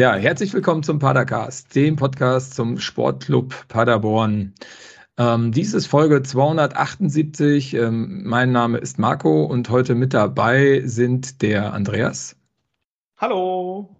[0.00, 4.54] Ja, herzlich willkommen zum Padercast, dem Podcast zum Sportclub Paderborn.
[5.18, 7.74] Ähm, dies ist Folge 278.
[7.74, 12.34] Ähm, mein Name ist Marco und heute mit dabei sind der Andreas.
[13.18, 13.94] Hallo.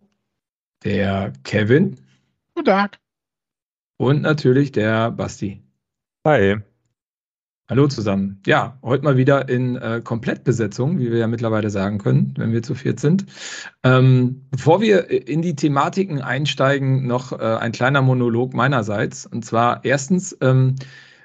[0.84, 1.98] Der Kevin.
[2.54, 2.98] Guten Tag.
[3.98, 5.62] Und natürlich der Basti.
[6.26, 6.62] Hi.
[7.70, 8.40] Hallo zusammen.
[8.46, 12.64] Ja, heute mal wieder in äh, Komplettbesetzung, wie wir ja mittlerweile sagen können, wenn wir
[12.64, 13.26] zu viert sind.
[13.84, 19.24] Ähm, bevor wir in die Thematiken einsteigen, noch äh, ein kleiner Monolog meinerseits.
[19.24, 20.74] Und zwar erstens, ähm,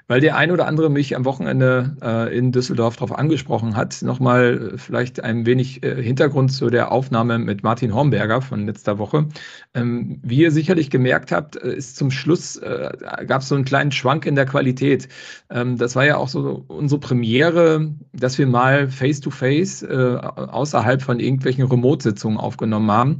[0.08, 4.02] weil der ein oder andere mich am Wochenende äh, in Düsseldorf darauf angesprochen hat.
[4.02, 8.98] Nochmal äh, vielleicht ein wenig äh, Hintergrund zu der Aufnahme mit Martin Hornberger von letzter
[8.98, 9.26] Woche.
[9.74, 12.90] Ähm, wie ihr sicherlich gemerkt habt, äh, ist zum Schluss äh,
[13.26, 15.08] gab es so einen kleinen Schwank in der Qualität.
[15.50, 21.02] Ähm, das war ja auch so unsere Premiere, dass wir mal face-to-face -face, äh, außerhalb
[21.02, 23.18] von irgendwelchen Remote-Sitzungen aufgenommen haben.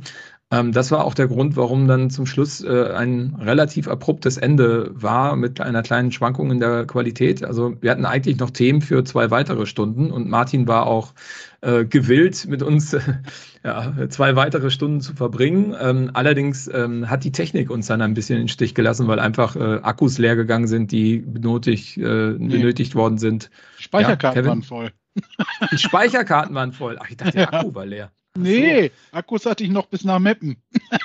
[0.52, 4.90] Ähm, das war auch der Grund, warum dann zum Schluss äh, ein relativ abruptes Ende
[4.94, 7.44] war mit einer kleinen Schwankung in der Qualität.
[7.44, 11.14] Also wir hatten eigentlich noch Themen für zwei weitere Stunden und Martin war auch
[11.62, 13.00] äh, gewillt, mit uns äh,
[13.64, 15.74] ja, zwei weitere Stunden zu verbringen.
[15.80, 19.18] Ähm, allerdings ähm, hat die Technik uns dann ein bisschen in den Stich gelassen, weil
[19.18, 22.58] einfach äh, Akkus leer gegangen sind, die benötigt, äh, nee.
[22.58, 23.50] benötigt worden sind.
[23.78, 24.92] Speicherkarten ja, waren voll.
[25.72, 26.98] Die Speicherkarten waren voll.
[27.00, 28.12] Ach, ich dachte, der Akku war leer.
[28.36, 29.16] Nee, so.
[29.16, 30.56] Akkus hatte ich noch bis nach Meppen.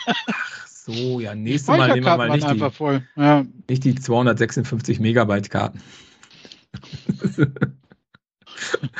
[0.05, 3.45] Ach so, ja, nächstes Mal nehmen wir mal nicht die, ja.
[3.69, 5.81] nicht die 256 Megabyte Karten.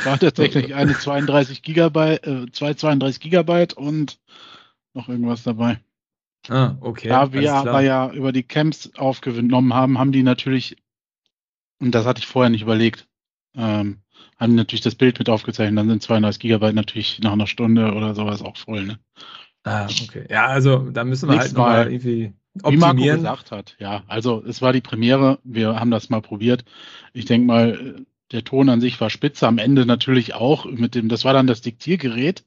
[0.04, 4.20] War tatsächlich eine 32 Gigabyte, äh, zwei 32 Gigabyte und
[4.94, 5.80] noch irgendwas dabei.
[6.50, 7.10] Ah, okay.
[7.10, 10.78] Da wir aber ja über die Camps aufgenommen haben, haben die natürlich,
[11.80, 13.08] und das hatte ich vorher nicht überlegt,
[13.56, 14.02] ähm,
[14.42, 15.78] haben natürlich das Bild mit aufgezeichnet.
[15.78, 18.86] Dann sind 32 Gigabyte natürlich nach einer Stunde oder sowas auch voll.
[18.86, 19.00] Ne?
[19.64, 20.26] Ah, okay.
[20.30, 22.34] Ja, also da müssen wir Nächstes halt mal irgendwie
[22.64, 22.98] optimieren.
[22.98, 24.04] Wie Marco gesagt hat, ja.
[24.08, 25.38] Also es war die Premiere.
[25.44, 26.66] Wir haben das mal probiert.
[27.14, 29.48] Ich denke mal, der Ton an sich war spitze.
[29.48, 32.44] Am Ende natürlich auch mit dem, das war dann das Diktiergerät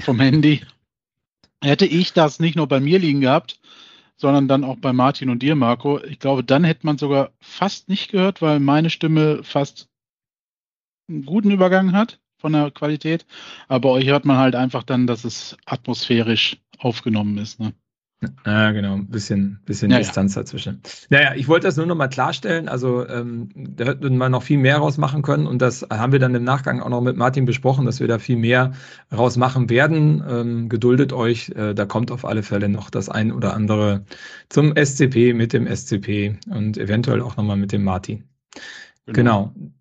[0.00, 0.60] vom Handy.
[1.62, 3.58] Hätte ich das nicht nur bei mir liegen gehabt,
[4.16, 5.98] sondern dann auch bei Martin und dir, Marco.
[6.04, 9.88] Ich glaube, dann hätte man sogar fast nicht gehört, weil meine Stimme fast
[11.08, 13.26] einen guten Übergang hat von der Qualität.
[13.68, 17.60] Aber bei euch hört man halt einfach dann, dass es atmosphärisch aufgenommen ist.
[17.60, 17.72] Ne?
[18.46, 20.80] Ja, genau, ein bisschen, bisschen ja, Distanz dazwischen.
[21.10, 22.68] Naja, ich wollte das nur noch mal klarstellen.
[22.68, 26.34] Also, ähm, da hätten wir noch viel mehr rausmachen können und das haben wir dann
[26.34, 28.72] im Nachgang auch noch mit Martin besprochen, dass wir da viel mehr
[29.12, 30.22] rausmachen werden.
[30.28, 34.04] Ähm, geduldet euch, äh, da kommt auf alle Fälle noch das ein oder andere
[34.48, 38.24] zum SCP mit dem SCP und eventuell auch nochmal mit dem Martin.
[39.06, 39.52] Genau.
[39.52, 39.72] genau.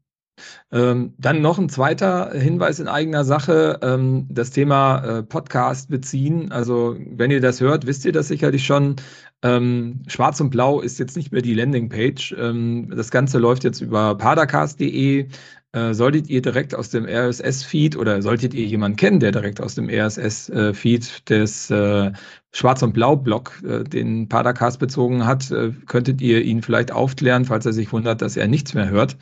[0.72, 6.52] Ähm, dann noch ein zweiter Hinweis in eigener Sache, ähm, das Thema äh, Podcast beziehen.
[6.52, 8.96] Also wenn ihr das hört, wisst ihr das sicherlich schon.
[9.44, 12.35] Ähm, Schwarz und Blau ist jetzt nicht mehr die Landingpage.
[12.38, 15.28] Ähm, das Ganze läuft jetzt über padercast.de.
[15.74, 19.75] Äh, solltet ihr direkt aus dem RSS-Feed oder solltet ihr jemanden kennen, der direkt aus
[19.75, 22.12] dem RSS-Feed des äh,
[22.52, 25.52] Schwarz- und Blau-Blog äh, den Padercast bezogen hat,
[25.88, 29.16] könntet ihr ihn vielleicht aufklären, falls er sich wundert, dass er nichts mehr hört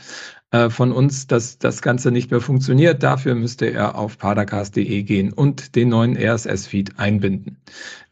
[0.52, 3.04] äh, von uns, dass das Ganze nicht mehr funktioniert.
[3.04, 7.58] Dafür müsste er auf padercast.de gehen und den neuen RSS-Feed einbinden.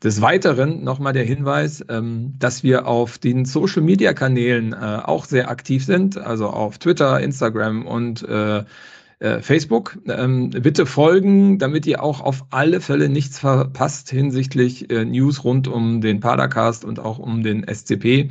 [0.03, 5.83] Des Weiteren nochmal der Hinweis, ähm, dass wir auf den Social-Media-Kanälen äh, auch sehr aktiv
[5.83, 8.63] sind, also auf Twitter, Instagram und äh,
[9.41, 9.97] Facebook.
[10.07, 16.01] Ähm, bitte folgen, damit ihr auch auf alle Fälle nichts verpasst hinsichtlich News rund um
[16.01, 18.29] den Padercast und auch um den SCP.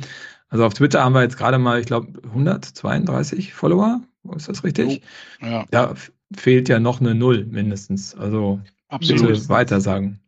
[0.49, 4.01] Also auf Twitter haben wir jetzt gerade mal, ich glaube, 132 Follower.
[4.35, 5.01] Ist das richtig?
[5.41, 5.65] Oh, ja.
[5.71, 5.95] Da
[6.35, 8.15] fehlt ja noch eine Null mindestens.
[8.15, 9.27] Also Absolut.
[9.27, 10.19] bitte weiter sagen.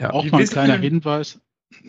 [0.00, 0.10] Ja.
[0.10, 1.40] Auch mal ein kleiner Hinweis.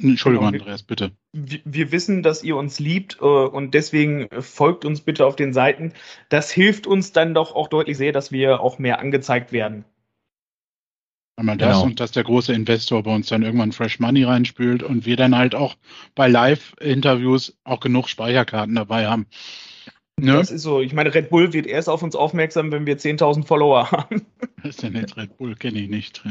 [0.01, 0.47] Entschuldigung.
[0.47, 1.11] Andreas, bitte.
[1.33, 5.51] Wir, wir, wissen, dass ihr uns liebt äh, und deswegen folgt uns bitte auf den
[5.51, 5.93] Seiten.
[6.29, 9.83] Das hilft uns dann doch auch deutlich sehr, dass wir auch mehr angezeigt werden.
[11.35, 11.85] Einmal das genau.
[11.85, 15.35] und dass der große Investor bei uns dann irgendwann Fresh Money reinspült und wir dann
[15.35, 15.75] halt auch
[16.13, 19.25] bei Live-Interviews auch genug Speicherkarten dabei haben.
[20.19, 20.33] Ne?
[20.33, 20.79] Das ist so.
[20.79, 24.21] Ich meine, Red Bull wird erst auf uns aufmerksam, wenn wir 10.000 Follower haben.
[24.57, 25.55] Was ist denn jetzt Red Bull?
[25.55, 26.23] Kenne ich nicht.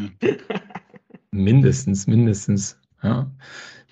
[1.32, 2.78] mindestens, mindestens.
[3.02, 3.28] Ja.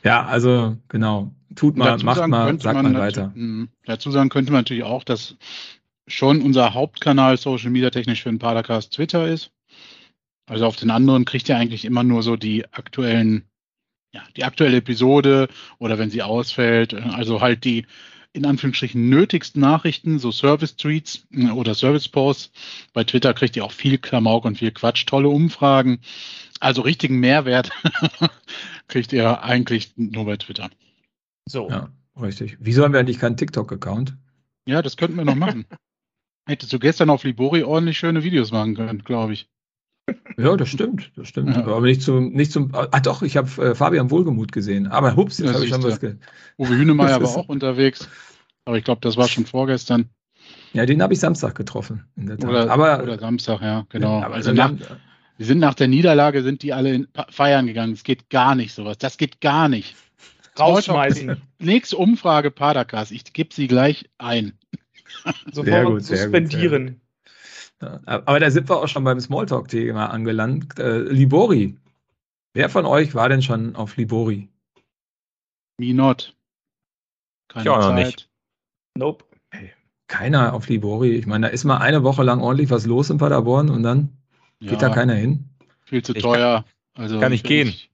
[0.04, 1.32] ja, also genau.
[1.56, 3.32] Tut mal, macht mal, sagt mal weiter.
[3.34, 5.36] Hm, dazu sagen könnte man natürlich auch, dass
[6.06, 9.50] schon unser Hauptkanal Social Media technisch für den Paracast Twitter ist.
[10.50, 13.44] Also auf den anderen kriegt ihr eigentlich immer nur so die aktuellen,
[14.12, 15.48] ja, die aktuelle Episode
[15.78, 17.86] oder wenn sie ausfällt, also halt die
[18.32, 22.50] in Anführungsstrichen nötigsten Nachrichten, so Service-Tweets äh, oder Service-Posts.
[22.92, 26.00] Bei Twitter kriegt ihr auch viel Klamauk und viel Quatsch, tolle Umfragen.
[26.58, 27.70] Also richtigen Mehrwert
[28.88, 30.68] kriegt ihr eigentlich nur bei Twitter.
[31.46, 31.70] So.
[31.70, 32.56] Ja, richtig.
[32.58, 34.16] Wieso haben wir eigentlich keinen TikTok-Account?
[34.66, 35.64] Ja, das könnten wir noch machen.
[36.48, 39.48] Hättest du gestern auf Libori ordentlich schöne Videos machen können, glaube ich.
[40.36, 41.56] Ja, das stimmt, das stimmt.
[41.56, 41.66] Ja.
[41.66, 42.72] Aber nicht zum, nicht zum.
[42.74, 44.86] Ah, doch, ich habe äh, Fabian Wohlgemut gesehen.
[44.86, 46.00] Aber hups, jetzt habe ich schon was.
[46.00, 46.16] Ge
[46.58, 48.08] Uwe Hünemeyer war auch unterwegs.
[48.64, 50.08] Aber ich glaube, das war schon vorgestern.
[50.72, 52.04] Ja, den habe ich Samstag getroffen.
[52.16, 54.20] Oder, aber, oder Samstag, ja, genau.
[54.20, 54.72] Ja, also nach,
[55.36, 57.92] wir sind nach der Niederlage, sind die alle in feiern gegangen.
[57.92, 58.98] Es geht gar nicht sowas.
[58.98, 59.96] Das geht gar nicht.
[60.58, 61.36] Rausschmeißen.
[61.58, 63.12] Nächste Umfrage Padercast.
[63.12, 64.52] Ich gebe sie gleich ein.
[65.52, 66.86] Sofort sehr gut, suspendieren.
[66.86, 67.00] Sehr gut,
[67.82, 70.78] ja, aber da sind wir auch schon beim Smalltalk-Thema angelangt.
[70.78, 71.78] Äh, Libori.
[72.52, 74.48] Wer von euch war denn schon auf Libori?
[75.78, 76.36] Me not.
[77.48, 78.28] Keine ich auch noch nicht.
[78.96, 79.24] Nope.
[79.50, 79.72] Hey,
[80.08, 81.12] keiner auf Libori.
[81.12, 84.16] Ich meine, da ist mal eine Woche lang ordentlich was los in Paderborn und dann
[84.60, 85.48] ja, geht da keiner hin.
[85.84, 86.64] Viel zu teuer.
[86.94, 87.68] Also kann ich gehen.
[87.68, 87.90] Ich,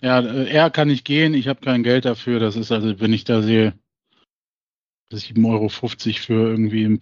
[0.00, 1.34] ja, äh, er kann nicht gehen.
[1.34, 2.40] Ich habe kein Geld dafür.
[2.40, 3.74] Das ist also, wenn ich da sehe,
[5.12, 6.98] 7,50 Euro für irgendwie ein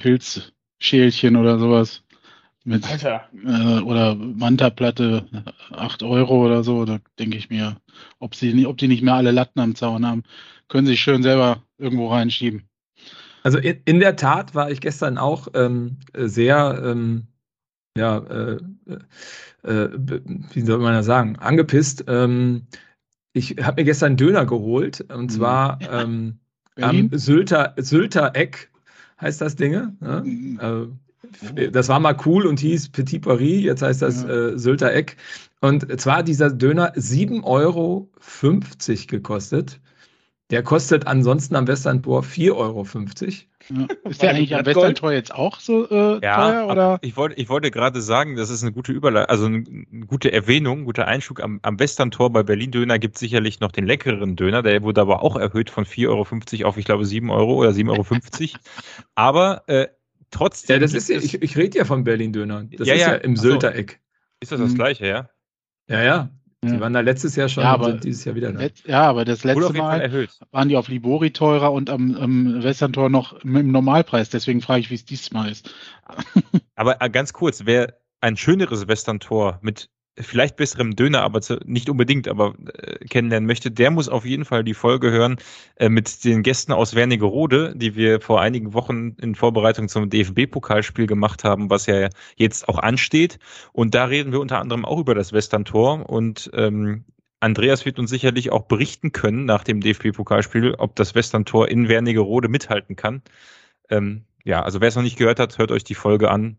[0.81, 2.03] Pilzschälchen oder sowas.
[2.65, 5.25] Mit, äh, oder Manta-Platte
[5.71, 7.77] 8 Euro oder so, da denke ich mir,
[8.19, 10.25] ob sie ob die nicht mehr alle Latten am Zaun haben,
[10.69, 12.69] können sie schön selber irgendwo reinschieben.
[13.43, 17.29] Also in, in der Tat war ich gestern auch ähm, sehr, ähm,
[17.97, 18.59] ja, äh,
[19.63, 19.89] äh,
[20.53, 22.05] wie soll man das sagen, angepisst.
[22.09, 22.67] Ähm,
[23.33, 25.29] ich habe mir gestern einen Döner geholt und mhm.
[25.31, 26.41] zwar ähm,
[26.79, 28.71] am Sylter, Sylter Eck
[29.21, 29.73] heißt das Ding.
[29.73, 30.23] Ne?
[30.25, 30.61] Mhm.
[30.61, 34.29] Äh, das war mal cool und hieß Petit Paris, jetzt heißt das ja.
[34.29, 35.17] äh, Sylter Eck.
[35.61, 38.09] Und zwar dieser Döner 7,50 Euro
[39.07, 39.81] gekostet.
[40.51, 42.85] Der kostet ansonsten am Westerntor 4,50 Euro.
[43.71, 43.87] Ja.
[44.11, 46.67] Ist der eigentlich am Westerntor jetzt auch so äh, ja, teuer?
[46.69, 46.99] Oder?
[47.03, 50.33] Ich, wollte, ich wollte gerade sagen, das ist eine gute Überleitung, also eine, eine, gute
[50.33, 51.41] Erwähnung, guter Einschub.
[51.41, 55.01] Am, am Westerntor bei Berlin Döner gibt es sicherlich noch den leckeren Döner, der wurde
[55.01, 58.59] aber auch erhöht von 4,50 Euro auf, ich glaube, 7 Euro oder 7,50 Euro.
[59.15, 59.89] aber äh,
[60.31, 60.75] trotzdem.
[60.75, 62.65] Ja, das ist ja, ich, ich rede ja von Berlin Döner.
[62.65, 64.01] Das ja, ist ja, ja im Sylter Eck.
[64.41, 64.77] Ist das das mhm.
[64.77, 65.31] gleiche, ja?
[65.89, 66.31] Ja, ja.
[66.63, 68.67] Die waren da letztes Jahr schon ja, aber und dieses Jahr wieder da.
[68.85, 73.33] Ja, aber das letzte Mal waren die auf Libori teurer und am, am Westerntor noch
[73.43, 74.29] im Normalpreis.
[74.29, 75.75] Deswegen frage ich, wie es diesmal ist.
[76.75, 82.29] Aber ganz kurz, wer ein schöneres Westerntor mit vielleicht besserem Döner, aber zu, nicht unbedingt,
[82.29, 85.37] aber äh, kennenlernen möchte, der muss auf jeden Fall die Folge hören
[85.77, 91.07] äh, mit den Gästen aus Wernigerode, die wir vor einigen Wochen in Vorbereitung zum DFB-Pokalspiel
[91.07, 93.39] gemacht haben, was ja jetzt auch ansteht.
[93.73, 97.05] Und da reden wir unter anderem auch über das Western-Tor und ähm,
[97.41, 102.49] Andreas wird uns sicherlich auch berichten können nach dem DFB-Pokalspiel, ob das Western-Tor in Wernigerode
[102.49, 103.23] mithalten kann.
[103.89, 106.59] Ähm, ja, also wer es noch nicht gehört hat, hört euch die Folge an.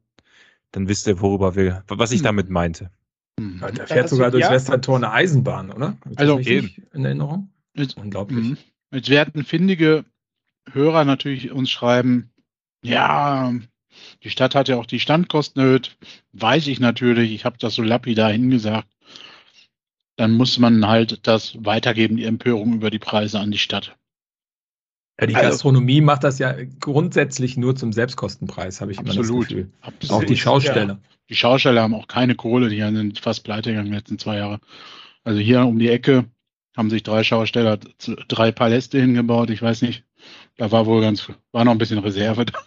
[0.72, 2.26] Dann wisst ihr, worüber wir, was ich hm.
[2.26, 2.90] damit meinte.
[3.42, 3.60] Mhm.
[3.74, 4.54] Da fährt sogar durchs ja.
[4.54, 5.98] Westerntor eine Eisenbahn, oder?
[6.16, 7.50] also in Erinnerung?
[7.74, 8.44] Mit, Unglaublich.
[8.44, 8.58] Mhm.
[8.92, 10.06] Jetzt werden findige
[10.72, 12.30] Hörer natürlich uns schreiben,
[12.84, 13.54] ja,
[14.24, 15.98] die Stadt hat ja auch die Standkosten erhöht.
[16.34, 18.88] Weiß ich natürlich, ich habe das so lapidar hingesagt.
[20.18, 23.98] Dann muss man halt das weitergeben, die Empörung über die Preise an die Stadt.
[25.20, 29.40] Ja, die also, Gastronomie macht das ja grundsätzlich nur zum Selbstkostenpreis, habe ich absolut, immer
[29.40, 29.72] das Gefühl.
[29.82, 30.24] Absolut.
[30.24, 30.94] Auch die Schausteller.
[30.94, 31.00] Ja.
[31.32, 34.40] Die Schausteller haben auch keine Kohle, die sind fast pleite gegangen in den letzten zwei
[34.40, 34.60] Jahre.
[35.24, 36.26] Also hier um die Ecke
[36.76, 37.80] haben sich drei Schausteller
[38.28, 39.50] drei Paläste hingebaut.
[39.50, 40.04] Ich weiß nicht,
[40.58, 42.60] da war wohl ganz, war noch ein bisschen Reserve da.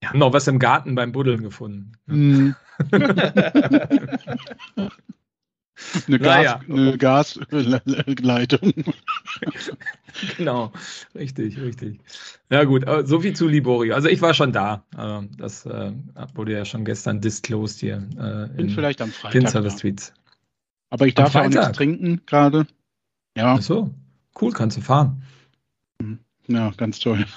[0.00, 1.92] Wir haben noch was im Garten beim Buddeln gefunden.
[2.06, 2.50] Mm.
[6.06, 8.72] eine, Gas, eine Gasleitung.
[10.36, 10.72] genau,
[11.14, 12.00] richtig, richtig.
[12.50, 13.92] Ja gut, so viel zu Libori.
[13.92, 14.84] Also ich war schon da.
[15.36, 15.92] Das äh,
[16.34, 18.06] wurde ja schon gestern disclosed hier.
[18.18, 19.76] Äh, Bin vielleicht am Freitag.
[19.76, 20.12] Tweets.
[20.90, 22.66] Aber ich darf ja auch nichts trinken gerade.
[23.36, 23.54] Ja.
[23.54, 23.90] Ach so,
[24.40, 25.22] cool, kannst du fahren.
[26.48, 27.24] Ja, ganz toll.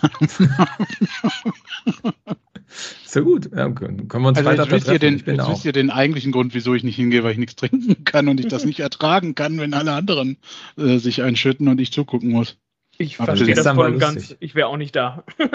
[3.06, 3.50] Ist ja gut.
[3.56, 6.32] Ja, können, wir uns also weiter jetzt wisst ihr, den, jetzt wisst ihr den eigentlichen
[6.32, 9.36] Grund, wieso ich nicht hingehe, weil ich nichts trinken kann und ich das nicht ertragen
[9.36, 10.38] kann, wenn alle anderen
[10.78, 12.58] äh, sich einschütten und ich zugucken muss.
[12.98, 14.36] Ich verstehe das voll und ganz.
[14.40, 15.24] Ich wäre auch nicht da.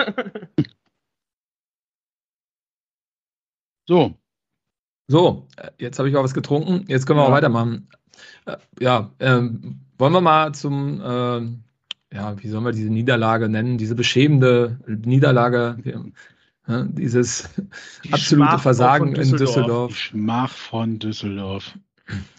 [3.89, 4.15] so.
[5.09, 6.85] So, jetzt habe ich auch was getrunken.
[6.87, 7.29] Jetzt können wir ja.
[7.29, 7.89] auch weitermachen.
[8.47, 11.41] Äh, ja, ähm, wollen wir mal zum, äh,
[12.13, 13.79] ja, wie sollen wir diese Niederlage nennen?
[13.79, 15.79] Diese beschämende Niederlage.
[15.85, 17.49] Ja, dieses
[18.05, 19.41] Die absolute Schmach Versagen Düsseldorf.
[19.41, 19.93] in Düsseldorf.
[19.93, 21.75] Die Schmach von Düsseldorf.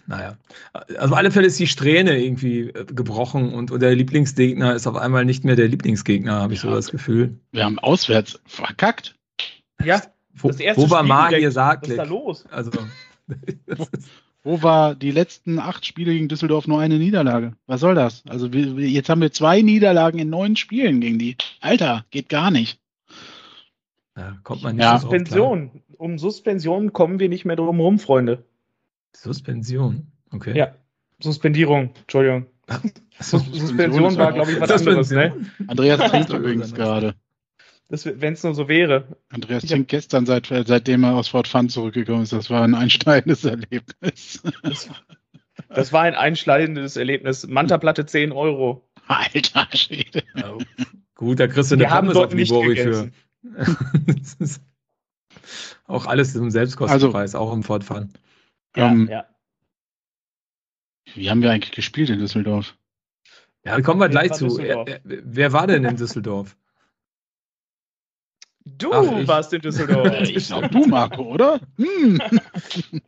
[0.06, 0.36] Naja,
[0.72, 4.86] also auf alle Fälle ist die Strähne irgendwie äh, gebrochen und, und der Lieblingsgegner ist
[4.86, 7.38] auf einmal nicht mehr der Lieblingsgegner, habe ich ja, so das Gefühl.
[7.52, 9.14] Wir haben auswärts verkackt.
[9.82, 10.02] Ja,
[10.34, 12.44] wo, das erste wo war Magier sagt, was ist da los?
[12.50, 12.70] Also,
[13.66, 13.86] Wo
[14.44, 17.52] war die letzten acht Spiele gegen Düsseldorf nur eine Niederlage?
[17.66, 18.24] Was soll das?
[18.28, 21.36] Also wir, jetzt haben wir zwei Niederlagen in neun Spielen gegen die.
[21.60, 22.80] Alter, geht gar nicht.
[24.16, 24.98] Ja, kommt man nicht ja.
[24.98, 25.82] Suspension.
[25.96, 28.44] Um Suspension kommen wir nicht mehr drum rum, Freunde.
[29.12, 30.56] Suspension, okay.
[30.56, 30.74] Ja,
[31.20, 32.46] Suspendierung, Entschuldigung.
[33.20, 35.34] Suspension war, glaube ich, was anderes, ne?
[35.66, 37.14] Andreas trinkt übrigens gerade.
[37.92, 39.06] Wenn es nur so wäre.
[39.28, 42.32] Andreas trinkt gestern, seit, seitdem er aus Fort Fun zurückgekommen ist.
[42.32, 44.42] Das war ein einschneidendes Erlebnis.
[44.62, 44.88] Das,
[45.68, 47.46] das war ein einschneidendes Erlebnis.
[47.46, 48.88] Manta-Platte 10 Euro.
[49.08, 50.22] Alter Schwede.
[50.34, 50.56] Ja,
[51.14, 53.10] gut, da kriegst du eine Pommes auf Libori für.
[55.86, 58.10] auch alles im Selbstkostenpreis, also, auch im Fort Fun.
[58.74, 59.26] Ja, um, ähm, ja.
[61.14, 62.74] Wie haben wir eigentlich gespielt in Düsseldorf?
[63.64, 64.58] Ja, kommen wir gleich zu.
[65.04, 66.56] Wer war denn in Düsseldorf?
[68.64, 70.20] Du Ach, warst in Düsseldorf.
[70.22, 71.60] ich glaube, du, Marco, oder?
[71.76, 72.20] Hm.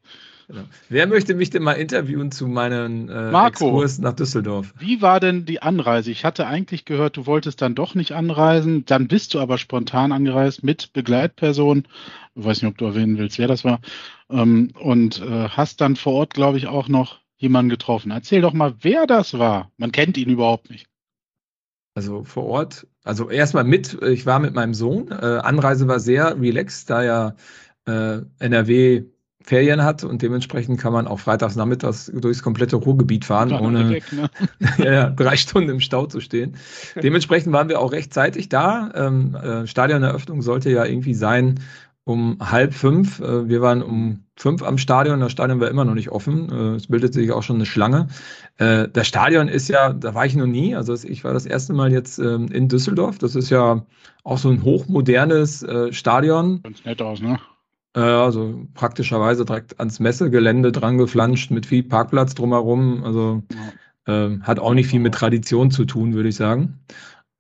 [0.47, 0.65] Genau.
[0.91, 4.75] Wer möchte mich denn mal interviewen zu meinem äh, Marco, Exkurs nach Düsseldorf?
[4.79, 6.11] Wie war denn die Anreise?
[6.11, 8.85] Ich hatte eigentlich gehört, du wolltest dann doch nicht anreisen.
[8.85, 11.89] Dann bist du aber spontan angereist mit Begleitperson.
[12.35, 13.81] Ich weiß nicht, ob du erwähnen willst, wer das war.
[14.29, 18.11] Ähm, und äh, hast dann vor Ort, glaube ich, auch noch jemanden getroffen.
[18.11, 19.71] Erzähl doch mal, wer das war.
[19.79, 20.87] Man kennt ihn überhaupt nicht.
[21.95, 25.11] Also vor Ort, also erstmal mit, ich war mit meinem Sohn.
[25.11, 27.35] Äh, Anreise war sehr relaxed, da ja
[27.87, 29.05] äh, NRW
[29.45, 34.05] Ferien hat und dementsprechend kann man auch freitags nachmittags durchs komplette Ruhrgebiet fahren, ohne weg,
[34.11, 34.31] ne?
[34.79, 36.57] ja, drei Stunden im Stau zu stehen.
[36.97, 38.91] Dementsprechend waren wir auch rechtzeitig da.
[38.95, 41.61] Ähm, äh, Stadioneröffnung sollte ja irgendwie sein
[42.05, 43.21] um halb fünf.
[43.21, 45.21] Äh, wir waren um fünf am Stadion.
[45.21, 46.51] Das Stadion war immer noch nicht offen.
[46.51, 48.09] Äh, es bildet sich auch schon eine Schlange.
[48.59, 50.77] Äh, das Stadion ist ja, da war ich noch nie.
[50.77, 53.19] Also ich war das erste Mal jetzt ähm, in Düsseldorf.
[53.19, 53.85] Das ist ja
[54.23, 56.63] auch so ein hochmodernes Stadion.
[56.63, 57.39] Ganz nett aus, ne?
[57.93, 63.05] Also praktischerweise direkt ans Messegelände dran geflanscht mit viel Parkplatz drumherum.
[63.05, 63.43] Also
[64.07, 64.31] ja.
[64.41, 66.81] hat auch nicht viel mit Tradition zu tun, würde ich sagen.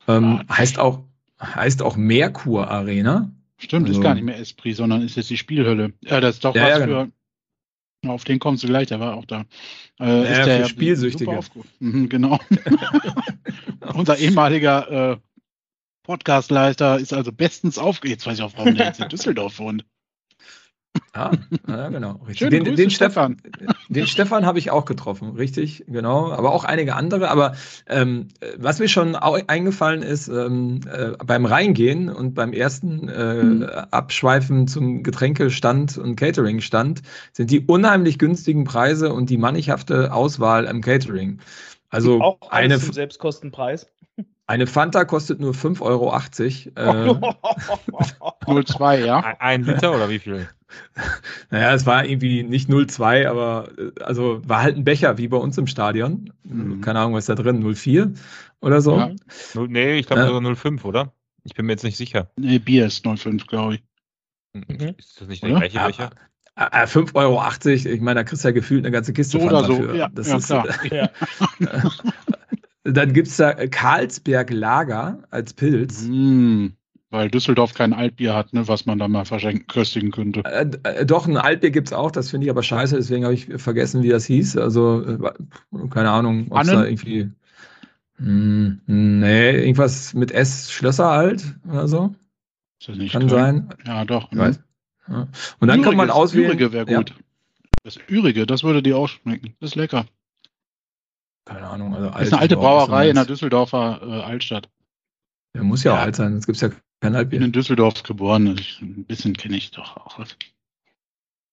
[0.06, 1.04] Ähm, heißt auch
[1.40, 3.30] heißt auch Merkur Arena.
[3.58, 5.92] Stimmt, also, ist gar nicht mehr Esprit, sondern ist jetzt die Spielhölle.
[6.02, 7.04] Ja, das ist doch ja, was ja, genau.
[7.04, 7.12] für.
[8.10, 9.46] Auf den kommst du gleich, der war auch da.
[9.98, 11.40] Äh, ja, ist der Spielsüchtige.
[11.78, 12.38] Mhm, genau.
[13.94, 15.16] Unser ehemaliger äh,
[16.02, 18.08] Podcastleister ist also bestens aufge.
[18.08, 19.86] Jetzt weiß ich auch, warum der jetzt in Düsseldorf wohnt.
[21.12, 21.30] Ah,
[21.68, 22.20] ja, genau.
[22.26, 22.50] Richtig.
[22.50, 23.36] Den, den, Stefan,
[23.88, 26.32] den Stefan habe ich auch getroffen, richtig, genau.
[26.32, 27.30] Aber auch einige andere.
[27.30, 27.54] Aber
[27.86, 33.62] ähm, was mir schon eingefallen ist, ähm, äh, beim Reingehen und beim ersten äh, mhm.
[33.62, 40.80] Abschweifen zum Getränkestand und Cateringstand sind die unheimlich günstigen Preise und die mannighafte Auswahl im
[40.80, 41.40] Catering.
[41.90, 43.86] Also auch eine Selbstkostenpreis.
[44.46, 47.34] Eine Fanta kostet nur 5,80 Euro.
[48.46, 49.36] Äh, 02, ja.
[49.38, 50.48] Ein Liter oder wie viel?
[51.50, 55.36] Naja, es war irgendwie nicht 0,2, aber äh, also war halt ein Becher wie bei
[55.36, 56.32] uns im Stadion.
[56.42, 56.80] Mhm.
[56.80, 57.62] Keine Ahnung, was ist da drin?
[57.62, 58.18] 0,4
[58.60, 58.98] oder so?
[58.98, 59.14] Ja.
[59.68, 60.26] Nee, ich glaube ja.
[60.26, 61.12] sogar 0,5, oder?
[61.44, 62.30] Ich bin mir jetzt nicht sicher.
[62.36, 63.84] Nee, Bier ist 0,5, glaube ich.
[64.54, 64.94] Mhm.
[64.98, 65.60] Ist das nicht der oder?
[65.60, 66.10] gleiche Becher?
[66.56, 69.76] 5,80 Euro, ich meine, da kriegst du ja gefühlt eine ganze Kiste so oder so.
[69.76, 69.94] Dafür.
[69.96, 70.66] Ja, das ja, ist, klar.
[70.90, 71.10] ja.
[72.84, 76.06] Dann gibt es da Karlsberg Lager als Pilz.
[76.08, 76.68] Mm.
[77.10, 80.42] Weil Düsseldorf kein Altbier hat, ne, was man da mal verschenken, köstigen könnte.
[80.44, 83.34] Äh, äh, doch, ein Altbier gibt es auch, das finde ich aber scheiße, deswegen habe
[83.34, 84.56] ich vergessen, wie das hieß.
[84.56, 87.30] Also, äh, keine Ahnung, ob es da irgendwie.
[88.18, 92.14] Mh, hm, nee, irgendwas mit S, Schlösser alt oder so.
[92.80, 93.30] Ist das nicht Kann toll?
[93.30, 93.68] sein.
[93.86, 94.32] Ja, doch.
[94.32, 94.46] Ja.
[94.48, 94.58] Und
[95.60, 96.48] dann Ürige, kann man auswählen.
[96.48, 97.10] Ürige wäre gut.
[97.10, 97.16] Ja.
[97.84, 99.54] Das Ürige, das würde dir auch schmecken.
[99.60, 100.06] Das ist lecker.
[101.44, 101.94] Keine Ahnung.
[101.94, 104.68] Also das ist eine alte Brauerei in der Düsseldorfer äh, Altstadt.
[105.54, 106.70] Der muss ja, ja, alt sein, sonst gibt es ja
[107.00, 107.38] kein Altbier.
[107.38, 110.36] Ich bin in Düsseldorf geboren, ich, ein bisschen kenne ich doch auch was.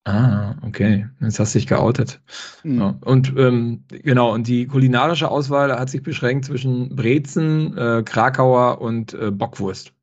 [0.06, 1.08] Ah, okay.
[1.20, 2.22] Jetzt hast du dich geoutet.
[2.64, 2.80] Mhm.
[2.80, 2.98] Ja.
[3.02, 9.14] Und ähm, genau, und die kulinarische Auswahl hat sich beschränkt zwischen Brezen, äh, Krakauer und
[9.14, 9.94] äh, Bockwurst.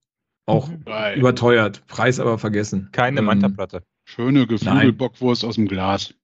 [0.47, 1.17] Auch Geil.
[1.17, 1.21] Mhm.
[1.21, 2.91] überteuert, Preis aber vergessen.
[2.93, 3.83] Keine ähm, Manta-Platte.
[4.05, 6.15] Schöne Geflügelbockwurst aus dem Glas.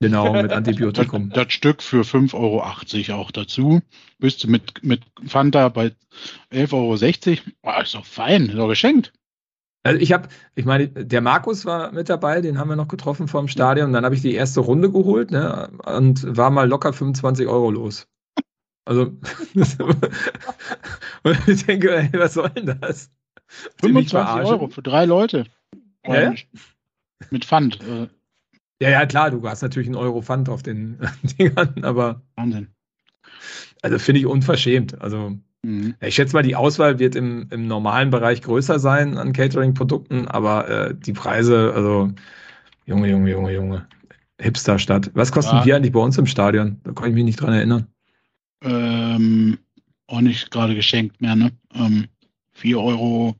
[0.00, 1.30] Genau, mit Antibiotikum.
[1.30, 3.80] Das, das Stück für 5,80 Euro auch dazu.
[4.18, 5.92] Bist du mit, mit Fanta bei
[6.52, 7.40] 11,60 Euro.
[7.62, 9.12] Oh, ist doch fein, ist doch geschenkt.
[9.82, 13.28] Also ich habe, ich meine, der Markus war mit dabei, den haben wir noch getroffen
[13.28, 13.92] vor dem Stadion.
[13.92, 18.08] Dann habe ich die erste Runde geholt ne, und war mal locker 25 Euro los.
[18.84, 19.02] Also,
[21.22, 23.10] und ich denke, ey, was soll denn das?
[23.80, 25.44] 25 Euro für drei Leute.
[26.04, 26.34] Ja?
[27.30, 27.80] Mit Pfand.
[27.80, 28.08] Äh,
[28.80, 30.98] ja, ja, klar, du hast natürlich einen Euro Pfand auf den
[31.38, 32.22] Dingern, aber.
[32.36, 32.68] Wahnsinn.
[33.82, 35.00] Also finde ich unverschämt.
[35.00, 35.94] Also mhm.
[36.00, 40.68] ich schätze mal, die Auswahl wird im, im normalen Bereich größer sein an Catering-Produkten, aber
[40.68, 42.12] äh, die Preise, also
[42.86, 43.88] Junge, Junge, Junge, Junge.
[44.40, 45.10] Hipsterstadt.
[45.14, 45.62] Was kosten ja.
[45.62, 46.80] Bier eigentlich bei uns im Stadion?
[46.84, 47.86] Da kann ich mich nicht dran erinnern.
[48.62, 49.58] Ähm,
[50.06, 51.52] auch nicht gerade geschenkt mehr, ne?
[51.74, 52.08] Ähm,
[52.52, 53.34] 4 Euro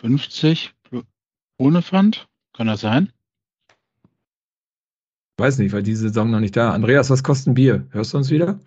[0.00, 0.74] 50
[1.58, 2.28] ohne Pfand?
[2.52, 3.12] Kann das sein?
[5.38, 6.72] Weiß nicht, weil diese Saison noch nicht da.
[6.72, 7.86] Andreas, was kostet ein Bier?
[7.90, 8.58] Hörst du uns wieder?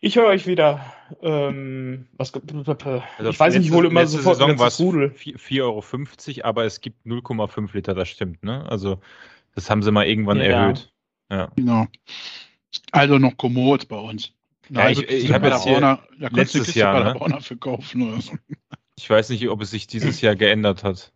[0.00, 0.80] Ich höre euch wieder.
[1.22, 6.64] Ähm, was, also ich weiß nicht, ich hole immer sofort Saison war 4,50 Euro, aber
[6.64, 8.68] es gibt 0,5 Liter, das stimmt, ne?
[8.68, 9.00] Also
[9.54, 10.44] das haben sie mal irgendwann ja.
[10.44, 10.92] erhöht.
[11.30, 11.50] Ja.
[11.56, 11.86] Genau.
[12.92, 14.32] Also noch Komoot bei uns.
[14.70, 17.40] Ja, also, ich, ich habe jetzt hier Brauner, letztes Jahr bei der ne?
[17.40, 18.32] verkaufen oder so.
[18.98, 21.12] Ich weiß nicht, ob es sich dieses Jahr geändert hat.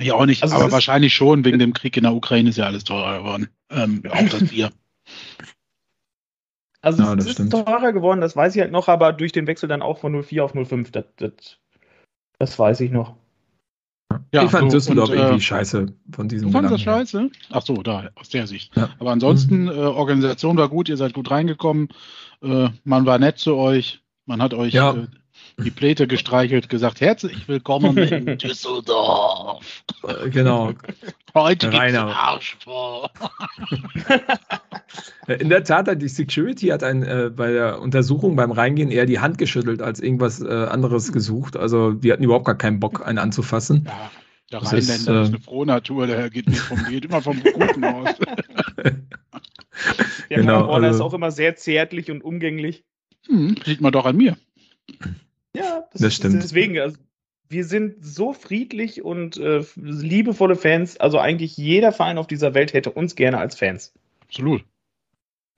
[0.00, 1.44] Ja, auch nicht, also aber wahrscheinlich schon.
[1.44, 3.48] Wegen dem Krieg in der Ukraine ist ja alles teurer geworden.
[3.70, 4.70] Ähm, auch das Bier.
[6.82, 7.50] Also ja, es ist stimmt.
[7.50, 10.44] teurer geworden, das weiß ich halt noch, aber durch den Wechsel dann auch von 04
[10.44, 11.32] auf 05, das, das,
[12.38, 13.16] das weiß ich noch.
[14.32, 17.30] Ja, ich fand so, Düsseldorf und, irgendwie äh, scheiße von diesem Du fandest das scheiße?
[17.50, 18.76] Ach so, da, aus der Sicht.
[18.76, 18.90] Ja.
[19.00, 19.70] Aber ansonsten, mhm.
[19.70, 21.88] äh, Organisation war gut, ihr seid gut reingekommen,
[22.42, 24.94] äh, man war nett zu euch, man hat euch ja.
[25.58, 29.84] Äh, die Pläte gestreichelt, gesagt, herzlich willkommen in Düsseldorf.
[30.06, 30.72] Äh, genau.
[31.34, 32.06] Heute Rainer.
[32.06, 33.10] Arsch vor.
[35.26, 39.06] in der Tat hat die Security hat ein, äh, bei der Untersuchung beim Reingehen eher
[39.06, 41.56] die Hand geschüttelt als irgendwas äh, anderes gesucht.
[41.56, 43.84] Also die hatten überhaupt gar keinen Bock, einen anzufassen.
[43.86, 44.10] Ja.
[44.52, 47.42] Der das Rheinländer ist, äh, ist eine Frohnatur, der geht nicht vom, geht immer vom
[47.42, 48.14] Guten aus.
[50.30, 52.84] Der genau, also, ist auch immer sehr zärtlich und umgänglich.
[53.26, 54.36] Hm, sieht man doch an mir.
[55.56, 56.42] Ja, das, das stimmt.
[56.42, 56.96] Deswegen, also,
[57.48, 60.96] wir sind so friedlich und äh, liebevolle Fans.
[60.96, 63.94] Also eigentlich jeder Verein auf dieser Welt hätte uns gerne als Fans.
[64.20, 64.64] Absolut.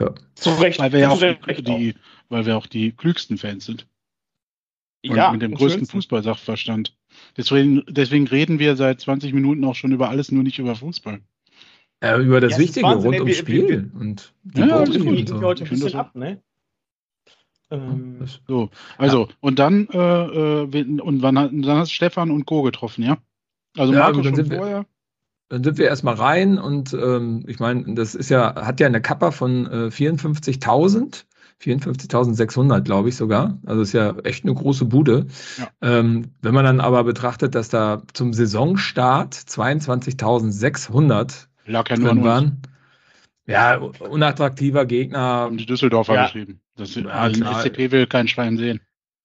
[0.01, 0.15] Ja.
[0.35, 0.79] Zu Recht.
[0.79, 1.95] Weil wir, ja auch die, die,
[2.29, 3.87] weil wir auch die klügsten Fans sind.
[5.07, 6.97] Und ja, mit dem größten Fußballsachverstand.
[7.37, 11.21] Deswegen, deswegen reden wir seit 20 Minuten auch schon über alles, nur nicht über Fußball.
[12.03, 13.69] Ja, über das ja, Wichtige rund ums Spiel.
[13.69, 15.41] Wir, und die ja, das und so.
[15.41, 16.43] heute ein bisschen ab, ne?
[17.71, 19.35] Ähm, so, also, ja.
[19.41, 22.63] und dann, äh, äh und wann, dann hast Stefan und Co.
[22.63, 23.19] getroffen, ja?
[23.77, 24.79] Also, ja, Marco schon vorher.
[24.79, 24.87] Wir,
[25.51, 29.01] dann sind wir erstmal rein und ähm, ich meine, das ist ja, hat ja eine
[29.01, 31.25] Kappa von äh, 54.000.
[31.61, 33.59] 54.600, glaube ich sogar.
[33.67, 35.27] Also ist ja echt eine große Bude.
[35.59, 35.69] Ja.
[35.83, 42.63] Ähm, wenn man dann aber betrachtet, dass da zum Saisonstart 22.600 Lag ja drin waren.
[43.49, 45.19] Ja, unattraktiver Gegner.
[45.19, 46.23] Haben die Düsseldorfer ja.
[46.25, 46.61] geschrieben.
[46.77, 48.81] Das ja, also SCP will kein Schwein sehen.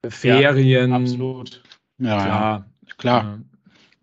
[0.07, 0.91] Ferien.
[0.91, 1.61] Ja, absolut.
[1.97, 2.65] Ja, klar.
[2.97, 3.23] klar.
[3.23, 3.39] Ja.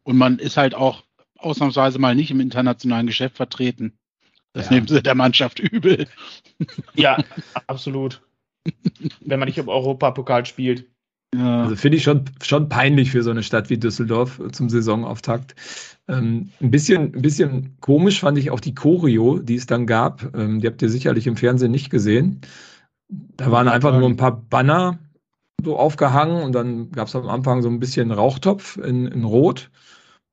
[0.03, 1.05] Und man ist halt auch
[1.39, 3.99] ausnahmsweise mal nicht im internationalen Geschäft vertreten.
[4.53, 4.75] Das ja.
[4.75, 6.07] nehmen sie der Mannschaft übel.
[6.95, 7.25] Ja,
[7.67, 8.21] absolut.
[9.21, 10.87] Wenn man nicht im Europapokal spielt.
[11.35, 11.63] Ja.
[11.63, 15.55] Also finde ich schon, schon peinlich für so eine Stadt wie Düsseldorf zum Saisonauftakt.
[16.09, 20.35] Ähm, ein, bisschen, ein bisschen komisch fand ich auch die Choreo, die es dann gab.
[20.37, 22.41] Ähm, die habt ihr sicherlich im Fernsehen nicht gesehen.
[23.09, 24.99] Da waren einfach nur ein paar Banner
[25.65, 29.71] so aufgehangen und dann gab es am Anfang so ein bisschen Rauchtopf in, in Rot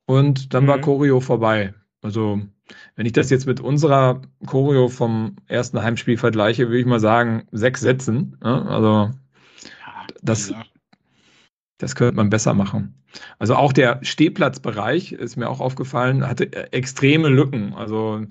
[0.05, 0.67] und dann mhm.
[0.67, 1.73] war Choreo vorbei.
[2.01, 2.41] Also,
[2.95, 7.47] wenn ich das jetzt mit unserer Choreo vom ersten Heimspiel vergleiche, würde ich mal sagen,
[7.51, 8.37] sechs Sätzen.
[8.41, 8.65] Ne?
[8.67, 9.11] Also,
[10.21, 10.53] das,
[11.77, 12.95] das könnte man besser machen.
[13.39, 17.73] Also auch der Stehplatzbereich ist mir auch aufgefallen, hatte extreme Lücken.
[17.73, 18.25] Also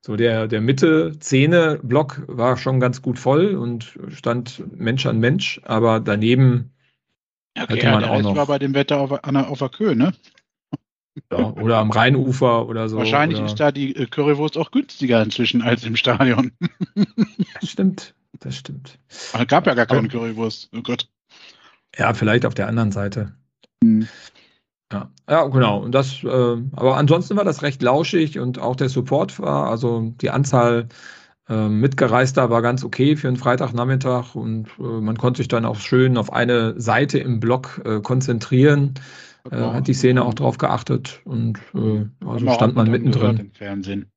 [0.00, 6.00] so der, der Mitte-Szene-Block war schon ganz gut voll und stand Mensch an Mensch, aber
[6.00, 6.72] daneben
[7.58, 8.36] okay, hätte man ja, auch noch.
[8.36, 10.12] war bei dem Wetter auf, auf der Köhe, ne?
[11.32, 12.96] Ja, oder am Rheinufer oder so.
[12.96, 16.52] Wahrscheinlich oder ist da die äh, Currywurst auch günstiger inzwischen als im Stadion.
[17.60, 18.98] Das stimmt, das stimmt.
[19.08, 20.70] Es gab ja gar keine Aber, Currywurst.
[20.76, 21.08] Oh Gott.
[21.98, 23.32] Ja, vielleicht auf der anderen Seite.
[23.82, 24.06] Hm.
[24.92, 25.82] Ja, ja, genau.
[25.82, 26.28] Und das, äh,
[26.72, 30.88] aber ansonsten war das recht lauschig und auch der Support war, also die Anzahl
[31.48, 35.76] äh, Mitgereister war ganz okay für einen Freitagnachmittag und äh, man konnte sich dann auch
[35.76, 38.94] schön auf eine Seite im Block äh, konzentrieren
[39.50, 43.36] äh, hat die Szene auch drauf geachtet und äh, also stand man mittendrin.
[43.36, 44.10] Im Fernsehen.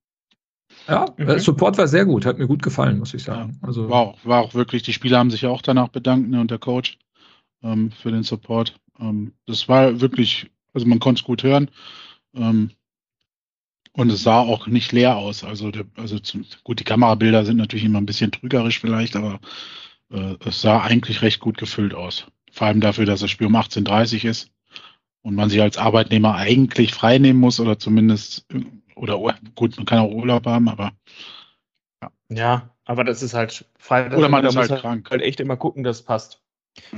[0.88, 1.40] Ja, mhm.
[1.40, 3.60] Support war sehr gut, hat mir gut gefallen, muss ich sagen.
[3.62, 6.30] Ja, also, war, auch, war auch wirklich, die Spieler haben sich ja auch danach bedankt
[6.30, 6.98] ne, und der Coach
[7.64, 8.80] ähm, für den Support.
[9.00, 11.70] Ähm, das war wirklich, also man konnte es gut hören.
[12.36, 12.72] Ähm,
[13.94, 15.44] und es sah auch nicht leer aus.
[15.44, 19.40] Also, der, also zum, gut, die Kamerabilder sind natürlich immer ein bisschen trügerisch vielleicht, aber
[20.12, 22.28] äh, es sah eigentlich recht gut gefüllt aus.
[22.52, 24.52] Vor allem dafür, dass das Spiel um 18.30 Uhr ist
[25.24, 28.46] und man sich als Arbeitnehmer eigentlich frei nehmen muss oder zumindest
[28.96, 29.18] oder
[29.56, 30.92] gut, man kann auch Urlaub haben, aber
[32.02, 34.18] ja, ja aber das ist halt Freitag.
[34.18, 35.10] Oder man ist halt, halt krank.
[35.10, 36.41] Halt echt immer gucken, dass es passt.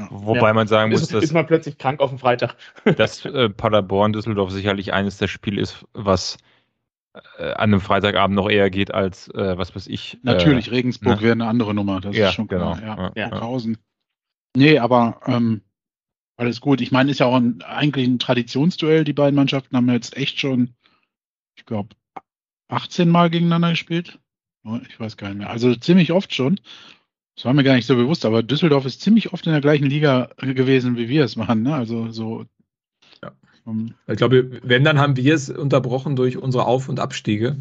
[0.10, 0.54] Wobei ja.
[0.54, 2.56] man sagen muss, ist, dass ist man plötzlich krank auf dem Freitag.
[2.98, 6.38] dass äh, Paderborn Düsseldorf sicherlich eines der Spiele ist, was
[7.38, 10.20] äh, an einem Freitagabend noch eher geht als, äh, was weiß ich.
[10.24, 11.22] Natürlich, äh, Regensburg ne?
[11.22, 12.78] wäre eine andere Nummer, das ja, ist schon klar.
[12.78, 12.88] Genau.
[12.88, 13.30] Ja, ja.
[13.30, 13.76] ja.
[14.56, 15.62] Nee, aber ähm,
[16.38, 16.82] alles gut.
[16.82, 19.04] Ich meine, ist ja auch ein, eigentlich ein Traditionsduell.
[19.04, 20.76] Die beiden Mannschaften haben jetzt echt schon,
[21.56, 21.96] ich glaube,
[22.68, 24.20] 18 Mal gegeneinander gespielt.
[24.88, 25.50] Ich weiß gar nicht mehr.
[25.50, 26.60] Also ziemlich oft schon.
[27.36, 29.86] Das war mir gar nicht so bewusst, aber Düsseldorf ist ziemlich oft in der gleichen
[29.86, 31.64] Liga gewesen, wie wir es machen.
[31.64, 31.74] Ne?
[31.74, 32.46] Also so.
[33.24, 33.32] Ja.
[33.66, 37.58] Um, ich glaube, wenn, dann haben wir es unterbrochen durch unsere Auf- und Abstiege.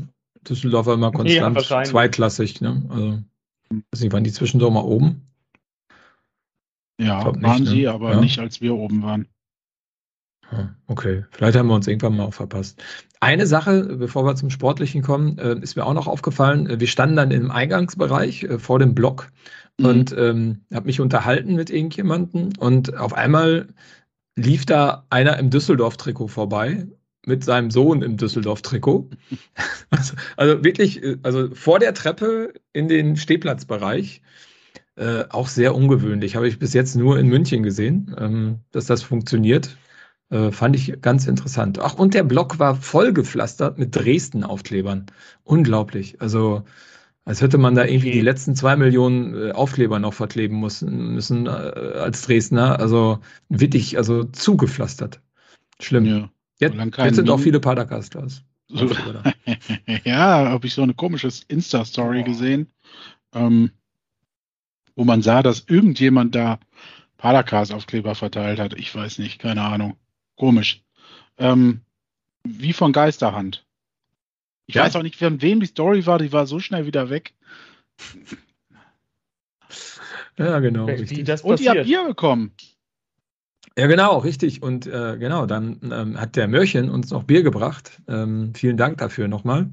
[0.46, 2.60] Düsseldorf war immer konstant ja, zweiklassig.
[2.60, 2.82] Ne?
[2.88, 3.22] Also,
[3.70, 5.22] ich weiß nicht, waren die zwischendurch mal oben?
[7.00, 7.66] Ja, waren nicht, ne?
[7.66, 7.92] sie, ne?
[7.92, 8.20] aber ja.
[8.20, 9.26] nicht als wir oben waren.
[10.86, 12.82] Okay, vielleicht haben wir uns irgendwann mal auch verpasst.
[13.20, 16.80] Eine Sache, bevor wir zum Sportlichen kommen, äh, ist mir auch noch aufgefallen.
[16.80, 19.30] Wir standen dann im Eingangsbereich äh, vor dem Block
[19.78, 19.86] mhm.
[19.86, 23.68] und ähm, habe mich unterhalten mit irgendjemandem und auf einmal
[24.36, 26.86] lief da einer im Düsseldorf-Trikot vorbei
[27.26, 29.10] mit seinem Sohn im Düsseldorf-Trikot.
[29.90, 34.22] also, also, wirklich, also vor der Treppe in den Stehplatzbereich.
[34.94, 36.36] Äh, auch sehr ungewöhnlich.
[36.36, 39.78] Habe ich bis jetzt nur in München gesehen, ähm, dass das funktioniert.
[40.28, 41.78] Äh, fand ich ganz interessant.
[41.78, 45.06] Ach, und der Block war vollgepflastert mit Dresden-Aufklebern.
[45.44, 46.20] Unglaublich.
[46.20, 46.64] Also,
[47.24, 51.46] als hätte man da irgendwie die letzten zwei Millionen äh, Aufkleber noch verkleben müssen, müssen
[51.46, 52.80] äh, als Dresdner.
[52.80, 55.20] Also wirklich, also zugepflastert.
[55.80, 56.04] Schlimm.
[56.04, 56.30] Ja.
[56.58, 58.44] Jetzt, jetzt sind auch viele Padercasters.
[58.68, 58.88] So,
[60.04, 62.24] ja, habe ich so eine komische Insta-Story oh.
[62.24, 62.72] gesehen,
[63.34, 63.70] ähm,
[64.94, 66.58] wo man sah, dass irgendjemand da
[67.18, 68.74] Padercast-Aufkleber verteilt hat.
[68.74, 69.96] Ich weiß nicht, keine Ahnung.
[70.36, 70.84] Komisch.
[71.38, 71.82] Ähm,
[72.44, 73.66] wie von Geisterhand.
[74.72, 74.84] Ich ja.
[74.84, 77.34] weiß auch nicht, von wem die Story war, die war so schnell wieder weg.
[80.38, 80.88] Ja, genau.
[80.88, 82.52] Wie das Und ihr habt Bier bekommen.
[83.76, 84.62] Ja, genau, richtig.
[84.62, 88.00] Und äh, genau, dann ähm, hat der Mörchen uns noch Bier gebracht.
[88.08, 89.68] Ähm, vielen Dank dafür nochmal.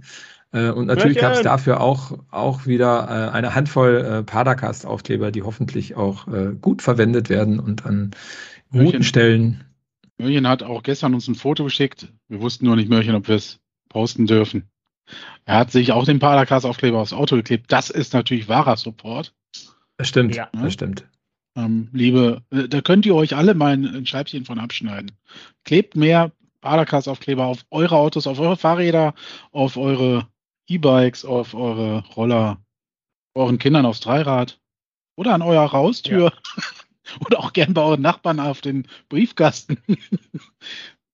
[0.52, 5.44] Äh, und natürlich gab es dafür auch, auch wieder äh, eine Handvoll äh, Padercast-Aufkleber, die
[5.44, 8.12] hoffentlich auch äh, gut verwendet werden und an
[8.70, 9.64] guten Stellen
[10.18, 12.12] Mörchen hat auch gestern uns ein Foto geschickt.
[12.28, 14.70] Wir wussten nur nicht, Mörchen, ob wir es posten dürfen.
[15.46, 17.72] Er hat sich auch den Paracast-Aufkleber aufs Auto geklebt.
[17.72, 19.34] Das ist natürlich wahrer Support.
[19.98, 20.50] Das stimmt, ja.
[20.54, 21.06] das stimmt.
[21.56, 25.12] Ähm, liebe, äh, da könnt ihr euch alle mal ein Scheibchen von abschneiden.
[25.66, 29.14] Klebt mehr Paracast-Aufkleber auf eure Autos, auf eure Fahrräder,
[29.52, 30.28] auf eure
[30.68, 32.58] E-Bikes, auf eure Roller,
[33.34, 34.60] euren Kindern aufs Dreirad
[35.16, 36.32] oder an eurer Haustür.
[36.32, 36.64] Ja.
[37.26, 39.80] Oder auch gern bei euren Nachbarn auf den Briefkasten.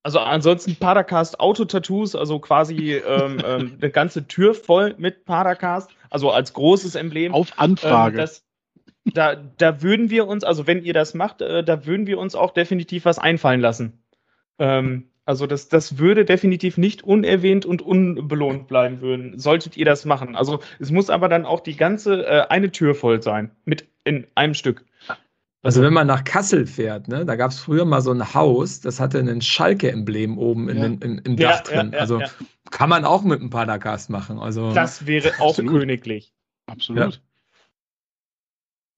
[0.05, 6.29] Also ansonsten Padercast Autotattoos, also quasi ähm, ähm, eine ganze Tür voll mit Padercast, also
[6.29, 7.33] als großes Emblem.
[7.33, 8.17] Auf Anfrage.
[8.17, 8.45] Ähm, das,
[9.05, 12.35] da, da würden wir uns, also wenn ihr das macht, äh, da würden wir uns
[12.35, 14.03] auch definitiv was einfallen lassen.
[14.59, 20.05] Ähm, also das, das würde definitiv nicht unerwähnt und unbelohnt bleiben würden, solltet ihr das
[20.05, 20.35] machen.
[20.35, 24.27] Also es muss aber dann auch die ganze äh, eine Tür voll sein, mit in
[24.35, 24.85] einem Stück.
[25.65, 28.81] Also wenn man nach Kassel fährt, ne, da gab es früher mal so ein Haus,
[28.81, 30.85] das hatte ein Schalke-Emblem oben in, ja.
[30.85, 31.91] in, in, im Dach ja, drin.
[31.91, 32.21] Ja, also
[32.69, 34.37] kann man auch mit einem Padercast machen.
[34.37, 35.79] Also das wäre auch absolut.
[35.79, 36.35] königlich.
[36.67, 37.19] Absolut.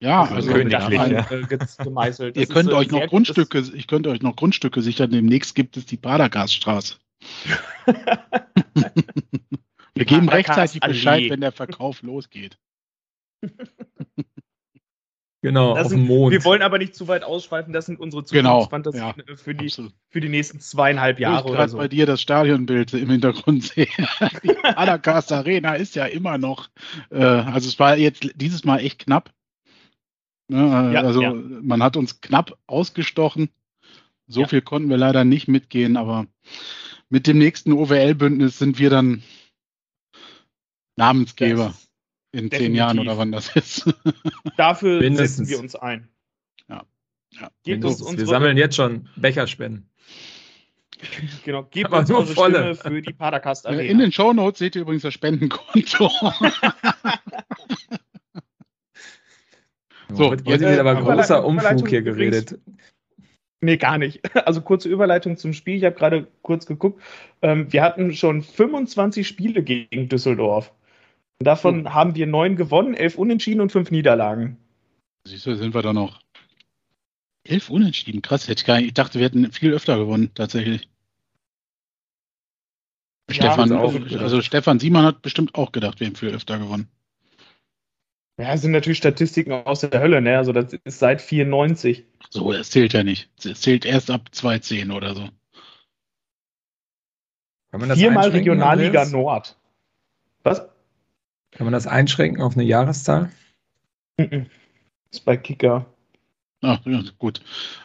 [0.02, 2.36] Ja, also, also königlich, ein, äh, gemeißelt.
[2.40, 5.10] ihr könnt euch noch Grundstücke, ich könnte euch noch Grundstücke sichern.
[5.10, 6.96] Demnächst gibt es die Padercaststraße.
[9.94, 12.58] Wir geben rechtzeitig Bescheid, wenn der Verkauf losgeht.
[15.40, 16.32] Genau, das auf sind, dem Mond.
[16.32, 19.54] Wir wollen aber nicht zu weit ausschweifen, das sind unsere genau, Zukunftsfantasien genau, ja, für,
[19.54, 19.70] die,
[20.08, 21.48] für die nächsten zweieinhalb Jahre.
[21.48, 21.78] Ich gerade so.
[21.78, 23.86] bei dir das Stadionbild im Hintergrund sehe.
[24.42, 26.68] Die Arena ist ja immer noch,
[27.10, 29.32] äh, also es war jetzt dieses Mal echt knapp.
[30.48, 31.32] Ne, äh, ja, also ja.
[31.32, 33.50] man hat uns knapp ausgestochen.
[34.26, 36.26] So viel konnten wir leider nicht mitgehen, aber
[37.08, 39.22] mit dem nächsten OWL-Bündnis sind wir dann
[40.96, 41.66] Namensgeber.
[41.66, 41.87] Das
[42.32, 42.58] in Definitiv.
[42.58, 43.88] zehn Jahren oder wann das ist.
[44.56, 45.48] Dafür Mindestens.
[45.48, 46.08] setzen wir uns ein.
[46.68, 46.84] Ja.
[47.30, 47.50] ja.
[47.64, 49.88] Gebt uns unsere, wir sammeln jetzt schon Becherspenden.
[51.44, 52.74] Genau, gebt uns unsere volle.
[52.74, 53.82] Stimme für die Padercast Arena.
[53.82, 56.10] In den Shownotes seht ihr übrigens das Spendenkonto.
[60.12, 62.58] so, jetzt wird aber großer Umflug hier geredet.
[63.60, 64.20] Nee, gar nicht.
[64.46, 65.76] Also kurze Überleitung zum Spiel.
[65.76, 67.00] Ich habe gerade kurz geguckt.
[67.42, 70.72] Ähm, wir hatten schon 25 Spiele gegen Düsseldorf.
[71.40, 71.94] Davon mhm.
[71.94, 74.58] haben wir neun gewonnen, elf Unentschieden und fünf Niederlagen.
[75.24, 76.20] Siehst du, sind wir da noch.
[77.44, 78.48] Elf Unentschieden, krass.
[78.48, 80.88] Hätte ich, gar nicht, ich dachte, wir hätten viel öfter gewonnen, tatsächlich.
[83.30, 86.88] Ja, Stefan, auch, also Stefan Siemann hat bestimmt auch gedacht, wir haben viel öfter gewonnen.
[88.38, 90.38] Ja, das sind natürlich Statistiken aus der Hölle, ne?
[90.38, 92.06] Also das ist seit 94.
[92.30, 93.30] So, das zählt ja nicht.
[93.44, 95.28] Das zählt erst ab 210 oder so.
[97.94, 99.58] Viermal Regionalliga Nord.
[100.42, 100.68] Was?
[101.58, 103.32] Kann man das einschränken auf eine Jahreszahl?
[104.16, 104.30] Das
[105.10, 105.86] ist bei Kicker.
[106.60, 107.40] Ach, ja, gut.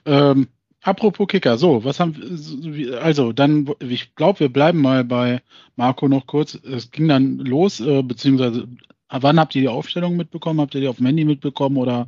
[0.05, 0.47] Ähm,
[0.81, 5.41] apropos Kicker, so, was haben wir, also dann, ich glaube, wir bleiben mal bei
[5.75, 6.53] Marco noch kurz.
[6.53, 8.67] Es ging dann los, äh, beziehungsweise,
[9.09, 10.61] wann habt ihr die Aufstellung mitbekommen?
[10.61, 12.05] Habt ihr die auf dem Handy mitbekommen oder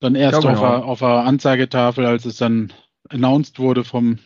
[0.00, 0.52] dann erst ja, genau.
[0.52, 2.72] auf, der, auf der Anzeigetafel, als es dann
[3.10, 4.18] announced wurde vom,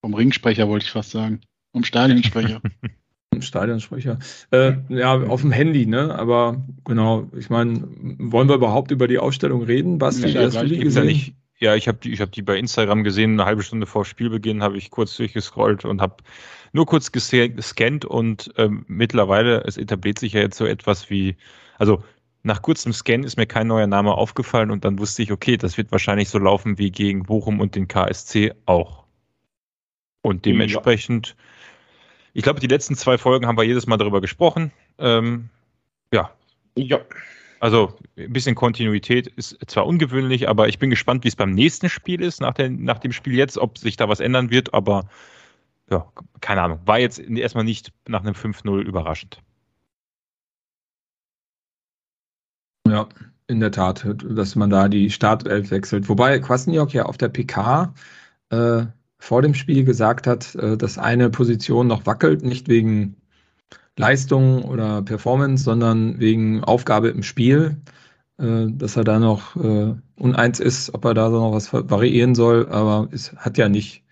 [0.00, 1.42] vom Ringsprecher, wollte ich fast sagen.
[1.70, 2.60] Vom Stadionsprecher.
[3.42, 4.18] Stadionsprecher.
[4.50, 6.14] Äh, ja, auf dem Handy, ne?
[6.14, 7.86] Aber genau, ich meine,
[8.18, 9.98] wollen wir überhaupt über die Ausstellung reden?
[9.98, 11.04] Basti, ja, hast du die gesehen?
[11.04, 14.04] Ja, nicht, ja, ich habe die, hab die bei Instagram gesehen, eine halbe Stunde vor
[14.04, 16.16] Spielbeginn habe ich kurz durchgescrollt und habe
[16.72, 21.36] nur kurz gescannt und ähm, mittlerweile, es etabliert sich ja jetzt so etwas wie,
[21.78, 22.02] also
[22.42, 25.78] nach kurzem Scan ist mir kein neuer Name aufgefallen und dann wusste ich, okay, das
[25.78, 29.04] wird wahrscheinlich so laufen wie gegen Bochum und den KSC auch.
[30.20, 31.34] Und dementsprechend ja
[32.34, 34.72] ich glaube, die letzten zwei Folgen haben wir jedes Mal darüber gesprochen.
[34.98, 35.48] Ähm,
[36.12, 36.30] ja.
[36.76, 37.00] Ja.
[37.60, 41.88] Also ein bisschen Kontinuität ist zwar ungewöhnlich, aber ich bin gespannt, wie es beim nächsten
[41.88, 45.08] Spiel ist, nach, der, nach dem Spiel jetzt, ob sich da was ändern wird, aber
[45.90, 46.06] ja,
[46.40, 46.80] keine Ahnung.
[46.84, 49.38] War jetzt erstmal nicht nach einem 5-0 überraschend.
[52.86, 53.08] Ja,
[53.46, 56.08] in der Tat, dass man da die Startelf wechselt.
[56.08, 57.94] Wobei Kwasniok ja auf der PK
[58.50, 58.86] äh,
[59.24, 63.16] vor dem Spiel gesagt hat, äh, dass eine Position noch wackelt, nicht wegen
[63.96, 67.80] Leistung oder Performance, sondern wegen Aufgabe im Spiel,
[68.38, 72.68] äh, dass er da noch äh, uneins ist, ob er da noch was variieren soll,
[72.68, 74.04] aber es hat ja nicht,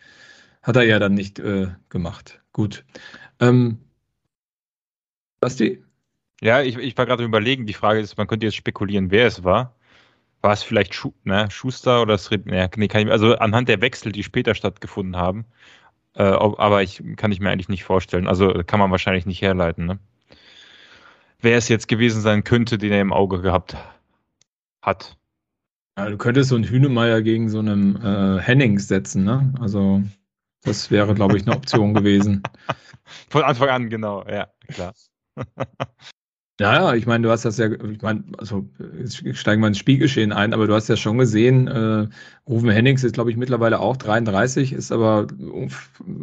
[0.63, 1.43] hat er ja dann nicht
[1.91, 2.41] gemacht.
[2.53, 2.85] Gut.
[3.39, 3.79] Ähm,
[5.41, 5.85] Basti?
[6.41, 9.45] Ja, ich, ich war gerade überlegen, die Frage ist, man könnte jetzt spekulieren, wer es
[9.45, 9.77] war
[10.43, 13.81] war es vielleicht Schu ne, Schuster oder Srib, ne, nee, kann ich, also anhand der
[13.81, 15.47] Wechsel, die später stattgefunden haben.
[16.15, 18.29] Äh, aber ich kann ich mir eigentlich nicht vorstellen.
[18.29, 19.87] Also kann man wahrscheinlich nicht herleiten.
[19.87, 19.99] Ne?
[21.41, 23.77] Wer es jetzt gewesen sein könnte, den er im Auge gehabt
[24.83, 25.17] hat.
[25.97, 29.53] Ja, du könntest so einen Hühnemeier gegen so einen äh, Hennings setzen, ne?
[29.61, 30.03] Also
[30.63, 32.43] das wäre, glaube ich, eine Option gewesen.
[33.29, 34.95] Von Anfang an, genau, ja, klar.
[36.63, 38.65] Ja, ich meine, du hast das ja, ich meine, also
[39.33, 42.07] steigen wir ins Spielgeschehen ein, aber du hast ja schon gesehen, äh,
[42.49, 45.27] Rufen Hennings ist, glaube ich, mittlerweile auch 33, ist aber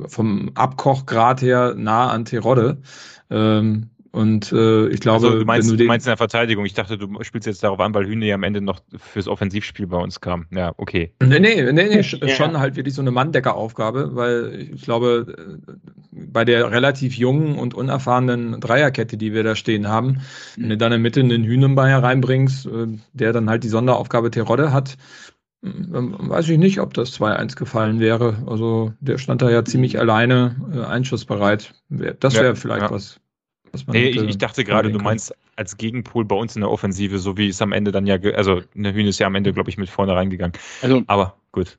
[0.07, 2.81] vom Abkochgrad her nah an Terodde.
[3.29, 6.65] Ähm, und äh, ich glaube, also, du, meinst, du, du, meinst in der Verteidigung.
[6.65, 9.87] Ich dachte, du spielst jetzt darauf an, weil Hühne ja am Ende noch fürs Offensivspiel
[9.87, 10.47] bei uns kam.
[10.51, 11.13] Ja, okay.
[11.21, 12.27] Nee, nee, nee, nee ja.
[12.29, 15.73] schon halt wirklich so eine Manndeckeraufgabe, weil ich glaube, äh,
[16.11, 20.21] bei der relativ jungen und unerfahrenen Dreierkette, die wir da stehen haben,
[20.57, 24.73] wenn du dann in Mitte einen Hühnenmeier reinbringst, äh, der dann halt die Sonderaufgabe Terodde
[24.73, 24.97] hat,
[25.63, 28.37] ähm, weiß ich nicht, ob das 2-1 gefallen wäre.
[28.47, 31.75] Also der stand da ja ziemlich alleine, äh, einschussbereit.
[31.89, 32.91] Das wäre ja, vielleicht ja.
[32.91, 33.19] was
[33.87, 37.37] Nee, ich, ich, dachte gerade, du meinst als Gegenpol bei uns in der Offensive, so
[37.37, 39.77] wie es am Ende dann ja, also eine Hühne ist ja am Ende, glaube ich,
[39.77, 40.53] mit vorne reingegangen.
[40.81, 41.77] Also, aber gut.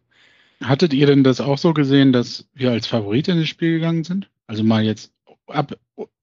[0.62, 4.04] Hattet ihr denn das auch so gesehen, dass wir als Favorit in das Spiel gegangen
[4.04, 4.28] sind?
[4.46, 5.12] Also mal jetzt
[5.46, 5.74] ab,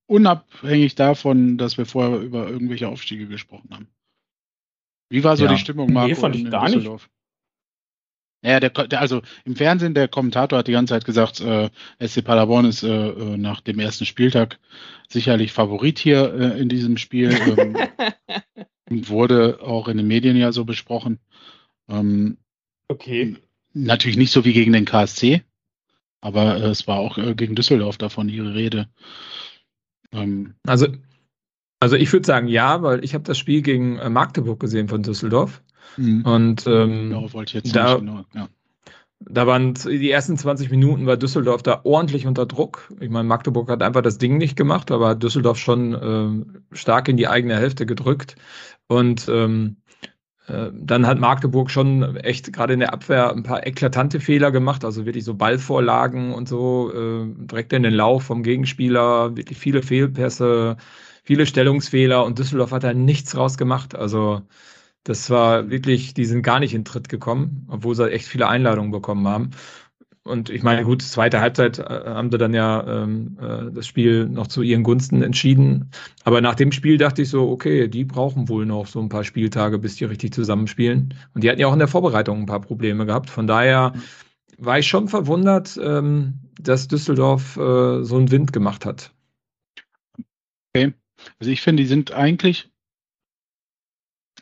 [0.06, 3.88] unabhängig davon, dass wir vorher über irgendwelche Aufstiege gesprochen haben.
[5.10, 5.52] Wie war so ja.
[5.52, 7.04] die Stimmung, Marco, nee, fand ich gar Düsseldorf?
[7.04, 7.17] Nicht.
[8.44, 11.70] Ja, der, der, also im Fernsehen, der Kommentator hat die ganze Zeit gesagt, äh,
[12.00, 14.60] SC Paderborn ist äh, äh, nach dem ersten Spieltag
[15.10, 17.32] sicherlich Favorit hier äh, in diesem Spiel.
[17.58, 17.76] Ähm,
[19.10, 21.20] wurde auch in den Medien ja so besprochen.
[21.90, 22.38] Ähm,
[22.88, 23.36] okay.
[23.74, 25.44] Natürlich nicht so wie gegen den KSC,
[26.22, 28.88] aber äh, es war auch äh, gegen Düsseldorf davon ihre Rede.
[30.12, 30.88] Ähm, also,
[31.80, 35.04] also ich würde sagen ja, weil ich habe das Spiel gegen äh, Magdeburg gesehen von
[35.04, 35.62] Düsseldorf.
[35.96, 36.22] Mhm.
[36.26, 38.50] Und ähm, Darauf wollte ich jetzt da, nicht genau, ja.
[39.20, 42.94] Da waren die ersten 20 Minuten war Düsseldorf da ordentlich unter Druck.
[43.00, 47.08] Ich meine, Magdeburg hat einfach das Ding nicht gemacht, aber hat Düsseldorf schon äh, stark
[47.08, 48.36] in die eigene Hälfte gedrückt.
[48.88, 49.78] Und ähm,
[50.48, 54.86] äh, dann hat Magdeburg schon echt gerade in der Abwehr ein paar eklatante Fehler gemacht,
[54.86, 59.82] also wirklich so Ballvorlagen und so, äh, direkt in den Lauf vom Gegenspieler, wirklich viele
[59.82, 60.78] Fehlpässe,
[61.24, 63.96] viele Stellungsfehler und Düsseldorf hat da nichts rausgemacht.
[63.96, 64.44] Also
[65.08, 68.92] das war wirklich, die sind gar nicht in Tritt gekommen, obwohl sie echt viele Einladungen
[68.92, 69.52] bekommen haben.
[70.24, 74.28] Und ich meine, gut, zweite Halbzeit äh, haben sie dann ja ähm, äh, das Spiel
[74.28, 75.92] noch zu ihren Gunsten entschieden.
[76.26, 79.24] Aber nach dem Spiel dachte ich so, okay, die brauchen wohl noch so ein paar
[79.24, 81.14] Spieltage, bis die richtig zusammenspielen.
[81.34, 83.30] Und die hatten ja auch in der Vorbereitung ein paar Probleme gehabt.
[83.30, 83.94] Von daher
[84.58, 89.14] war ich schon verwundert, ähm, dass Düsseldorf äh, so einen Wind gemacht hat.
[90.76, 90.94] Okay.
[91.40, 92.70] Also ich finde, die sind eigentlich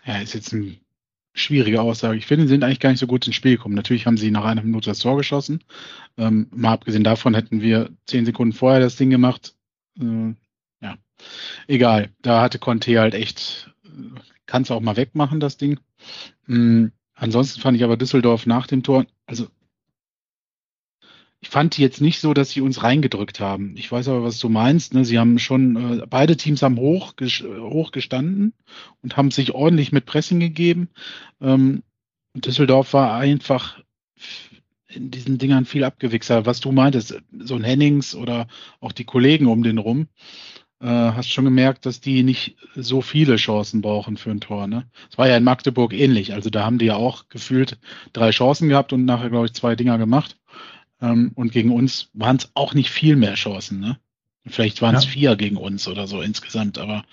[0.05, 0.77] ja, ist jetzt eine
[1.33, 2.17] schwierige Aussage.
[2.17, 3.75] Ich finde, sie sind eigentlich gar nicht so gut ins Spiel gekommen.
[3.75, 5.63] Natürlich haben sie nach einer Minute das Tor geschossen.
[6.17, 9.55] Ähm, mal abgesehen davon hätten wir zehn Sekunden vorher das Ding gemacht.
[9.99, 10.33] Äh,
[11.67, 12.09] egal.
[12.21, 13.71] Da hatte Conte halt echt,
[14.45, 15.79] kann es auch mal wegmachen, das Ding.
[16.47, 16.91] Mhm.
[17.13, 19.47] Ansonsten fand ich aber Düsseldorf nach dem Tor, also
[21.45, 23.75] ich fand die jetzt nicht so, dass sie uns reingedrückt haben.
[23.77, 24.95] Ich weiß aber, was du meinst.
[24.95, 25.05] Ne?
[25.05, 28.53] Sie haben schon, äh, beide Teams haben hoch, hoch gestanden
[29.03, 30.89] und haben sich ordentlich mit Pressing gegeben.
[31.39, 31.83] Ähm,
[32.33, 33.77] Düsseldorf war einfach
[34.87, 36.47] in diesen Dingern viel abgewichser.
[36.47, 38.47] Was du meintest, so ein Hennings oder
[38.79, 40.07] auch die Kollegen um den rum,
[40.81, 44.65] äh, hast schon gemerkt, dass die nicht so viele Chancen brauchen für ein Tor.
[44.65, 44.87] Ne?
[45.11, 46.33] Es war ja in Magdeburg ähnlich.
[46.33, 47.77] Also da haben die ja auch gefühlt
[48.13, 50.37] drei Chancen gehabt und nachher, glaube ich, zwei Dinger gemacht.
[51.01, 53.79] Ähm, und gegen uns waren es auch nicht viel mehr Chancen.
[53.79, 53.99] Ne?
[54.47, 55.11] Vielleicht waren es ja.
[55.11, 57.03] vier gegen uns oder so insgesamt, aber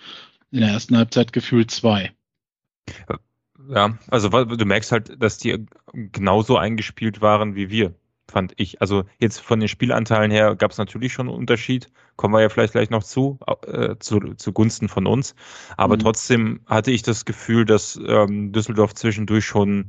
[0.50, 2.12] in der ersten Halbzeit gefühlt zwei.
[3.68, 7.94] Ja, also du merkst halt, dass die genauso eingespielt waren wie wir,
[8.28, 8.80] fand ich.
[8.80, 11.90] Also jetzt von den Spielanteilen her gab es natürlich schon einen Unterschied.
[12.16, 15.34] Kommen wir ja vielleicht gleich noch zu, äh, zu zugunsten von uns.
[15.76, 16.00] Aber mhm.
[16.00, 19.88] trotzdem hatte ich das Gefühl, dass ähm, Düsseldorf zwischendurch schon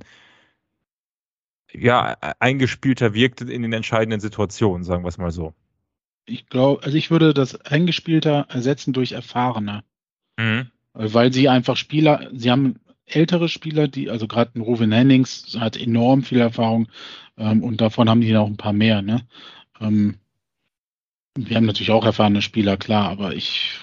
[1.74, 5.54] ja, eingespielter wirkt in den entscheidenden Situationen, sagen wir es mal so.
[6.26, 9.84] Ich glaube, also ich würde das eingespielter ersetzen durch erfahrener.
[10.38, 10.68] Mhm.
[10.94, 15.76] Weil sie einfach Spieler, sie haben ältere Spieler, die, also gerade ein Ruven Hennings hat
[15.76, 16.88] enorm viel Erfahrung
[17.38, 19.28] ähm, und davon haben die noch ein paar mehr, ne?
[19.80, 20.18] Ähm,
[21.36, 23.80] wir haben natürlich auch erfahrene Spieler, klar, aber ich,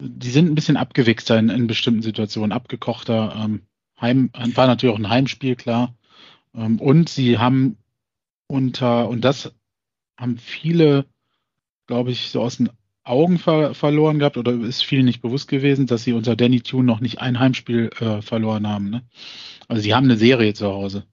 [0.00, 3.36] die sind ein bisschen abgewichster in, in bestimmten Situationen, abgekochter.
[3.36, 3.62] Ähm,
[4.00, 5.94] Heim, war natürlich auch ein Heimspiel, klar.
[6.56, 7.76] Ähm, und sie haben
[8.48, 9.52] unter, und das
[10.18, 11.06] haben viele,
[11.86, 12.70] glaube ich, so aus den
[13.04, 16.84] Augen ver verloren gehabt oder ist vielen nicht bewusst gewesen, dass sie unter Danny Tune
[16.84, 18.90] noch nicht ein Heimspiel äh, verloren haben.
[18.90, 19.02] Ne?
[19.68, 21.06] Also sie haben eine Serie zu Hause.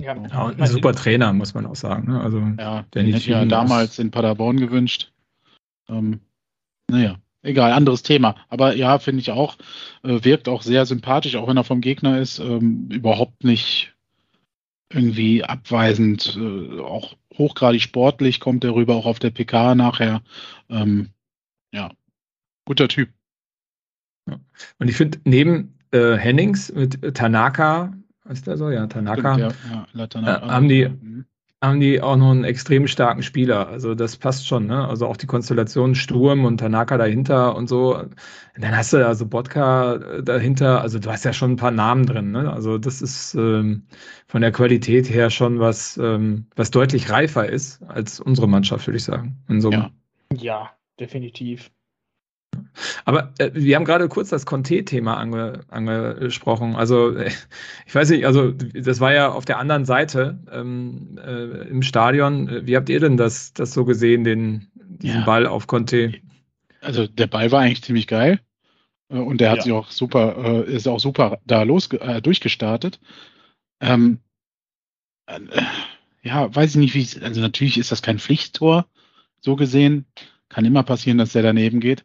[0.00, 2.10] Ja, ja und ein super Trainer, muss man auch sagen.
[2.10, 2.20] Ne?
[2.20, 5.12] Also ja, Danny hätte ja damals in Paderborn gewünscht.
[5.88, 6.20] Ähm,
[6.88, 8.36] naja, egal, anderes Thema.
[8.48, 9.56] Aber ja, finde ich auch,
[10.04, 13.94] äh, wirkt auch sehr sympathisch, auch wenn er vom Gegner ist, ähm, überhaupt nicht
[14.92, 20.22] irgendwie abweisend, äh, auch hochgradig sportlich kommt er rüber, auch auf der PK nachher.
[20.70, 21.10] Ähm,
[21.72, 21.90] ja,
[22.64, 23.10] guter Typ.
[24.78, 27.94] Und ich finde, neben äh, Hennings mit Tanaka,
[28.28, 28.70] ist der so?
[28.70, 30.46] Ja, Tanaka, Stimmt, ja, ja, Tanaka.
[30.46, 31.24] Äh, haben die mhm
[31.62, 33.68] haben die auch noch einen extrem starken Spieler.
[33.68, 34.86] Also das passt schon, ne?
[34.86, 38.04] Also auch die Konstellation Sturm und Tanaka dahinter und so.
[38.56, 40.80] Dann hast du also Bodka äh, dahinter.
[40.82, 42.52] Also du hast ja schon ein paar Namen drin, ne?
[42.52, 43.86] Also das ist ähm,
[44.28, 48.98] von der Qualität her schon was, ähm, was deutlich reifer ist als unsere Mannschaft, würde
[48.98, 49.42] ich sagen.
[49.72, 49.90] ja.
[50.32, 51.72] ja, definitiv.
[53.04, 56.76] Aber äh, wir haben gerade kurz das Conte-Thema ange, angesprochen.
[56.76, 57.16] Also
[57.86, 62.66] ich weiß nicht, also das war ja auf der anderen Seite ähm, äh, im Stadion.
[62.66, 65.26] Wie habt ihr denn das, das so gesehen, den, diesen ja.
[65.26, 66.14] Ball auf Conte?
[66.80, 68.40] Also der Ball war eigentlich ziemlich geil
[69.08, 69.64] äh, und der hat ja.
[69.64, 73.00] sich auch super, äh, ist auch super da los äh, durchgestartet.
[73.80, 74.18] Ähm,
[76.22, 78.86] ja, weiß ich nicht, wie also natürlich ist das kein Pflichttor,
[79.40, 80.06] so gesehen.
[80.48, 82.04] Kann immer passieren, dass der daneben geht.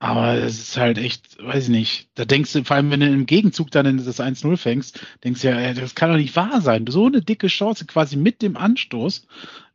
[0.00, 2.08] Aber es ist halt echt, weiß ich nicht.
[2.14, 5.48] Da denkst du, vor allem, wenn du im Gegenzug dann das 1-0 fängst, denkst du
[5.48, 6.86] ja, das kann doch nicht wahr sein.
[6.86, 9.26] So eine dicke Chance quasi mit dem Anstoß.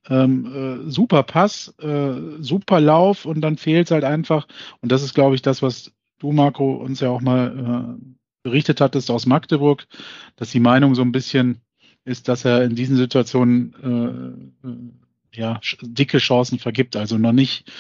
[0.10, 4.48] Ähm, äh, super Pass, äh, super Lauf und dann fehlt es halt einfach.
[4.82, 8.82] Und das ist, glaube ich, das, was du, Marco, uns ja auch mal äh, berichtet
[8.82, 9.88] hattest aus Magdeburg,
[10.36, 11.62] dass die Meinung so ein bisschen
[12.06, 14.76] ist, dass er in diesen Situationen äh, äh
[15.36, 16.96] ja, dicke Chancen vergibt.
[16.96, 17.72] Also noch nicht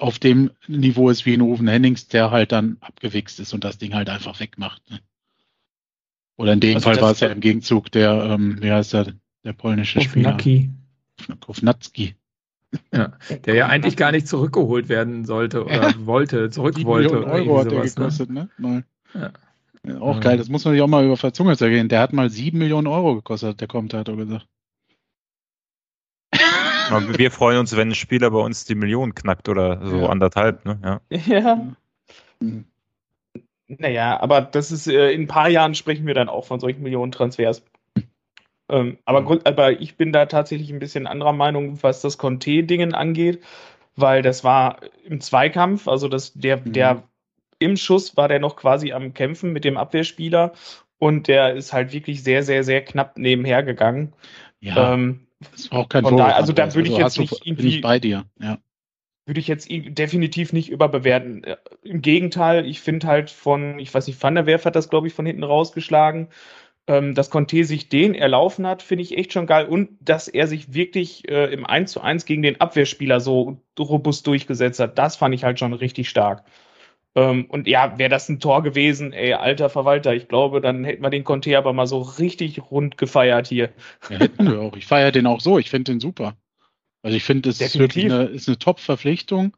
[0.00, 3.78] auf dem Niveau ist wie ein Rufen Hennings, der halt dann abgewichst ist und das
[3.78, 4.82] Ding halt einfach wegmacht.
[4.90, 5.00] Ne?
[6.36, 9.12] Oder in dem also Fall war es ja im Gegenzug der, ähm, wie heißt der,
[9.44, 10.70] der polnische Kovnacki.
[11.18, 11.36] Spieler.
[11.38, 12.14] Kovnacki.
[12.94, 13.14] Ja,
[13.46, 15.94] der ja eigentlich gar nicht zurückgeholt werden sollte oder ja.
[16.06, 17.12] wollte, zurück Die wollte.
[17.14, 17.84] Millionen Euro hat der ne?
[17.84, 18.48] gekostet, ne?
[18.58, 18.84] ne?
[19.12, 19.32] Ja.
[19.82, 20.20] Ja, auch ja.
[20.20, 21.88] geil, das muss man sich auch mal über Verzunge zergehen.
[21.88, 24.46] Der hat mal sieben Millionen Euro gekostet, der kommt, hat er gesagt.
[27.18, 30.08] Wir freuen uns, wenn ein Spieler bei uns die Million knackt oder so ja.
[30.08, 30.64] anderthalb.
[30.64, 31.00] Ne?
[31.10, 31.18] Ja.
[31.26, 31.66] ja.
[33.68, 36.82] Naja, aber das ist, äh, in ein paar Jahren sprechen wir dann auch von solchen
[36.82, 37.62] Millionen-Transfers.
[38.68, 39.40] Ähm, aber, mhm.
[39.44, 43.42] aber ich bin da tatsächlich ein bisschen anderer Meinung, was das Conte-Dingen angeht,
[43.96, 46.72] weil das war im Zweikampf, also das, der, mhm.
[46.72, 47.02] der
[47.58, 50.52] im Schuss war der noch quasi am Kämpfen mit dem Abwehrspieler
[50.98, 54.12] und der ist halt wirklich sehr, sehr, sehr knapp nebenher gegangen.
[54.60, 54.94] Ja.
[54.94, 56.20] Ähm, das war auch kein Vorwurf.
[56.20, 57.62] Da, also da würde ich also jetzt nicht irgendwie.
[57.62, 58.58] Bin ich bei dir, ja.
[59.26, 61.44] Würde ich jetzt definitiv nicht überbewerten.
[61.44, 64.88] Äh, Im Gegenteil, ich finde halt von, ich weiß nicht, Van der Werf hat das,
[64.88, 66.28] glaube ich, von hinten rausgeschlagen.
[66.86, 69.66] ähm, dass Conte sich den erlaufen hat, finde ich echt schon geil.
[69.66, 74.26] Und dass er sich wirklich äh, im 1 zu 1 gegen den Abwehrspieler so robust
[74.26, 76.44] durchgesetzt hat, das fand ich halt schon richtig stark.
[77.14, 81.02] Ähm, und ja, wäre das ein Tor gewesen, ey, alter Verwalter, ich glaube, dann hätten
[81.02, 83.70] wir den Conte aber mal so richtig rund gefeiert hier.
[84.08, 84.76] Ja, hätten wir auch.
[84.76, 86.36] Ich feiere den auch so, ich finde den super.
[87.02, 89.56] Also ich finde, es ist wirklich eine, ist eine Top-Verpflichtung.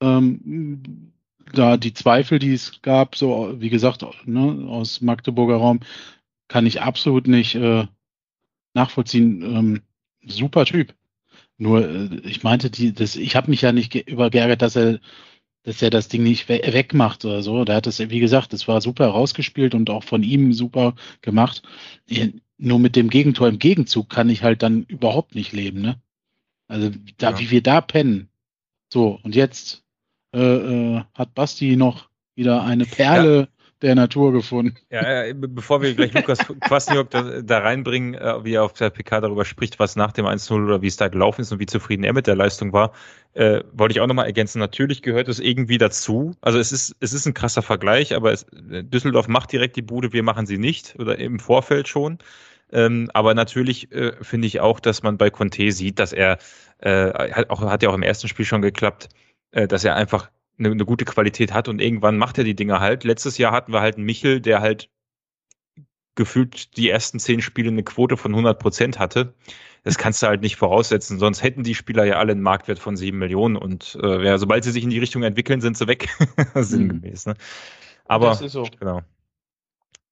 [0.00, 1.12] Ähm,
[1.52, 5.80] da die Zweifel, die es gab, so wie gesagt, ne, aus Magdeburger Raum,
[6.48, 7.86] kann ich absolut nicht äh,
[8.74, 9.42] nachvollziehen.
[9.42, 9.82] Ähm,
[10.26, 10.94] super Typ.
[11.58, 15.00] Nur, äh, ich meinte, die, das, ich habe mich ja nicht übergeärgert, dass er,
[15.62, 17.64] dass er das Ding nicht we wegmacht oder so.
[17.64, 21.62] Der hat das, wie gesagt, das war super rausgespielt und auch von ihm super gemacht.
[22.58, 26.00] Nur mit dem Gegentor im Gegenzug kann ich halt dann überhaupt nicht leben, ne?
[26.68, 27.38] Also da, ja.
[27.38, 28.28] wie wir da pennen.
[28.92, 29.84] So, und jetzt
[30.34, 33.59] äh, äh, hat Basti noch wieder eine Perle ja.
[33.82, 34.76] Der Natur gefunden.
[34.90, 39.20] Ja, bevor wir gleich Lukas Kwasniok da, da, reinbringen, äh, wie er auf der PK
[39.20, 42.04] darüber spricht, was nach dem 1-0 oder wie es da gelaufen ist und wie zufrieden
[42.04, 42.92] er mit der Leistung war,
[43.34, 44.58] äh, wollte ich auch nochmal ergänzen.
[44.58, 46.34] Natürlich gehört es irgendwie dazu.
[46.40, 50.12] Also es ist, es ist ein krasser Vergleich, aber es, Düsseldorf macht direkt die Bude,
[50.12, 52.18] wir machen sie nicht oder im Vorfeld schon.
[52.72, 56.38] Ähm, aber natürlich äh, finde ich auch, dass man bei Conte sieht, dass er,
[56.78, 59.08] äh, hat, auch, hat ja auch im ersten Spiel schon geklappt,
[59.52, 60.30] äh, dass er einfach
[60.60, 63.04] eine, eine gute Qualität hat und irgendwann macht er die Dinge halt.
[63.04, 64.88] Letztes Jahr hatten wir halt einen Michel, der halt
[66.14, 69.34] gefühlt die ersten zehn Spiele eine Quote von 100 Prozent hatte.
[69.82, 72.96] Das kannst du halt nicht voraussetzen, sonst hätten die Spieler ja alle einen Marktwert von
[72.96, 76.08] sieben Millionen und äh, ja, sobald sie sich in die Richtung entwickeln, sind sie weg.
[76.54, 77.26] Sinngemäß.
[77.26, 77.34] Ne?
[78.04, 78.68] Aber das ist so.
[78.78, 79.00] genau.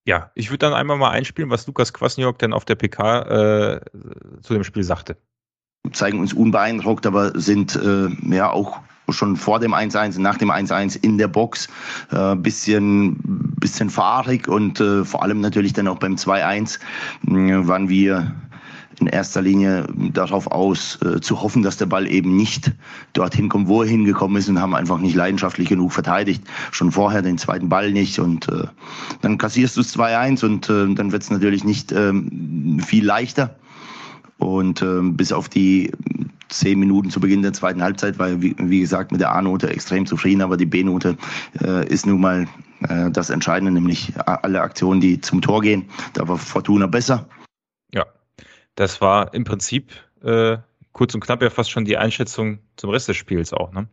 [0.06, 3.80] Ja, ich würde dann einmal mal einspielen, was Lukas Kwasniok denn auf der PK äh,
[4.40, 5.18] zu dem Spiel sagte.
[5.92, 8.80] Zeigen uns unbeeindruckt, aber sind äh, ja auch
[9.10, 11.68] schon vor dem 1-1 und nach dem 1-1 in der Box
[12.10, 13.16] äh, bisschen
[13.58, 16.78] bisschen fahrig und äh, vor allem natürlich dann auch beim 2-1
[17.26, 18.34] äh, waren wir
[19.00, 22.72] in erster Linie darauf aus, äh, zu hoffen, dass der Ball eben nicht
[23.12, 26.42] dorthin kommt, wo er hingekommen ist und haben einfach nicht leidenschaftlich genug verteidigt.
[26.72, 28.64] Schon vorher den zweiten Ball nicht und äh,
[29.20, 33.54] dann kassierst du es 2-1 und äh, dann wird es natürlich nicht ähm, viel leichter.
[34.38, 35.90] Und äh, bis auf die
[36.48, 40.06] zehn Minuten zu Beginn der zweiten Halbzeit war, wie, wie gesagt, mit der A-Note extrem
[40.06, 41.16] zufrieden, aber die B-Note
[41.60, 42.46] äh, ist nun mal
[42.88, 45.88] äh, das Entscheidende, nämlich alle Aktionen, die zum Tor gehen.
[46.14, 47.28] Da war Fortuna besser.
[47.92, 48.06] Ja,
[48.74, 49.92] das war im Prinzip
[50.22, 50.58] äh,
[50.92, 53.88] kurz und knapp ja fast schon die Einschätzung zum Rest des Spiels auch, ne?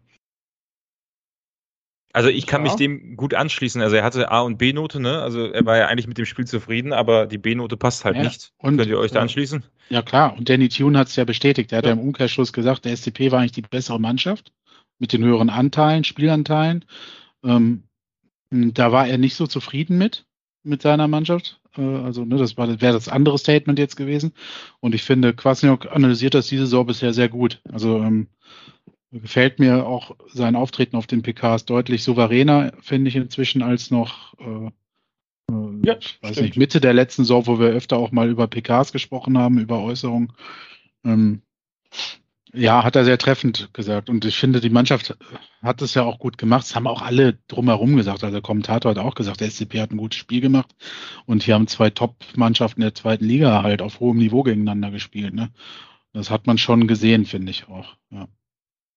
[2.16, 2.72] Also ich kann ja.
[2.72, 3.82] mich dem gut anschließen.
[3.82, 5.22] Also er hatte A und B-Note, ne?
[5.22, 8.24] Also er war ja eigentlich mit dem Spiel zufrieden, aber die B-Note passt halt ja.
[8.24, 8.53] nicht.
[8.57, 9.66] Und, Könnt ihr euch da anschließen?
[9.89, 11.74] Ja klar, und Danny Tune hat es ja bestätigt.
[11.74, 11.91] Er hat ja.
[11.91, 14.53] ja im Umkehrschluss gesagt, der SCP war eigentlich die bessere Mannschaft
[14.97, 16.86] mit den höheren Anteilen, Spielanteilen.
[17.43, 17.84] Ähm,
[18.49, 20.26] da war er nicht so zufrieden mit,
[20.63, 21.59] mit seiner Mannschaft.
[21.78, 24.32] Äh, also, ne, das wäre das andere Statement jetzt gewesen.
[24.80, 27.59] Und ich finde, Kwasniok analysiert das diese Saison bisher sehr gut.
[27.70, 28.28] Also, ähm,
[29.22, 34.34] gefällt mir auch sein Auftreten auf den PKs deutlich souveräner, finde ich inzwischen, als noch,
[34.39, 34.68] äh,
[35.51, 38.91] äh ja, weiß nicht, Mitte der letzten Saison, wo wir öfter auch mal über PKs
[38.91, 40.34] gesprochen haben, über Äußerungen.
[41.03, 41.41] Ähm,
[42.53, 44.09] ja, hat er sehr treffend gesagt.
[44.09, 45.18] Und ich finde, die Mannschaft
[45.61, 46.63] hat es ja auch gut gemacht.
[46.63, 48.24] Das haben auch alle drumherum gesagt.
[48.24, 50.74] Also der Kommentator hat auch gesagt, der SCP hat ein gutes Spiel gemacht.
[51.26, 55.34] Und hier haben zwei Top-Mannschaften der zweiten Liga halt auf hohem Niveau gegeneinander gespielt.
[55.34, 55.51] Ne?
[56.13, 57.97] Das hat man schon gesehen, finde ich auch.
[58.09, 58.28] Ja.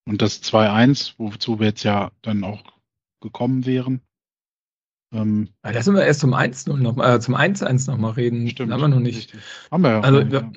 [0.08, 2.62] Und das 2-1, wozu wir jetzt ja dann auch
[3.20, 4.00] gekommen wären.
[5.12, 8.48] Ähm, Lass uns erst zum 1-0 noch, äh, zum 1-1 nochmal reden.
[8.48, 8.72] Stimmt.
[8.72, 9.36] Haben wir noch nicht.
[9.70, 10.00] Haben wir ja.
[10.00, 10.50] Also, ja.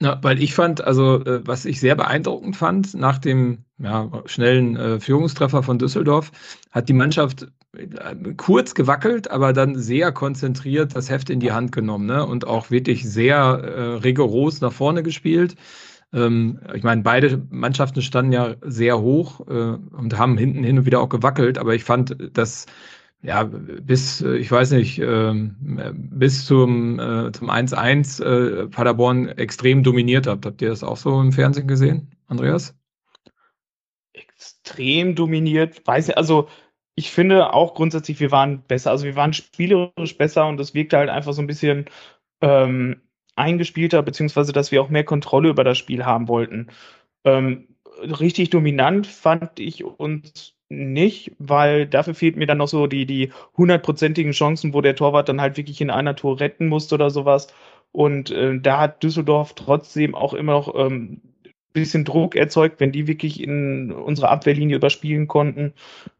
[0.00, 4.76] Na, weil ich fand, also äh, was ich sehr beeindruckend fand, nach dem ja, schnellen
[4.76, 6.30] äh, Führungstreffer von Düsseldorf,
[6.70, 7.86] hat die Mannschaft äh,
[8.36, 12.26] kurz gewackelt, aber dann sehr konzentriert das Heft in die Hand genommen ne?
[12.26, 15.56] und auch wirklich sehr äh, rigoros nach vorne gespielt.
[16.12, 20.86] Ähm, ich meine, beide Mannschaften standen ja sehr hoch äh, und haben hinten hin und
[20.86, 22.66] wieder auch gewackelt, aber ich fand, dass
[23.20, 25.56] ja, bis, äh, ich weiß nicht, ähm,
[25.94, 30.46] bis zum, äh, zum 1-1 äh, Paderborn extrem dominiert habt.
[30.46, 32.76] Habt ihr das auch so im Fernsehen gesehen, Andreas?
[34.12, 36.48] Extrem dominiert, weiß nicht, also
[36.94, 40.96] ich finde auch grundsätzlich, wir waren besser, also wir waren spielerisch besser und es wirkte
[40.96, 41.86] halt einfach so ein bisschen
[42.40, 43.02] ähm,
[43.38, 46.68] eingespielter, beziehungsweise dass wir auch mehr Kontrolle über das Spiel haben wollten.
[47.24, 47.68] Ähm,
[48.02, 53.32] richtig dominant fand ich uns nicht, weil dafür fehlt mir dann noch so die, die
[53.56, 57.48] hundertprozentigen Chancen, wo der Torwart dann halt wirklich in einer Tour retten musste oder sowas.
[57.92, 61.22] Und äh, da hat Düsseldorf trotzdem auch immer noch ähm,
[61.72, 65.74] bisschen Druck erzeugt, wenn die wirklich in unsere Abwehrlinie überspielen konnten.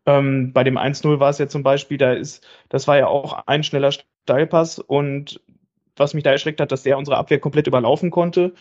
[0.06, 3.46] Ähm, bei dem 1-0 war es ja zum Beispiel, da ist, das war ja auch
[3.46, 5.40] ein schneller Steilpass und
[5.98, 8.54] was mich da erschreckt hat, dass der unsere Abwehr komplett überlaufen konnte.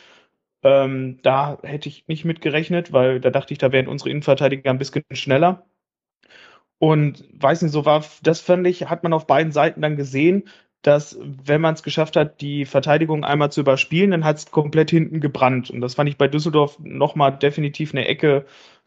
[0.63, 4.69] Ähm, da hätte ich nicht mit gerechnet, weil da dachte ich, da wären unsere Innenverteidiger
[4.71, 5.65] ein bisschen schneller.
[6.79, 10.43] Und weiß nicht, so war, das fand ich, hat man auf beiden Seiten dann gesehen,
[10.83, 14.91] dass wenn man es geschafft hat, die Verteidigung einmal zu überspielen, dann hat es komplett
[14.91, 15.69] hinten gebrannt.
[15.71, 18.45] Und das fand ich bei Düsseldorf nochmal definitiv eine Ecke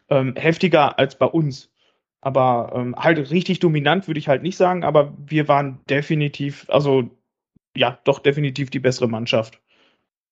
[0.09, 1.71] ähm, heftiger als bei uns.
[2.21, 7.09] Aber ähm, halt richtig dominant würde ich halt nicht sagen, aber wir waren definitiv, also
[7.75, 9.61] ja, doch definitiv die bessere Mannschaft.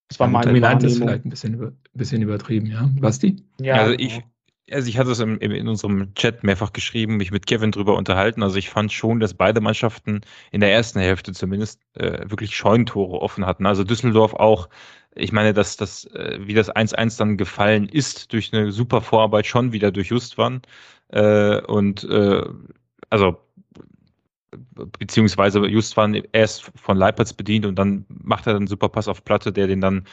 [0.07, 2.89] Das war ja, meine Dominant ist vielleicht ein bisschen, bisschen übertrieben, ja.
[2.99, 3.43] Basti?
[3.59, 4.25] Ja, also ich, genau
[4.71, 7.95] also ich hatte es im, im, in unserem Chat mehrfach geschrieben, mich mit Kevin drüber
[7.97, 8.43] unterhalten.
[8.43, 10.21] Also ich fand schon, dass beide Mannschaften
[10.51, 13.65] in der ersten Hälfte zumindest äh, wirklich Scheunentore offen hatten.
[13.65, 14.69] Also Düsseldorf auch,
[15.15, 19.47] ich meine, dass das, äh, wie das 1-1 dann gefallen ist, durch eine super Vorarbeit
[19.47, 20.61] schon wieder durch Justwan.
[21.09, 22.43] Äh, und äh,
[23.09, 23.37] also
[24.97, 29.51] beziehungsweise Justwan erst von Leipertz bedient und dann macht er einen super Pass auf Platte,
[29.51, 30.05] der den dann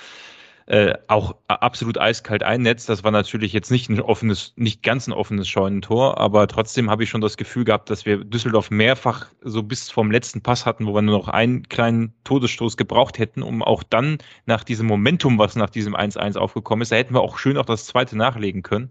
[0.66, 2.88] äh, auch absolut eiskalt einnetzt.
[2.88, 7.04] Das war natürlich jetzt nicht ein offenes, nicht ganz ein offenes Scheunentor, aber trotzdem habe
[7.04, 10.86] ich schon das Gefühl gehabt, dass wir Düsseldorf mehrfach so bis vom letzten Pass hatten,
[10.86, 15.38] wo wir nur noch einen kleinen Todesstoß gebraucht hätten, um auch dann nach diesem Momentum,
[15.38, 18.64] was nach diesem 1-1 aufgekommen ist, da hätten wir auch schön auch das zweite nachlegen
[18.64, 18.90] können.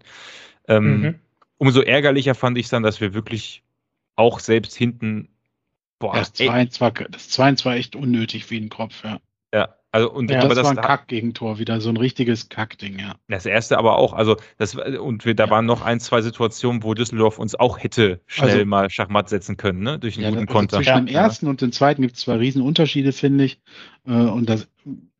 [0.68, 1.14] Ähm, mhm.
[1.58, 3.62] Umso ärgerlicher fand ich dann, dass wir wirklich
[4.16, 5.28] auch selbst hinten
[5.98, 9.18] Boah, das 2-1 war, das war echt unnötig wie ein Kopf, ja.
[9.54, 13.14] Ja, also und ja, das, das war ein Kack-Gegentor, wieder so ein richtiges Kackding, ja.
[13.28, 15.50] Das erste aber auch, also das und wir, da ja.
[15.50, 19.56] waren noch ein, zwei Situationen, wo Düsseldorf uns auch hätte schnell also, mal Schachmatt setzen
[19.56, 19.98] können, ne?
[19.98, 20.76] Durch einen ja, guten also Konter.
[20.78, 23.60] Zwischen dem ersten und dem zweiten gibt es zwei Riesenunterschiede, finde ich.
[24.06, 24.68] Äh, und das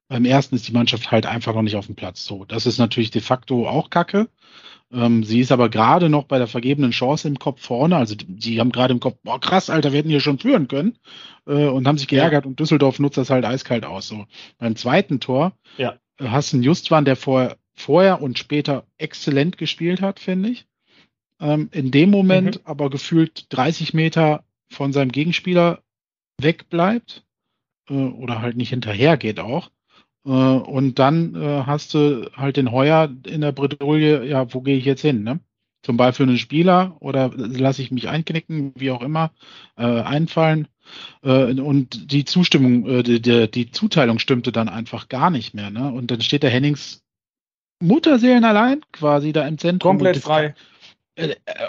[0.08, 2.24] beim ersten ist die Mannschaft halt einfach noch nicht auf dem Platz.
[2.24, 4.28] So, das ist natürlich de facto auch Kacke.
[4.92, 7.96] Ähm, sie ist aber gerade noch bei der vergebenen Chance im Kopf vorne.
[7.96, 10.98] Also die haben gerade im Kopf, boah krass, Alter, wir hätten hier schon führen können
[11.46, 12.48] äh, und haben sich geärgert ja.
[12.48, 14.06] und Düsseldorf nutzt das halt eiskalt aus.
[14.08, 14.26] So
[14.58, 15.98] beim zweiten Tor ja.
[16.18, 20.66] äh, hast du einen Justwan, der vor, vorher und später exzellent gespielt hat, finde ich.
[21.40, 22.62] Ähm, in dem Moment mhm.
[22.64, 25.82] aber gefühlt 30 Meter von seinem Gegenspieler
[26.40, 27.24] wegbleibt
[27.88, 29.70] äh, oder halt nicht hinterher geht auch.
[30.26, 34.76] Äh, und dann äh, hast du halt den Heuer in der Bredouille, ja, wo gehe
[34.76, 35.40] ich jetzt hin, ne?
[35.82, 39.30] Zum einen Spieler oder lasse ich mich einknicken, wie auch immer,
[39.76, 40.66] äh, einfallen.
[41.22, 45.70] Und die Zustimmung, äh, die, die, die, Zuteilung stimmte dann einfach gar nicht mehr.
[45.70, 45.92] Ne?
[45.92, 47.04] Und dann steht der Hennings
[47.80, 49.98] Mutterseelen allein quasi da im Zentrum.
[49.98, 50.54] Komplett frei.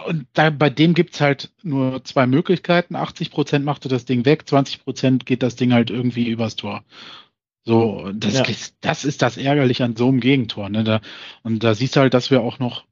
[0.08, 2.96] Und da, bei dem gibt's halt nur zwei Möglichkeiten.
[2.96, 6.56] 80 Prozent macht er das Ding weg, 20 Prozent geht das Ding halt irgendwie übers
[6.56, 6.84] Tor.
[8.08, 8.46] So, das, ja.
[8.82, 10.70] das ist das Ärgerliche an so einem Gegentor.
[10.70, 10.84] Ne?
[10.84, 11.02] Da,
[11.44, 12.86] und da siehst du halt, dass wir auch noch,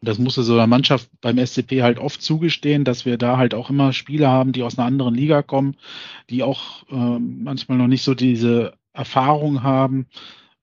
[0.00, 3.70] das musste so einer Mannschaft beim SCP halt oft zugestehen, dass wir da halt auch
[3.70, 5.76] immer Spieler haben, die aus einer anderen Liga kommen,
[6.30, 10.06] die auch äh, manchmal noch nicht so diese Erfahrung haben.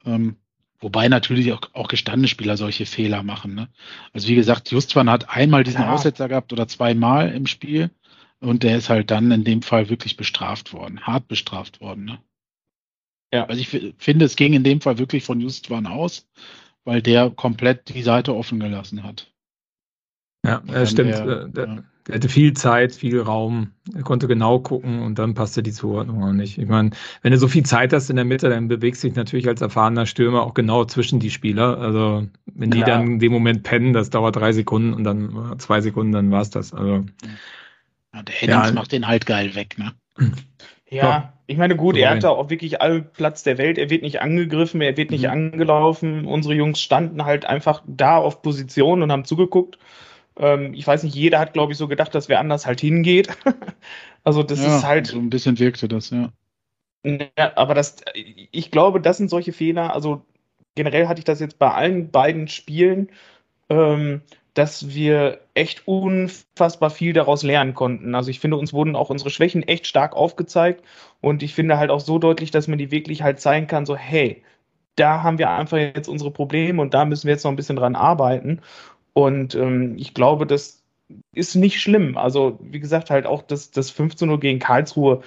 [0.06, 0.38] Ähm,
[0.80, 3.54] wobei natürlich auch, auch gestandene Spieler solche Fehler machen.
[3.56, 3.68] Ne?
[4.14, 5.94] Also wie gesagt, Justwan hat einmal diesen ja.
[5.94, 7.92] Aussetzer gehabt oder zweimal im Spiel
[8.40, 12.06] und der ist halt dann in dem Fall wirklich bestraft worden, hart bestraft worden.
[12.06, 12.20] Ne?
[13.38, 13.46] Ja.
[13.46, 16.28] Also ich finde, es ging in dem Fall wirklich von Justwan aus,
[16.86, 19.32] weil der komplett die Seite offen gelassen hat.
[20.44, 21.12] Ja, äh, stimmt.
[21.12, 21.84] Der, der, ja.
[22.08, 26.24] der, hatte viel Zeit, viel Raum, er konnte genau gucken und dann passte die Zuordnung
[26.24, 26.58] auch nicht.
[26.58, 29.16] Ich meine, wenn du so viel Zeit hast in der Mitte, dann bewegst du dich
[29.16, 31.78] natürlich als erfahrener Stürmer auch genau zwischen die Spieler.
[31.78, 35.58] Also wenn die dann in dem Moment pennen, das dauert drei Sekunden und dann äh,
[35.60, 36.74] zwei Sekunden, dann war es das.
[36.74, 37.06] Also,
[38.16, 39.94] ja, der Hennings ja, macht den halt geil weg, ne?
[40.90, 43.78] Ja, ich meine, gut, er hatte auch wirklich all Platz der Welt.
[43.78, 45.32] Er wird nicht angegriffen, er wird nicht mhm.
[45.32, 46.26] angelaufen.
[46.26, 49.80] Unsere Jungs standen halt einfach da auf Position und haben zugeguckt.
[50.38, 53.30] Ähm, ich weiß nicht, jeder hat, glaube ich, so gedacht, dass wer anders halt hingeht.
[54.26, 55.08] also, das ja, ist halt.
[55.08, 56.34] So ein bisschen wirkte das, ja.
[57.06, 57.54] ja.
[57.56, 59.94] Aber das, ich glaube, das sind solche Fehler.
[59.94, 60.26] Also,
[60.76, 63.10] generell hatte ich das jetzt bei allen beiden Spielen.
[63.70, 64.22] Ähm,
[64.58, 68.16] dass wir echt unfassbar viel daraus lernen konnten.
[68.16, 70.84] Also ich finde, uns wurden auch unsere Schwächen echt stark aufgezeigt
[71.22, 73.96] und ich finde halt auch so deutlich, dass man die wirklich halt zeigen kann, so
[73.96, 74.44] hey,
[74.96, 77.76] da haben wir einfach jetzt unsere Probleme und da müssen wir jetzt noch ein bisschen
[77.76, 78.62] dran arbeiten.
[79.14, 80.84] Und ähm, ich glaube, das
[81.34, 82.18] ist nicht schlimm.
[82.18, 85.22] Also, wie gesagt, halt auch das, das 15 Uhr gegen Karlsruhe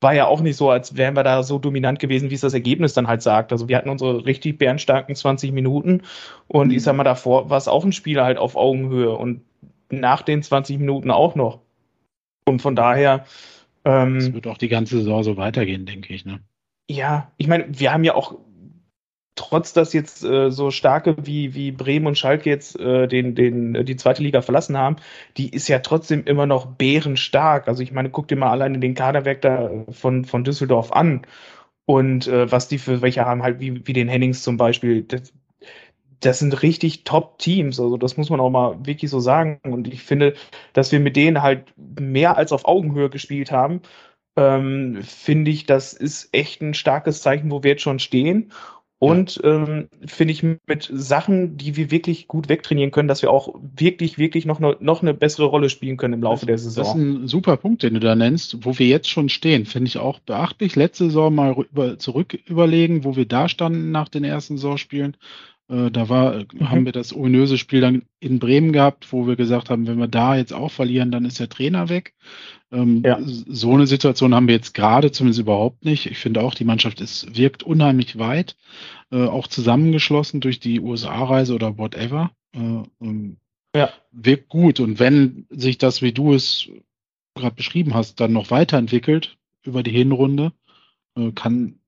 [0.00, 2.54] war ja auch nicht so, als wären wir da so dominant gewesen, wie es das
[2.54, 3.52] Ergebnis dann halt sagt.
[3.52, 6.02] Also wir hatten unsere richtig bärenstarken 20 Minuten
[6.48, 6.74] und mhm.
[6.74, 9.42] ich sag mal, davor war es auch ein Spiel halt auf Augenhöhe und
[9.90, 11.60] nach den 20 Minuten auch noch.
[12.44, 13.24] Und von daher.
[13.84, 16.40] Ähm, das wird auch die ganze Saison so weitergehen, denke ich, ne?
[16.88, 18.36] Ja, ich meine, wir haben ja auch
[19.42, 23.74] trotz dass jetzt äh, so starke wie, wie Bremen und Schalke jetzt äh, den, den,
[23.74, 24.96] äh, die zweite Liga verlassen haben,
[25.36, 27.66] die ist ja trotzdem immer noch bärenstark.
[27.66, 31.22] Also ich meine, guck dir mal alleine den Kaderwerk da von, von Düsseldorf an.
[31.86, 35.32] Und äh, was die für welche haben, halt wie, wie den Hennings zum Beispiel, das,
[36.20, 37.80] das sind richtig Top-Teams.
[37.80, 39.58] Also das muss man auch mal wirklich so sagen.
[39.64, 40.34] Und ich finde,
[40.72, 43.82] dass wir mit denen halt mehr als auf Augenhöhe gespielt haben,
[44.36, 48.52] ähm, finde ich, das ist echt ein starkes Zeichen, wo wir jetzt schon stehen.
[49.02, 53.52] Und ähm, finde ich mit Sachen, die wir wirklich gut wegtrainieren können, dass wir auch
[53.74, 56.84] wirklich, wirklich noch eine, noch eine bessere Rolle spielen können im Laufe das, der Saison.
[56.84, 59.66] Das ist ein super Punkt, den du da nennst, wo wir jetzt schon stehen.
[59.66, 60.76] Finde ich auch beachtlich.
[60.76, 65.16] Letzte Saison mal über, zurück überlegen, wo wir da standen nach den ersten Saisonspielen.
[65.72, 66.70] Äh, da war, mhm.
[66.70, 70.08] haben wir das ominöse Spiel dann in Bremen gehabt, wo wir gesagt haben, wenn wir
[70.08, 72.12] da jetzt auch verlieren, dann ist der Trainer weg.
[72.70, 73.18] Ähm, ja.
[73.22, 76.06] So eine Situation haben wir jetzt gerade zumindest überhaupt nicht.
[76.06, 78.56] Ich finde auch, die Mannschaft ist, wirkt unheimlich weit,
[79.10, 82.30] äh, auch zusammengeschlossen durch die USA-Reise oder whatever.
[82.54, 83.38] Äh, ähm,
[83.74, 83.88] ja.
[84.10, 84.78] Wirkt gut.
[84.78, 86.68] Und wenn sich das, wie du es
[87.34, 90.52] gerade beschrieben hast, dann noch weiterentwickelt über die Hinrunde,
[91.16, 91.78] äh, kann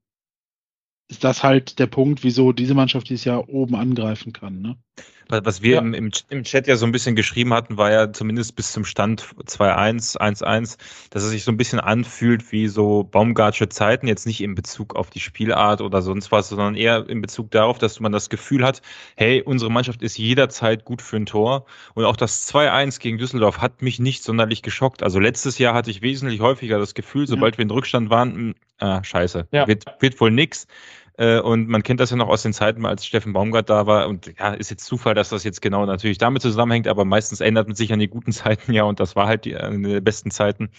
[1.09, 4.61] ist das halt der Punkt, wieso diese Mannschaft dieses Jahr oben angreifen kann.
[4.61, 4.77] Ne?
[5.29, 5.81] Was wir ja.
[5.81, 9.23] im, im, Chat ja so ein bisschen geschrieben hatten, war ja zumindest bis zum Stand
[9.23, 10.77] 2-1, 1-1,
[11.11, 14.95] dass es sich so ein bisschen anfühlt wie so Baumgartsche Zeiten, jetzt nicht in Bezug
[14.95, 18.65] auf die Spielart oder sonst was, sondern eher in Bezug darauf, dass man das Gefühl
[18.65, 18.83] hat,
[19.17, 21.65] hey, unsere Mannschaft ist jederzeit gut für ein Tor.
[21.95, 25.03] Und auch das 2-1 gegen Düsseldorf hat mich nicht sonderlich geschockt.
[25.03, 27.59] Also letztes Jahr hatte ich wesentlich häufiger das Gefühl, sobald ja.
[27.59, 29.67] wir in Rückstand waren, hm, ah, scheiße, ja.
[29.67, 30.67] wird, wird wohl nix.
[31.17, 34.09] Äh, und man kennt das ja noch aus den Zeiten, als Steffen Baumgart da war.
[34.09, 37.69] Und ja, ist jetzt Zufall, dass das jetzt genau natürlich damit zusammenhängt, aber meistens ändert
[37.69, 40.31] man sich an die guten Zeiten ja und das war halt die, eine der besten
[40.31, 40.71] Zeiten.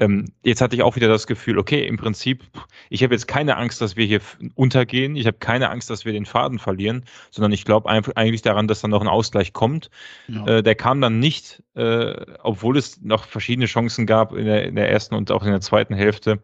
[0.00, 2.42] Ähm, jetzt hatte ich auch wieder das Gefühl, okay, im Prinzip,
[2.90, 4.20] ich habe jetzt keine Angst, dass wir hier
[4.54, 5.14] untergehen.
[5.14, 8.80] Ich habe keine Angst, dass wir den Faden verlieren, sondern ich glaube eigentlich daran, dass
[8.80, 9.90] dann noch ein Ausgleich kommt.
[10.26, 10.46] Ja.
[10.46, 14.74] Äh, der kam dann nicht, äh, obwohl es noch verschiedene Chancen gab in der, in
[14.74, 16.42] der ersten und auch in der zweiten Hälfte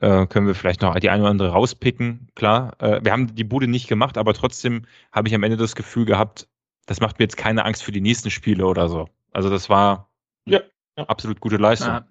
[0.00, 2.28] äh, können wir vielleicht noch die eine oder andere rauspicken.
[2.34, 5.74] Klar, äh, wir haben die Bude nicht gemacht, aber trotzdem habe ich am Ende das
[5.74, 6.48] Gefühl gehabt,
[6.86, 9.08] das macht mir jetzt keine Angst für die nächsten Spiele oder so.
[9.32, 10.10] Also das war
[10.46, 10.60] ja,
[10.96, 11.04] ja.
[11.04, 11.88] absolut gute Leistung.
[11.88, 12.06] Ja.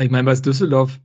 [0.00, 0.98] Ich meine, was Düsseldorf,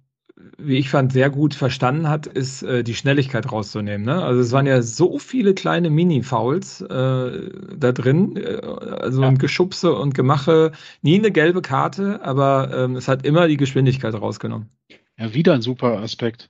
[0.58, 4.06] wie ich fand, sehr gut verstanden hat, ist äh, die Schnelligkeit rauszunehmen.
[4.06, 4.24] Ne?
[4.24, 9.28] Also es waren ja so viele kleine Mini-Fouls äh, da drin, äh, also ja.
[9.28, 14.14] ein Geschubse und Gemache, nie eine gelbe Karte, aber ähm, es hat immer die Geschwindigkeit
[14.16, 14.70] rausgenommen.
[15.18, 16.50] Ja, wieder ein super Aspekt.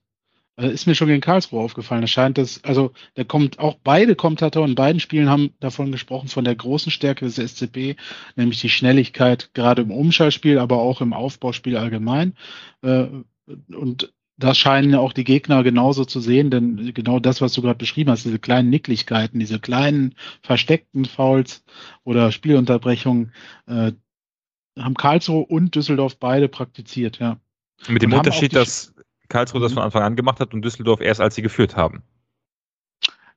[0.57, 2.03] Also ist mir schon gegen Karlsruhe aufgefallen.
[2.03, 6.29] Es scheint dass, also da kommt auch beide Kommentatoren in beiden Spielen haben davon gesprochen,
[6.29, 7.95] von der großen Stärke des SCP,
[8.35, 12.35] nämlich die Schnelligkeit, gerade im Umschaltspiel, aber auch im Aufbauspiel allgemein.
[12.81, 13.07] Äh,
[13.73, 17.77] und das scheinen auch die Gegner genauso zu sehen, denn genau das, was du gerade
[17.77, 21.63] beschrieben hast, diese kleinen Nicklichkeiten, diese kleinen versteckten Fouls
[22.03, 23.31] oder Spielunterbrechungen,
[23.67, 23.93] äh,
[24.77, 27.39] haben Karlsruhe und Düsseldorf beide praktiziert, ja.
[27.87, 28.93] Mit dem Unterschied, dass
[29.29, 29.75] Karlsruhe das mhm.
[29.75, 32.03] von Anfang an gemacht hat und Düsseldorf erst als sie geführt haben.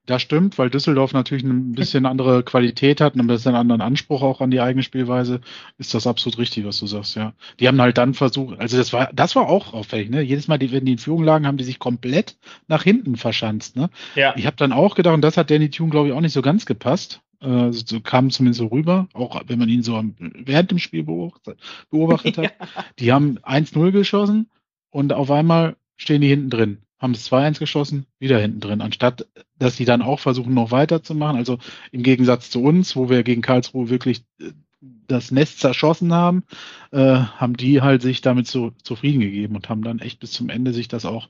[0.07, 4.22] Das stimmt, weil Düsseldorf natürlich ein bisschen andere Qualität hat und ein bisschen anderen Anspruch
[4.22, 5.41] auch an die eigene Spielweise,
[5.78, 7.32] ist das absolut richtig, was du sagst, ja.
[7.61, 10.22] Die haben halt dann versucht, also das war, das war auch auffällig, ne?
[10.22, 13.88] Jedes Mal, wenn die in Führung lagen, haben die sich komplett nach hinten verschanzt, ne?
[14.16, 14.34] Ja.
[14.36, 16.43] Ich habe dann auch gedacht, und das hat Danny Tune, glaube ich, auch nicht so
[16.43, 17.20] ganz gepasst.
[17.41, 21.59] Äh, so kam zumindest so rüber, auch wenn man ihn so während dem Spiel beobachtet,
[21.91, 22.53] beobachtet hat.
[22.61, 22.84] Ja.
[22.99, 24.51] Die haben 1-0 geschossen
[24.91, 29.26] und auf einmal stehen die hinten drin, haben es 2-1 geschossen, wieder hinten drin, anstatt
[29.59, 31.36] dass die dann auch versuchen, noch weiterzumachen.
[31.36, 31.59] Also
[31.93, 34.53] im Gegensatz zu uns, wo wir gegen Karlsruhe wirklich äh,
[35.07, 36.45] das Nest zerschossen haben,
[36.93, 40.49] äh, haben die halt sich damit so zufrieden gegeben und haben dann echt bis zum
[40.49, 41.28] Ende sich das auch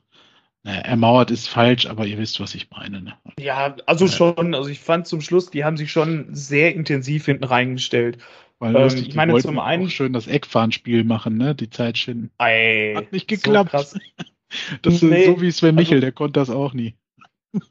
[0.63, 3.01] naja, ermauert ist falsch, aber ihr wisst, was ich meine.
[3.01, 3.13] Ne?
[3.39, 7.45] Ja, also schon, also ich fand zum Schluss, die haben sich schon sehr intensiv hinten
[7.45, 8.19] reingestellt.
[8.59, 11.55] Weil ähm, lustig, ich meine, zum einen schön das Eckfahnspiel machen, ne?
[11.55, 12.29] Die Zeit schinden.
[12.37, 13.71] Ei, Hat nicht geklappt.
[13.71, 13.99] So
[14.83, 16.95] das nee, ist so wie Sven Michel, also, der konnte das auch nie.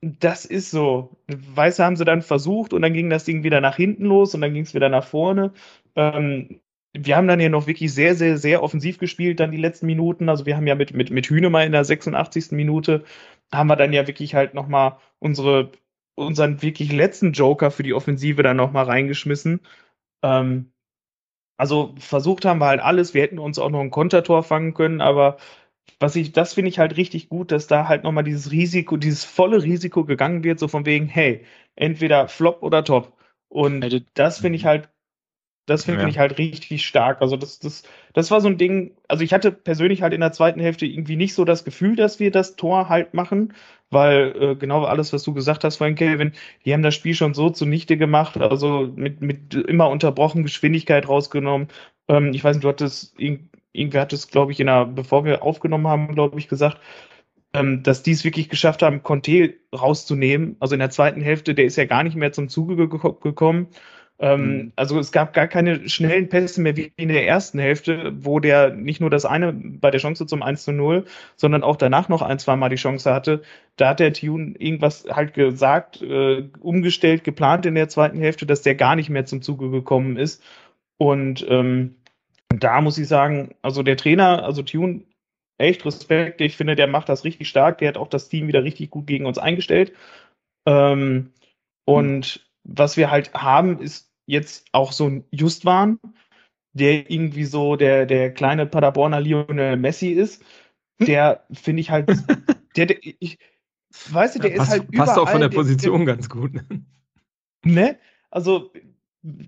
[0.00, 1.16] Das ist so.
[1.26, 4.32] Weißt du, haben sie dann versucht und dann ging das Ding wieder nach hinten los
[4.32, 5.52] und dann ging es wieder nach vorne.
[5.96, 6.60] Ähm,
[6.94, 10.28] wir haben dann ja noch wirklich sehr, sehr, sehr offensiv gespielt, dann die letzten Minuten.
[10.28, 12.52] Also wir haben ja mit, mit, mit Hühnemann in der 86.
[12.52, 13.04] Minute,
[13.52, 15.72] haben wir dann ja wirklich halt nochmal unsere,
[16.16, 19.60] unseren wirklich letzten Joker für die Offensive dann nochmal reingeschmissen.
[20.22, 20.72] Ähm,
[21.58, 23.14] also versucht haben wir halt alles.
[23.14, 25.38] Wir hätten uns auch noch ein Kontertor fangen können, aber
[26.00, 29.24] was ich, das finde ich halt richtig gut, dass da halt nochmal dieses Risiko, dieses
[29.24, 31.44] volle Risiko gegangen wird, so von wegen, hey,
[31.76, 33.16] entweder Flop oder Top.
[33.48, 34.90] Und das finde ich halt
[35.68, 36.08] das finde ja.
[36.08, 37.20] ich halt richtig stark.
[37.20, 37.82] Also das, das,
[38.14, 41.16] das war so ein Ding, also ich hatte persönlich halt in der zweiten Hälfte irgendwie
[41.16, 43.52] nicht so das Gefühl, dass wir das Tor halt machen,
[43.90, 46.32] weil äh, genau alles, was du gesagt hast vorhin, Kelvin,
[46.64, 51.68] die haben das Spiel schon so zunichte gemacht, also mit, mit immer unterbrochen Geschwindigkeit rausgenommen.
[52.08, 53.14] Ähm, ich weiß nicht, du hattest,
[53.72, 56.78] irgendwer hat es, glaube ich, in der, bevor wir aufgenommen haben, glaube ich, gesagt,
[57.54, 60.56] ähm, dass die es wirklich geschafft haben, Conte rauszunehmen.
[60.60, 63.68] Also in der zweiten Hälfte, der ist ja gar nicht mehr zum Zuge ge gekommen.
[64.20, 64.72] Ähm, mhm.
[64.74, 68.70] Also es gab gar keine schnellen Pässe mehr wie in der ersten Hälfte, wo der
[68.70, 71.04] nicht nur das eine bei der Chance zum 1 zu 0,
[71.36, 73.42] sondern auch danach noch ein, zwei Mal die Chance hatte.
[73.76, 78.62] Da hat der Tune irgendwas halt gesagt, äh, umgestellt, geplant in der zweiten Hälfte, dass
[78.62, 80.42] der gar nicht mehr zum Zuge gekommen ist.
[80.98, 81.94] Und ähm,
[82.48, 85.02] da muss ich sagen, also der Trainer, also Tune,
[85.58, 86.40] echt Respekt.
[86.40, 87.78] Ich finde, der macht das richtig stark.
[87.78, 89.92] Der hat auch das Team wieder richtig gut gegen uns eingestellt.
[90.66, 91.32] Ähm,
[91.84, 92.74] und mhm.
[92.76, 95.98] was wir halt haben, ist jetzt auch so ein Justwan,
[96.74, 100.44] der irgendwie so der, der kleine Paderborner Lionel Messi ist,
[101.00, 102.08] der finde ich halt,
[102.76, 103.38] der, der ich,
[104.10, 106.28] weißt du, der ja, passt, ist halt passt überall, auch von der Position der, ganz
[106.28, 106.54] gut.
[106.54, 106.64] Ne?
[107.64, 107.98] ne?
[108.30, 108.70] Also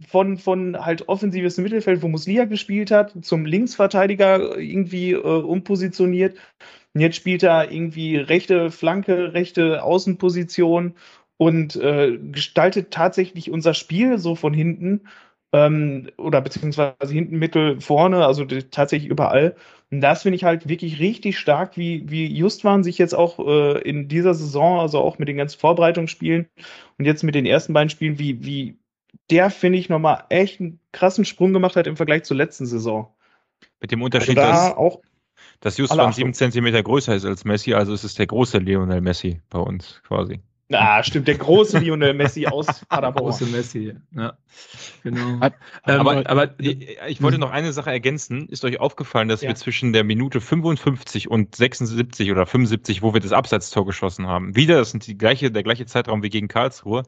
[0.08, 6.36] von, von halt offensives Mittelfeld, wo Muslia gespielt hat, zum Linksverteidiger irgendwie äh, umpositioniert.
[6.94, 10.94] Und jetzt spielt er irgendwie rechte Flanke, rechte Außenposition
[11.40, 15.08] und äh, gestaltet tatsächlich unser Spiel so von hinten
[15.54, 19.56] ähm, oder beziehungsweise hinten, mittel, vorne, also tatsächlich überall.
[19.90, 23.80] Und das finde ich halt wirklich richtig stark, wie, wie Justwan sich jetzt auch äh,
[23.80, 26.46] in dieser Saison, also auch mit den ganzen Vorbereitungsspielen
[26.98, 28.78] und jetzt mit den ersten beiden Spielen, wie, wie
[29.30, 33.14] der, finde ich, nochmal echt einen krassen Sprung gemacht hat im Vergleich zur letzten Saison.
[33.80, 35.00] Mit dem Unterschied, also da dass, auch
[35.60, 39.40] dass Justwan sieben Zentimeter größer ist als Messi, also ist es der große Lionel Messi
[39.48, 40.40] bei uns quasi.
[40.72, 43.26] Ah, stimmt, der große Lionel Messi aus Paderborn.
[43.26, 44.34] Große Messi, ja.
[45.02, 45.40] Genau.
[45.42, 45.52] Ähm,
[45.84, 48.48] aber, aber ich wollte noch eine Sache ergänzen.
[48.48, 49.48] Ist euch aufgefallen, dass ja.
[49.48, 54.54] wir zwischen der Minute 55 und 76 oder 75, wo wir das Abseitstor geschossen haben,
[54.54, 57.02] wieder, das sind die gleiche, der gleiche Zeitraum wie gegen Karlsruhe,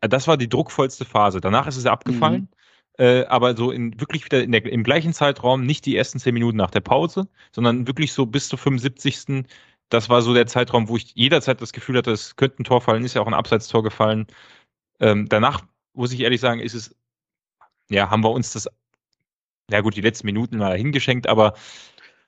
[0.00, 1.40] das war die druckvollste Phase.
[1.40, 2.42] Danach ist es abgefallen.
[2.42, 2.48] Mhm.
[2.96, 6.32] Äh, aber so in wirklich wieder in der, im gleichen Zeitraum, nicht die ersten zehn
[6.32, 9.48] Minuten nach der Pause, sondern wirklich so bis zur 75
[9.88, 12.80] das war so der Zeitraum, wo ich jederzeit das Gefühl hatte, es könnte ein Tor
[12.80, 14.26] fallen, ist ja auch ein Abseitstor gefallen.
[15.00, 15.62] Ähm, danach,
[15.92, 16.96] muss ich ehrlich sagen, ist es,
[17.88, 18.68] ja, haben wir uns das,
[19.70, 21.54] ja gut, die letzten Minuten mal hingeschenkt, aber,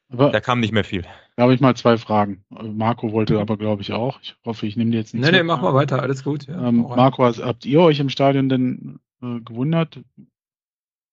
[0.09, 1.03] aber da kam nicht mehr viel.
[1.37, 2.45] Da habe ich mal zwei Fragen.
[2.51, 4.21] Marco wollte aber, glaube ich, auch.
[4.23, 5.25] Ich hoffe, ich nehme dir jetzt nicht.
[5.25, 6.47] Nee, nee, mach mal weiter, alles gut.
[6.47, 10.01] Ja, ähm, Marco, habt ihr euch im Stadion denn äh, gewundert,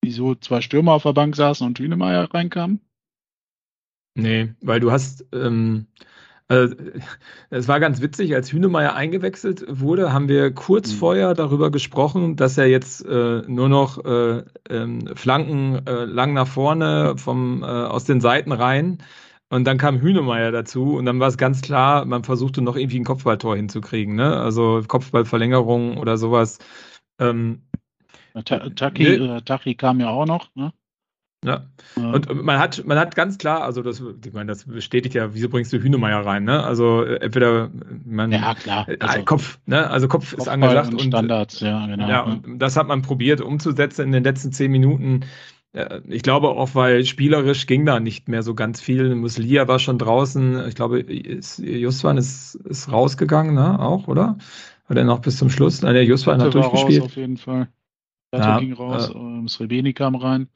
[0.02, 2.82] wieso zwei Stürmer auf der Bank saßen und Hünemeyer reinkamen?
[4.16, 5.88] Nee, weil du hast, ähm,
[6.50, 10.98] es war ganz witzig, als Hünemeyer eingewechselt wurde, haben wir kurz mhm.
[10.98, 16.48] vorher darüber gesprochen, dass er jetzt äh, nur noch äh, ähm, Flanken äh, lang nach
[16.48, 19.00] vorne vom, äh, aus den Seiten rein.
[19.50, 23.00] Und dann kam Hünemeyer dazu und dann war es ganz klar, man versuchte noch irgendwie
[23.00, 24.36] ein Kopfballtor hinzukriegen, ne?
[24.38, 26.58] Also Kopfballverlängerung oder sowas.
[27.20, 27.62] Ähm,
[28.46, 29.44] Taki, ne?
[29.46, 30.74] Taki kam ja auch noch, ne?
[31.44, 31.66] Ja.
[31.96, 35.50] Und man hat, man hat ganz klar, also das, ich meine, das bestätigt ja, wieso
[35.50, 36.64] bringst du Hühnemeier rein, ne?
[36.64, 37.70] Also äh, entweder
[38.06, 38.88] man ja, klar.
[38.88, 39.90] Äh, also, Kopf, ne?
[39.90, 42.10] Also Kopf, Kopf ist angesagt und, und Standards, ja, genau.
[42.10, 45.22] Ja, und das hat man probiert umzusetzen in den letzten zehn Minuten.
[46.08, 49.16] Ich glaube auch, weil spielerisch ging da nicht mehr so ganz viel.
[49.16, 50.68] Muslia war schon draußen.
[50.68, 53.80] Ich glaube, Justwan ist, ist rausgegangen, ne?
[53.80, 54.38] Auch, oder?
[54.88, 55.82] War der noch bis zum Schluss?
[55.82, 57.02] Nein, der Justwan hat durchgespielt.
[57.02, 57.70] Raus auf jeden Fall.
[58.34, 60.48] ja, ging raus, äh, ähm, Srebeni kam rein.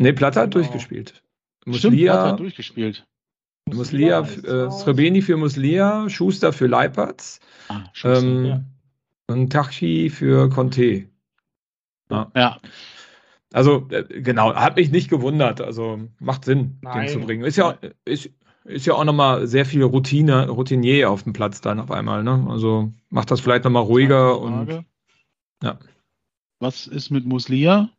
[0.00, 0.64] Nee, Platte hat genau.
[0.64, 1.22] durchgespielt.
[1.66, 3.06] Muslia, Stimmt, hat durchgespielt.
[3.68, 7.38] Muslia, äh, Srebeni für Muslia, Schuster für Leipertz
[7.68, 8.64] ah, ähm, ja.
[9.26, 11.04] und Tachi für Conte.
[12.10, 12.32] Ja.
[12.34, 12.60] ja.
[13.52, 15.60] Also, äh, genau, hat mich nicht gewundert.
[15.60, 17.06] Also, macht Sinn, Nein.
[17.06, 17.44] den zu bringen.
[17.44, 17.76] Ist ja,
[18.06, 18.30] ist,
[18.64, 22.24] ist ja auch nochmal sehr viel Routine, Routinier auf dem Platz dann auf einmal.
[22.24, 22.46] Ne?
[22.48, 24.82] Also, macht das vielleicht nochmal ruhiger und.
[25.62, 25.78] Ja.
[26.58, 27.90] Was ist mit Muslia?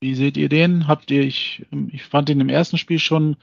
[0.00, 0.86] Wie seht ihr den?
[0.86, 3.36] Habt ihr, ich, ich fand ihn im ersten Spiel schon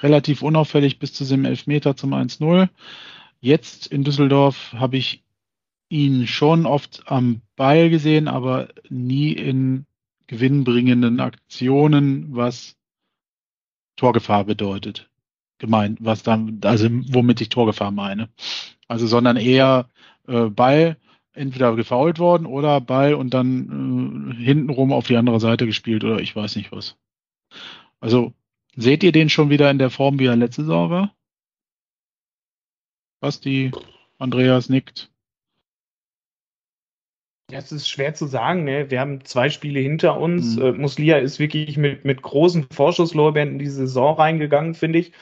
[0.00, 2.68] relativ unauffällig bis zu dem Elfmeter zum 1-0.
[3.40, 5.22] Jetzt in Düsseldorf habe ich
[5.88, 9.86] ihn schon oft am Ball gesehen, aber nie in
[10.26, 12.76] gewinnbringenden Aktionen, was
[13.96, 15.10] Torgefahr bedeutet.
[15.58, 18.30] Gemeint, was dann, also womit ich Torgefahr meine.
[18.88, 19.90] Also, sondern eher
[20.26, 20.96] äh, Ball,
[21.32, 26.20] entweder gefault worden oder Ball und dann äh, hintenrum auf die andere Seite gespielt oder
[26.20, 26.96] ich weiß nicht was.
[28.00, 28.32] Also
[28.76, 31.14] seht ihr den schon wieder in der Form, wie er letzte Saison war?
[33.20, 33.70] Basti,
[34.18, 35.10] Andreas nickt.
[37.50, 38.64] Ja, es ist schwer zu sagen.
[38.64, 38.90] Ne?
[38.90, 40.56] Wir haben zwei Spiele hinter uns.
[40.56, 40.62] Mhm.
[40.62, 45.12] Äh, Muslia ist wirklich mit, mit großen Vorschusslorbeeren in die Saison reingegangen, finde ich.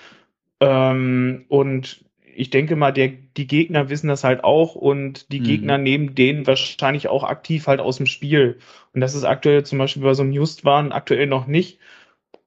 [0.60, 2.04] Ähm, und
[2.38, 5.44] ich denke mal, der, die Gegner wissen das halt auch und die mhm.
[5.44, 8.60] Gegner nehmen den wahrscheinlich auch aktiv halt aus dem Spiel.
[8.94, 11.80] Und das ist aktuell zum Beispiel bei so einem Justwan aktuell noch nicht.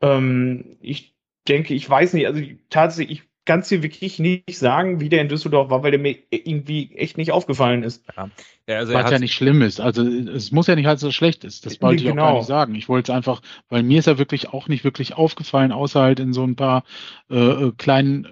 [0.02, 1.14] Ähm, ich
[1.46, 5.22] denke, ich weiß nicht, also tatsächlich, ich kann es dir wirklich nicht sagen, wie der
[5.22, 8.06] in Düsseldorf war, weil der mir irgendwie echt nicht aufgefallen ist.
[8.16, 8.30] Ja,
[8.68, 9.82] ja also Was ja nicht schlimm ist.
[9.82, 11.66] Also es muss ja nicht halt so schlecht ist.
[11.66, 12.06] Das wollte genau.
[12.06, 12.38] ich auch gar genau.
[12.38, 12.76] nicht sagen.
[12.76, 16.22] Ich wollte es einfach, weil mir ist er wirklich auch nicht wirklich aufgefallen, außer halt
[16.22, 16.86] in so ein paar
[17.30, 18.28] äh, äh kleinen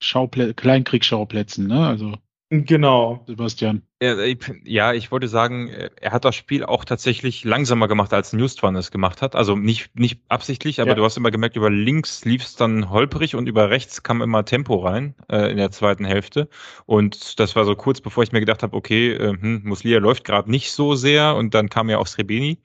[0.00, 1.66] Schauplä Kleinkriegsschauplätzen.
[1.66, 1.86] Ne?
[1.86, 2.14] Also
[2.50, 3.24] Genau.
[3.26, 3.82] Sebastian.
[4.00, 8.90] Ja, ich wollte sagen, er hat das Spiel auch tatsächlich langsamer gemacht, als Newstwan es
[8.90, 9.36] gemacht hat.
[9.36, 10.94] Also nicht, nicht absichtlich, aber ja.
[10.94, 14.46] du hast immer gemerkt, über links lief es dann holprig und über rechts kam immer
[14.46, 16.48] Tempo rein äh, in der zweiten Hälfte.
[16.86, 20.24] Und das war so kurz, bevor ich mir gedacht habe, okay, äh, hm, Muslia läuft
[20.24, 22.58] gerade nicht so sehr und dann kam ja auch Srebeni.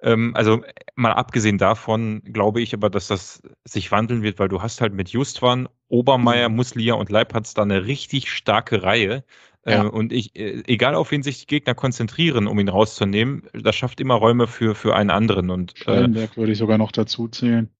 [0.00, 0.62] Ähm, also
[0.96, 4.92] mal abgesehen davon glaube ich aber, dass das sich wandeln wird, weil du hast halt
[4.92, 6.56] mit Justwan, Obermeier, mhm.
[6.56, 9.24] Muslia und Leipatz da eine richtig starke Reihe.
[9.66, 9.80] Ja.
[9.84, 13.98] und ich, äh, egal auf wen sich die Gegner konzentrieren, um ihn rauszunehmen, das schafft
[13.98, 15.48] immer Räume für, für einen anderen.
[15.48, 17.70] Und, äh, Schallenberg äh, würde ich sogar noch dazu zählen.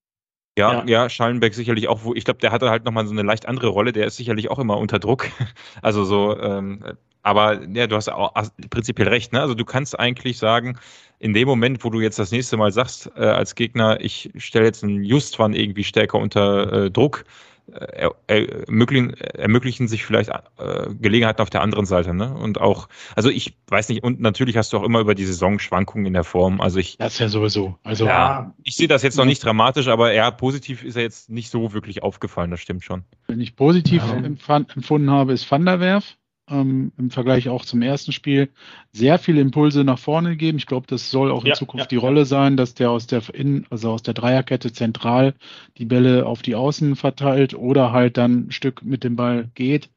[0.56, 3.22] Ja, ja, ja, Schallenberg sicherlich auch, wo ich glaube, der hatte halt nochmal so eine
[3.22, 5.28] leicht andere Rolle, der ist sicherlich auch immer unter Druck.
[5.82, 6.82] Also so, ähm,
[7.24, 8.32] aber ja, du hast auch
[8.70, 9.40] prinzipiell recht, ne?
[9.40, 10.78] Also du kannst eigentlich sagen,
[11.18, 14.66] in dem Moment, wo du jetzt das nächste Mal sagst, äh, als Gegner, ich stelle
[14.66, 17.24] jetzt einen Justwan irgendwie stärker unter äh, Druck,
[17.72, 22.34] äh, ermöglichen, ermöglichen sich vielleicht äh, Gelegenheiten auf der anderen Seite, ne?
[22.34, 26.04] Und auch, also ich weiß nicht, und natürlich hast du auch immer über die Saisonschwankungen
[26.04, 26.60] in der Form.
[26.60, 26.98] Also ich.
[26.98, 27.78] Das ist ja sowieso.
[27.84, 31.30] Also ja, ich sehe das jetzt noch nicht dramatisch, aber eher positiv ist er jetzt
[31.30, 33.04] nicht so wirklich aufgefallen, das stimmt schon.
[33.28, 34.58] Wenn ich positiv ja.
[34.58, 36.18] empfunden habe, ist Van der Werf
[36.48, 38.50] ähm, im Vergleich auch zum ersten Spiel
[38.92, 40.58] sehr viele Impulse nach vorne gegeben.
[40.58, 43.06] Ich glaube, das soll auch in ja, Zukunft ja, die Rolle sein, dass der aus
[43.06, 45.34] der in, also aus der Dreierkette zentral
[45.78, 49.90] die Bälle auf die Außen verteilt oder halt dann ein Stück mit dem Ball geht,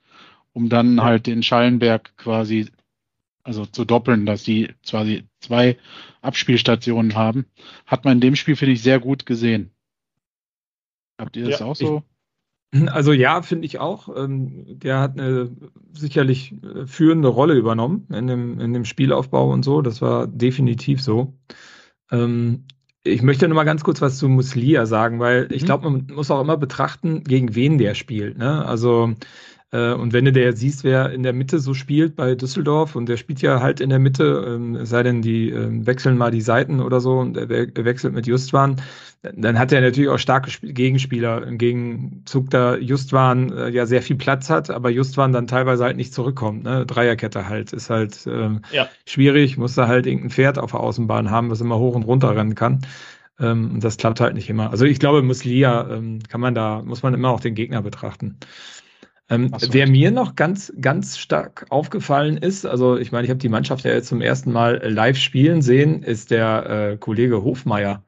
[0.54, 2.70] um dann halt den Schallenberg quasi
[3.44, 5.78] also zu doppeln, dass die quasi zwei
[6.22, 7.46] Abspielstationen haben.
[7.86, 9.72] Hat man in dem Spiel, finde ich, sehr gut gesehen.
[11.18, 12.04] Habt ihr das auch so?
[12.72, 14.10] Ich also ja, finde ich auch.
[14.16, 15.50] Ähm, der hat eine
[15.94, 19.82] sicherlich äh, führende Rolle übernommen in dem, in dem Spielaufbau und so.
[19.82, 21.34] Das war definitiv so.
[22.12, 22.66] Ähm,
[23.04, 25.66] ich möchte noch mal ganz kurz was zu Muslia sagen, weil ich mhm.
[25.66, 28.38] glaube, man muss auch immer betrachten, gegen wen der spielt.
[28.38, 28.66] Ne?
[28.66, 29.14] Also
[29.72, 33.18] und wenn du der siehst, wer in der Mitte so spielt bei Düsseldorf und der
[33.18, 36.42] spielt ja halt in der Mitte, ähm, es sei denn, die ähm, wechseln mal die
[36.42, 38.78] Seiten oder so und er wechselt mit Justwan,
[39.36, 41.46] dann hat er natürlich auch starke Gegenspieler.
[41.46, 45.98] Im Gegenzug, da Justwan äh, ja sehr viel Platz hat, aber Justwan dann teilweise halt
[45.98, 46.64] nicht zurückkommt.
[46.64, 46.86] Ne?
[46.86, 48.88] Dreierkette halt ist halt ähm, ja.
[49.06, 52.36] schwierig, muss da halt irgendein Pferd auf der Außenbahn haben, was immer hoch und runter
[52.36, 52.82] rennen kann.
[53.40, 54.72] Ähm, und das klappt halt nicht immer.
[54.72, 58.38] Also ich glaube, Muslia ähm, kann man da, muss man immer auch den Gegner betrachten.
[59.30, 59.74] Ähm, so.
[59.74, 63.84] Wer mir noch ganz, ganz stark aufgefallen ist, also ich meine, ich habe die Mannschaft
[63.84, 68.04] ja jetzt zum ersten Mal live spielen sehen, ist der äh, Kollege Hofmeier.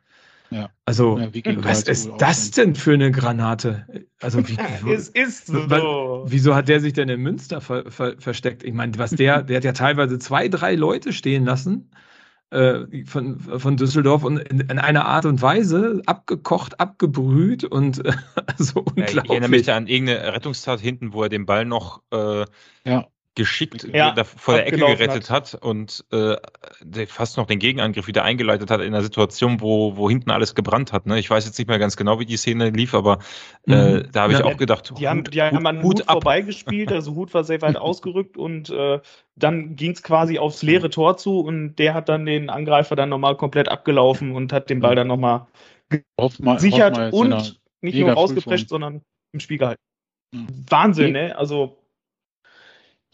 [0.51, 0.69] Ja.
[0.85, 1.29] Also, ja,
[1.63, 3.85] was ist das denn für eine Granate?
[4.19, 4.57] Also, wie,
[4.91, 6.25] es ist so.
[6.25, 8.63] Wieso hat der sich denn in Münster ver, ver, versteckt?
[8.63, 11.91] Ich meine, was der, der hat ja teilweise zwei, drei Leute stehen lassen
[12.51, 18.11] äh, von, von Düsseldorf und in, in, einer Art und Weise abgekocht, abgebrüht und äh,
[18.57, 19.15] so unglaublich.
[19.15, 22.45] Ja, ich erinnere mich an irgendeine Rettungstat hinten, wo er den Ball noch äh,
[22.85, 23.07] ja
[23.39, 26.35] geschickt ja, vor der Ecke gerettet hat, hat und äh,
[27.07, 30.91] fast noch den Gegenangriff wieder eingeleitet hat in einer Situation, wo, wo hinten alles gebrannt
[30.91, 31.05] hat.
[31.05, 31.17] Ne?
[31.19, 33.19] Ich weiß jetzt nicht mehr ganz genau, wie die Szene lief, aber
[33.65, 34.09] äh, mhm.
[34.11, 36.91] da habe ich ja, auch gedacht, die Hut, haben, die haben an Hut, Hut vorbeigespielt,
[36.91, 38.99] also Hut war sehr weit ausgerückt und äh,
[39.37, 43.07] dann ging es quasi aufs leere Tor zu und der hat dann den Angreifer dann
[43.07, 45.47] nochmal komplett abgelaufen und hat den Ball dann nochmal
[45.87, 49.81] gesichert und nicht nur rausgeprescht, sondern im Spiel gehalten.
[50.35, 50.47] Mhm.
[50.67, 51.37] Wahnsinn, ne?
[51.37, 51.77] Also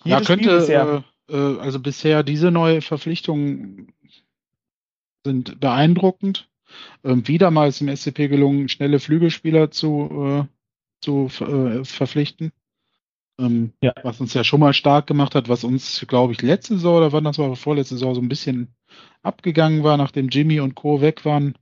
[0.06, 1.04] ja, könnte, bisher.
[1.30, 3.94] Äh, äh, also bisher diese neue Verpflichtungen
[5.24, 6.50] sind beeindruckend.
[7.04, 10.44] Ähm, wieder mal ist im SCP gelungen, schnelle Flügelspieler zu, äh,
[11.02, 12.52] zu äh, verpflichten.
[13.40, 13.94] Ähm, ja.
[14.04, 17.12] Was uns ja schon mal stark gemacht hat, was uns, glaube ich, letzte Saison oder
[17.12, 18.74] wann das war, vorletzte Saison so ein bisschen
[19.24, 21.02] abgegangen war, nachdem Jimmy und Co.
[21.02, 21.58] weg waren,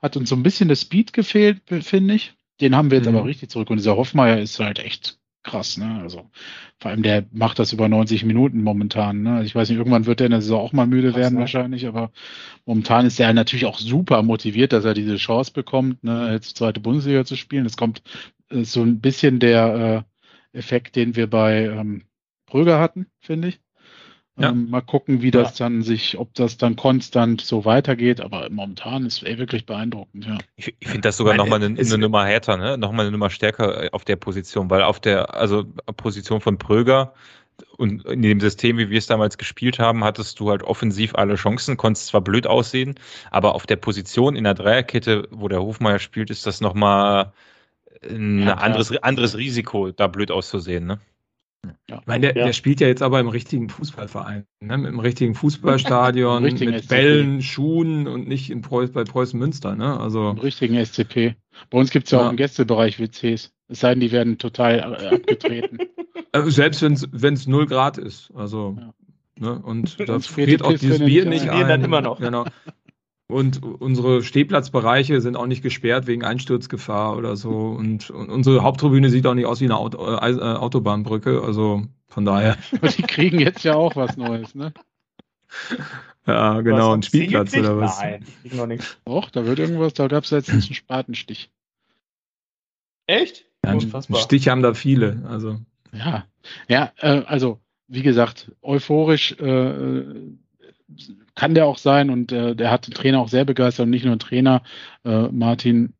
[0.00, 2.34] hat uns so ein bisschen der Speed gefehlt, finde ich.
[2.60, 3.16] Den haben wir jetzt mhm.
[3.16, 3.70] aber richtig zurück.
[3.70, 6.00] Und dieser Hoffmeier ist halt echt krass, ne?
[6.02, 6.30] Also
[6.78, 9.22] vor allem der macht das über 90 Minuten momentan.
[9.22, 9.36] Ne?
[9.36, 11.34] Also ich weiß nicht, irgendwann wird er in der Saison auch mal müde krass, werden
[11.34, 11.40] ne?
[11.40, 12.10] wahrscheinlich, aber
[12.66, 16.32] momentan ist er natürlich auch super motiviert, dass er diese Chance bekommt, ne?
[16.32, 17.64] jetzt zweite Bundesliga zu spielen.
[17.64, 18.02] Es kommt
[18.50, 20.04] äh, so ein bisschen der
[20.52, 22.02] äh, Effekt, den wir bei ähm,
[22.46, 23.60] Pröger hatten, finde ich.
[24.38, 24.50] Ja.
[24.50, 25.64] Ähm, mal gucken, wie das ja.
[25.64, 30.36] dann sich, ob das dann konstant so weitergeht, aber momentan ist er wirklich beeindruckend, ja.
[30.56, 32.76] Ich, ich finde das sogar nochmal eine, eine Nummer härter, ne?
[32.76, 35.64] Nochmal eine Nummer stärker äh, auf der Position, weil auf der, also
[35.96, 37.14] Position von Pröger
[37.78, 41.36] und in dem System, wie wir es damals gespielt haben, hattest du halt offensiv alle
[41.36, 42.96] Chancen, konntest zwar blöd aussehen,
[43.30, 47.32] aber auf der Position in der Dreierkette, wo der Hofmeier spielt, ist das nochmal
[48.02, 51.00] ein ja, anderes, anderes Risiko, da blöd auszusehen, ne?
[51.88, 51.98] Ja.
[52.00, 52.44] Ich meine, der, ja.
[52.46, 54.78] der, spielt ja jetzt aber im richtigen Fußballverein, ne?
[54.78, 56.88] mit dem richtigen Fußballstadion, mit SCP.
[56.88, 59.76] Bällen, Schuhen und nicht in Preuß, bei Preußen Münster.
[59.76, 59.98] Ne?
[59.98, 61.36] Also, Im richtigen SCP.
[61.70, 63.52] Bei uns gibt es ja, ja, auch im Gästebereich WCs.
[63.68, 65.78] Es sei denn, die werden total äh, abgetreten.
[66.32, 68.30] Äh, selbst wenn es 0 Grad ist.
[68.34, 68.76] Also,
[69.38, 69.58] ne?
[69.60, 71.68] Und da friert auch dieses Bier nicht ein.
[71.68, 72.20] Dann immer noch.
[72.20, 72.44] Genau.
[73.28, 77.50] Und unsere Stehplatzbereiche sind auch nicht gesperrt wegen Einsturzgefahr oder so.
[77.50, 81.42] Und, und unsere Haupttribüne sieht auch nicht aus wie eine Auto, äh, äh Autobahnbrücke.
[81.42, 82.56] Also von daher.
[82.72, 84.72] Aber die kriegen jetzt ja auch was Neues, ne?
[86.26, 88.00] Ja, genau, ein Spielplatz oder was?
[88.00, 88.98] Nein, die kriegen noch nichts.
[89.04, 91.50] Doch, da wird irgendwas, da gab es letztens einen Spatenstich.
[93.06, 93.46] Echt?
[93.64, 95.24] Ja, einen Stich haben da viele.
[95.28, 95.60] Also.
[95.92, 96.26] Ja,
[96.68, 100.04] ja, äh, also wie gesagt, euphorisch äh,
[101.34, 104.04] kann der auch sein und äh, der hat den Trainer auch sehr begeistert und nicht
[104.04, 104.62] nur ein Trainer.
[105.04, 105.94] Äh, Martin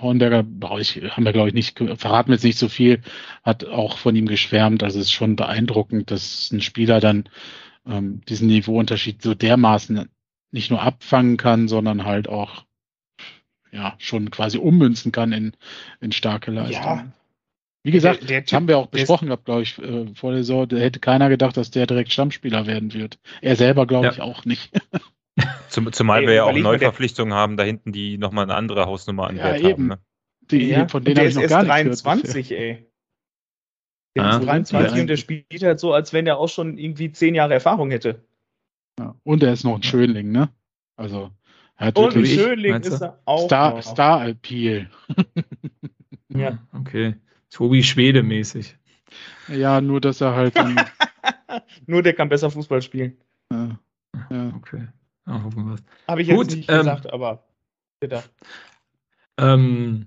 [0.00, 0.44] Hornberger,
[0.78, 3.02] ich, haben wir glaube ich nicht, verraten wir jetzt nicht so viel,
[3.42, 4.82] hat auch von ihm geschwärmt.
[4.82, 7.28] Also es ist schon beeindruckend, dass ein Spieler dann
[7.86, 10.08] ähm, diesen Niveauunterschied so dermaßen
[10.50, 12.64] nicht nur abfangen kann, sondern halt auch
[13.70, 15.52] ja schon quasi ummünzen kann in,
[16.00, 16.98] in starke Leistungen.
[16.98, 17.12] Ja.
[17.84, 20.40] Wie gesagt, der, der typ, haben wir auch besprochen gehabt, glaube ich, äh, vor der
[20.40, 20.68] Saison.
[20.68, 23.18] Da hätte keiner gedacht, dass der direkt Stammspieler werden wird.
[23.40, 24.12] Er selber, glaube ja.
[24.12, 24.72] ich, auch nicht.
[25.68, 29.60] Zum, zumal wir ja auch Neuverpflichtungen haben, da hinten, die nochmal eine andere Hausnummer anwert
[29.60, 29.86] ja, haben.
[29.86, 29.98] Ne?
[30.50, 32.84] Die, ja, von denen habe ich noch gar nicht 23, gehört, ey.
[34.16, 35.00] Der ah, ist 23 ja.
[35.02, 38.24] und der spielt halt so, als wenn er auch schon irgendwie zehn Jahre Erfahrung hätte.
[38.98, 40.48] Ja, und er ist noch ein Schönling, ne?
[40.96, 41.30] Also,
[41.76, 43.44] er hat und ein Schönling ist er auch.
[43.44, 44.90] Star, Star Appeal.
[46.30, 46.58] ja.
[46.72, 47.14] Okay.
[47.50, 48.76] Tobi Schwede mäßig.
[49.48, 50.54] Ja, nur dass er halt.
[51.86, 53.16] nur der kann besser Fußball spielen.
[53.52, 53.78] Ja.
[54.30, 54.52] ja.
[54.56, 54.88] Okay.
[55.26, 55.76] Ja, hoffen
[56.06, 57.44] Habe ich jetzt Gut, nicht ähm, gesagt, aber
[58.00, 58.30] gedacht.
[59.38, 60.06] Ähm,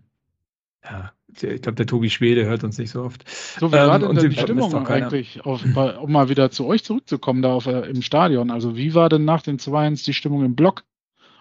[0.83, 3.27] ja, ich glaube, der Tobi Schwede hört uns nicht so oft.
[3.29, 7.41] So, wie ähm, war denn die Stimmung eigentlich, auf, um mal wieder zu euch zurückzukommen,
[7.41, 8.51] da auf, äh, im Stadion?
[8.51, 10.83] Also, wie war denn nach den 2-1 die Stimmung im Block?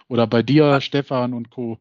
[0.07, 1.79] Oder bei dir, Stefan und Co.?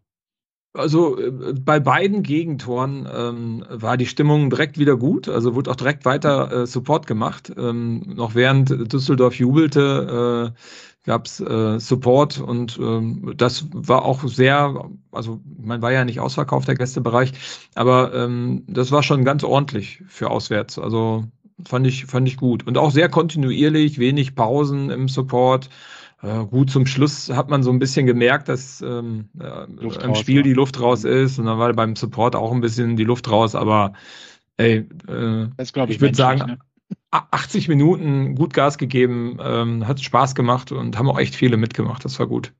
[0.72, 5.76] Also äh, bei beiden Gegentoren ähm, war die Stimmung direkt wieder gut, also wurde auch
[5.76, 7.52] direkt weiter äh, Support gemacht.
[7.56, 10.60] Ähm, noch während Düsseldorf jubelte, äh,
[11.04, 16.20] gab es äh, Support und ähm, das war auch sehr, also man war ja nicht
[16.20, 17.32] ausverkauft, der Gästebereich,
[17.74, 20.78] aber ähm, das war schon ganz ordentlich für auswärts.
[20.78, 21.24] Also
[21.66, 22.66] fand ich, fand ich gut.
[22.66, 25.68] Und auch sehr kontinuierlich, wenig Pausen im Support.
[26.22, 29.64] Äh, gut, zum Schluss hat man so ein bisschen gemerkt, dass ähm, äh,
[30.04, 30.42] im Spiel ja.
[30.42, 33.54] die Luft raus ist und dann war beim Support auch ein bisschen die Luft raus,
[33.54, 33.94] aber
[34.58, 36.58] ey, äh, ich, ich würde sagen, ne?
[37.10, 42.04] 80 Minuten gut Gas gegeben, ähm, hat Spaß gemacht und haben auch echt viele mitgemacht,
[42.04, 42.52] das war gut.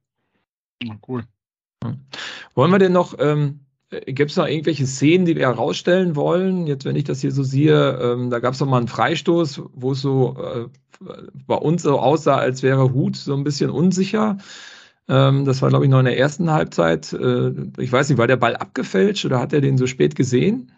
[0.82, 1.24] Ja, cool.
[2.54, 6.66] Wollen wir denn noch, ähm, gibt es noch irgendwelche Szenen, die wir herausstellen wollen?
[6.66, 9.62] Jetzt, wenn ich das hier so sehe, ähm, da gab es noch mal einen Freistoß,
[9.72, 10.68] wo es so äh,
[11.01, 14.38] bei uns so aussah, als wäre Hut so ein bisschen unsicher.
[15.09, 17.12] Ähm, das war, glaube ich, noch in der ersten Halbzeit.
[17.12, 20.72] Äh, ich weiß nicht, war der Ball abgefälscht oder hat er den so spät gesehen?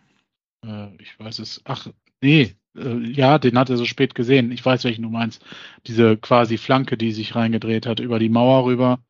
[0.64, 1.60] Äh, ich weiß es.
[1.64, 1.88] Ach,
[2.20, 2.54] nee.
[2.76, 4.52] Äh, ja, den hat er so spät gesehen.
[4.52, 5.44] Ich weiß, welchen du meinst.
[5.86, 9.00] Diese quasi Flanke, die sich reingedreht hat, über die Mauer rüber.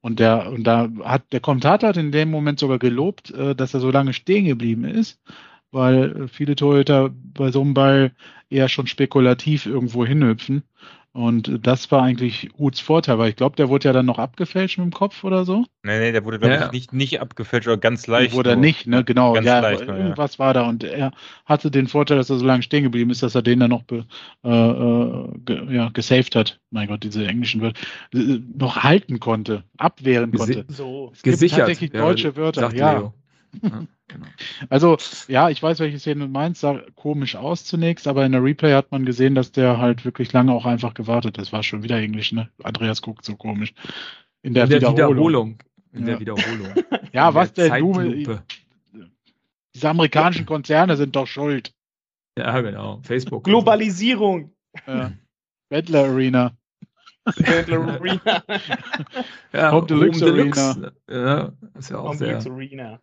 [0.00, 3.80] Und der, und da hat der Kommentator hat in dem Moment sogar gelobt, dass er
[3.80, 5.20] so lange stehen geblieben ist,
[5.72, 8.12] weil viele Torhüter bei so einem Ball
[8.48, 10.64] eher schon spekulativ irgendwo hinhüpfen.
[11.12, 14.78] Und das war eigentlich Huts Vorteil, weil ich glaube, der wurde ja dann noch abgefälscht
[14.78, 15.66] mit dem Kopf oder so.
[15.82, 16.66] Nee, nee, der wurde, glaube ja.
[16.66, 18.32] ich, nicht, nicht abgefälscht oder ganz leicht.
[18.32, 19.32] Wurde er nicht, ne, genau.
[19.32, 20.38] Ganz ja, leicht, irgendwas ja.
[20.38, 21.10] war da und er
[21.46, 23.82] hatte den Vorteil, dass er so lange stehen geblieben ist, dass er den dann noch
[23.82, 24.06] be,
[24.44, 26.60] äh, äh ge, ja, gesaved hat.
[26.70, 27.80] Mein Gott, diese englischen Wörter.
[28.14, 30.72] Äh, noch halten konnte, abwehren Gesi konnte.
[30.72, 31.10] So.
[31.12, 31.58] Es Gesichert.
[31.58, 32.92] tatsächlich deutsche Wörter, ja.
[32.92, 33.14] Leo.
[33.62, 34.26] Ja, genau.
[34.68, 34.96] Also,
[35.28, 38.72] ja, ich weiß, welche Szene du meinst, sah komisch aus zunächst, aber in der Replay
[38.72, 41.52] hat man gesehen, dass der halt wirklich lange auch einfach gewartet ist.
[41.52, 42.48] War schon wieder Englisch, ne?
[42.62, 43.74] Andreas guckt so komisch.
[44.42, 44.98] In der, in der Wiederholung.
[44.98, 45.58] Wiederholung.
[45.92, 46.74] In der Wiederholung.
[47.12, 48.42] ja, in was denn du?
[49.74, 51.72] Diese amerikanischen Konzerne sind doch schuld.
[52.36, 53.00] Ja, genau.
[53.02, 53.44] Facebook.
[53.44, 54.52] Globalisierung.
[54.86, 55.12] Ja.
[55.68, 56.56] Bettler Arena.
[57.36, 58.44] Bettler Arena.
[59.52, 60.92] ja, Home Deluxe Arena.
[61.08, 62.38] Ja, ist ja auch Home sehr.
[62.38, 63.00] Arena.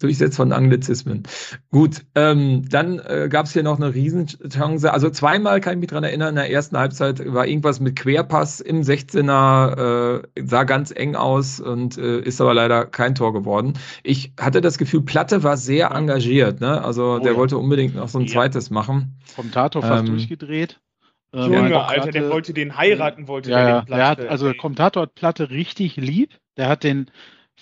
[0.00, 1.22] Durchsetz von Anglizismen.
[1.70, 4.92] Gut, ähm, dann äh, gab es hier noch eine Riesenchance.
[4.92, 8.60] Also zweimal kann ich mich dran erinnern, in der ersten Halbzeit war irgendwas mit Querpass
[8.60, 13.74] im 16er, äh, sah ganz eng aus und äh, ist aber leider kein Tor geworden.
[14.02, 16.60] Ich hatte das Gefühl, Platte war sehr engagiert.
[16.60, 16.82] Ne?
[16.82, 17.38] Also oh, der ja.
[17.38, 18.32] wollte unbedingt noch so ein ja.
[18.32, 19.16] zweites machen.
[19.24, 20.80] Vom Tato fast ähm, durchgedreht.
[21.32, 24.56] Ähm, Junge, Alter, der wollte den heiraten, wollte ja, der, den der hat, Also der
[24.56, 26.38] Kommentator hat Platte richtig lieb.
[26.56, 27.10] Der hat den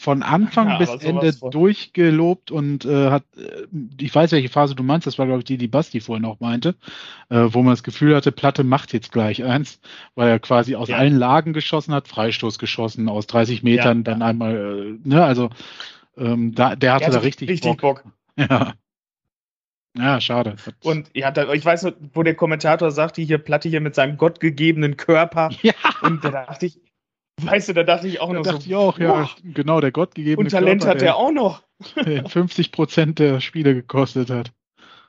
[0.02, 3.66] von Anfang ja, bis Ende durchgelobt und äh, hat, äh,
[4.00, 6.40] ich weiß, welche Phase du meinst, das war, glaube ich, die, die Basti vorhin auch
[6.40, 6.74] meinte,
[7.28, 9.80] äh, wo man das Gefühl hatte, Platte macht jetzt gleich eins,
[10.16, 10.96] weil er quasi aus ja.
[10.96, 15.50] allen Lagen geschossen hat, Freistoß geschossen, aus 30 Metern ja, dann einmal, äh, ne, also
[16.16, 18.02] ähm, da, der hatte, der hatte da richtig, richtig Bock.
[18.02, 18.04] Bock.
[18.36, 18.72] Ja.
[19.94, 20.56] Ja, schade.
[20.82, 24.96] Und ja, da, ich weiß, wo der Kommentator sagte, hier Platte hier mit seinem gottgegebenen
[24.96, 25.50] Körper.
[25.62, 25.74] Ja.
[26.00, 26.80] Und da dachte ich,
[27.46, 28.66] weißt du, da dachte ich auch da noch dachte so.
[28.66, 30.44] Ich auch, ja, genau, der gottgegebene.
[30.44, 31.62] Und Talent Körper, hat er auch noch.
[31.82, 34.52] 50 Prozent der Spiele gekostet hat.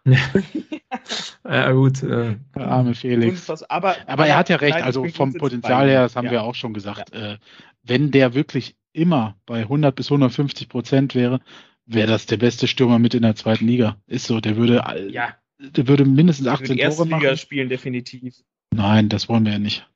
[0.06, 2.04] ja, gut.
[2.04, 3.50] Äh, der arme Felix.
[3.70, 6.32] Aber, aber er hat ja recht, also vom Potenzial her, das haben ja.
[6.32, 7.34] wir auch schon gesagt, ja.
[7.34, 7.38] äh,
[7.84, 11.40] wenn der wirklich immer bei 100 bis 150 Prozent wäre,
[11.86, 13.98] wäre das der beste Stürmer mit in der zweiten Liga.
[14.08, 15.36] Ist so, der würde, ja.
[15.60, 17.22] der würde mindestens 18 Tore machen.
[17.22, 18.36] Liga spielen definitiv.
[18.74, 19.88] Nein, das wollen wir ja nicht.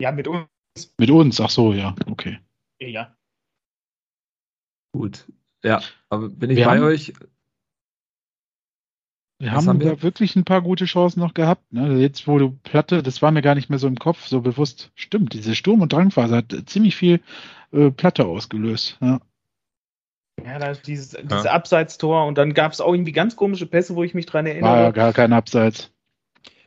[0.00, 0.46] Ja, mit uns.
[0.98, 2.38] Mit uns, ach so, ja, okay.
[2.78, 3.14] Ja.
[4.92, 5.26] Gut.
[5.62, 7.12] Ja, aber bin ich wir bei haben, euch?
[9.38, 9.96] Wir haben, haben wir?
[9.96, 11.72] da wirklich ein paar gute Chancen noch gehabt.
[11.72, 11.98] Ne?
[11.98, 14.90] Jetzt, wo du Platte, das war mir gar nicht mehr so im Kopf, so bewusst.
[14.94, 17.20] Stimmt, diese Sturm- und Drangphase hat ziemlich viel
[17.72, 18.98] äh, Platte ausgelöst.
[19.00, 19.20] Ja.
[20.44, 21.52] Ja, da ist dieses, dieses ja.
[21.52, 24.70] Abseitstor und dann gab es auch irgendwie ganz komische Pässe, wo ich mich dran erinnere.
[24.70, 25.92] War ja gar kein Abseits.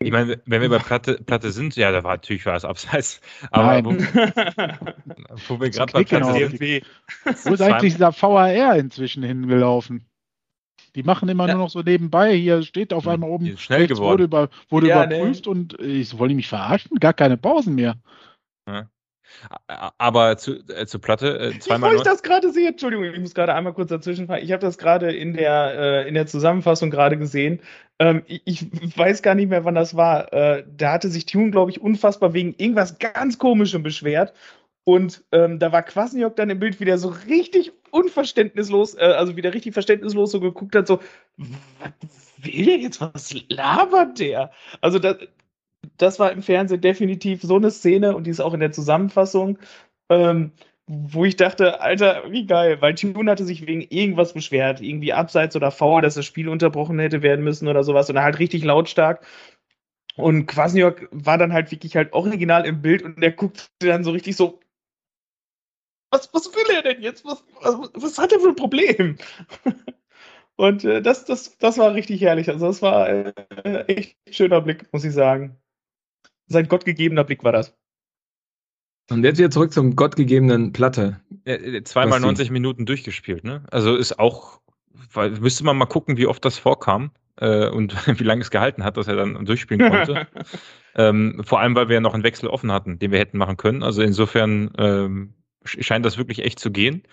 [0.05, 3.21] Ich meine, wenn wir bei Platte, Platte sind, ja, da war natürlich was abseits.
[3.51, 3.91] Aber wo,
[5.47, 6.59] wo, wir gerade bei Platte sind.
[7.45, 10.05] Wo ist eigentlich dieser VAR inzwischen hingelaufen?
[10.95, 11.55] Die machen immer ja.
[11.55, 12.35] nur noch so nebenbei.
[12.35, 14.11] Hier steht auf einmal oben, schnell geworden.
[14.11, 15.51] wurde, über, wurde ja, überprüft nee.
[15.51, 17.95] und ich wollte mich verarschen, gar keine Pausen mehr.
[18.67, 18.89] Ja.
[19.97, 21.91] Aber zu, äh, zu Platte, äh, zweimal.
[21.91, 24.41] Bevor ich das gerade sehe, Entschuldigung, ich muss gerade einmal kurz dazwischen fahren.
[24.43, 27.59] Ich habe das gerade in der, äh, in der Zusammenfassung gerade gesehen.
[28.03, 30.33] Ähm, ich, weiß gar nicht mehr, wann das war.
[30.33, 34.33] Äh, da hatte sich Tune, glaube ich, unfassbar wegen irgendwas ganz Komischem beschwert.
[34.83, 39.53] Und ähm, da war Kwasniok dann im Bild wieder so richtig unverständnislos, äh, also wieder
[39.53, 40.99] richtig verständnislos so geguckt hat, so,
[41.37, 42.99] was will der jetzt?
[42.99, 44.51] Was labert der?
[44.81, 45.19] Also das,
[45.95, 49.59] das war im Fernsehen definitiv so eine Szene und die ist auch in der Zusammenfassung,
[50.09, 50.51] ähm,
[50.87, 55.55] wo ich dachte, Alter, wie geil, weil Tune hatte sich wegen irgendwas beschwert, irgendwie abseits
[55.55, 58.63] oder faul, dass das Spiel unterbrochen hätte werden müssen oder sowas und er halt richtig
[58.63, 59.25] lautstark.
[60.15, 64.11] Und Kwasniok war dann halt wirklich halt original im Bild und der guckt dann so
[64.11, 64.59] richtig so,
[66.11, 67.25] was, was will er denn jetzt?
[67.25, 69.17] Was, was, was hat er für ein Problem?
[70.57, 72.49] und äh, das, das, das war richtig herrlich.
[72.49, 73.33] Also das war äh,
[73.87, 75.57] echt ein schöner Blick, muss ich sagen
[76.47, 77.75] sein gottgegebener Blick war das.
[79.09, 81.19] Und jetzt wieder zurück zum gottgegebenen Platte.
[81.45, 83.63] Äh, zweimal 90 Minuten durchgespielt, ne?
[83.69, 84.61] Also ist auch,
[85.11, 88.83] weil, müsste man mal gucken, wie oft das vorkam äh, und wie lange es gehalten
[88.83, 90.27] hat, dass er dann durchspielen konnte.
[90.95, 93.57] ähm, vor allem, weil wir ja noch einen Wechsel offen hatten, den wir hätten machen
[93.57, 93.83] können.
[93.83, 95.33] Also insofern ähm,
[95.65, 97.03] scheint das wirklich echt zu gehen.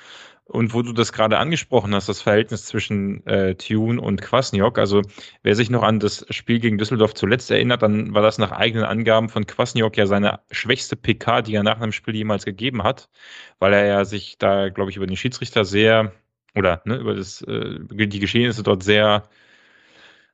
[0.51, 5.01] Und wo du das gerade angesprochen hast, das Verhältnis zwischen äh, Tune und Kwasniok, also
[5.45, 8.85] wer sich noch an das Spiel gegen Düsseldorf zuletzt erinnert, dann war das nach eigenen
[8.85, 13.09] Angaben von Kwasniok ja seine schwächste PK, die er nach einem Spiel jemals gegeben hat,
[13.61, 16.13] weil er ja sich da, glaube ich, über den Schiedsrichter sehr
[16.57, 19.29] oder ne, über das, äh, die Geschehnisse dort sehr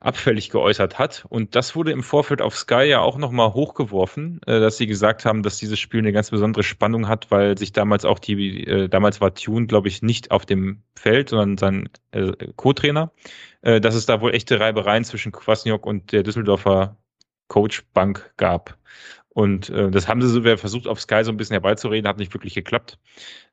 [0.01, 1.25] abfällig geäußert hat.
[1.29, 5.25] Und das wurde im Vorfeld auf Sky ja auch nochmal hochgeworfen, äh, dass sie gesagt
[5.25, 8.89] haben, dass dieses Spiel eine ganz besondere Spannung hat, weil sich damals auch die, äh,
[8.89, 13.13] damals war Tune, glaube ich, nicht auf dem Feld, sondern sein äh, Co-Trainer,
[13.63, 16.97] äh, dass es da wohl echte Reibereien zwischen Kwasniok und der Düsseldorfer
[17.49, 18.77] Coachbank gab.
[19.37, 22.33] Und äh, das haben sie so versucht, auf Sky so ein bisschen herbeizureden, hat nicht
[22.33, 22.99] wirklich geklappt.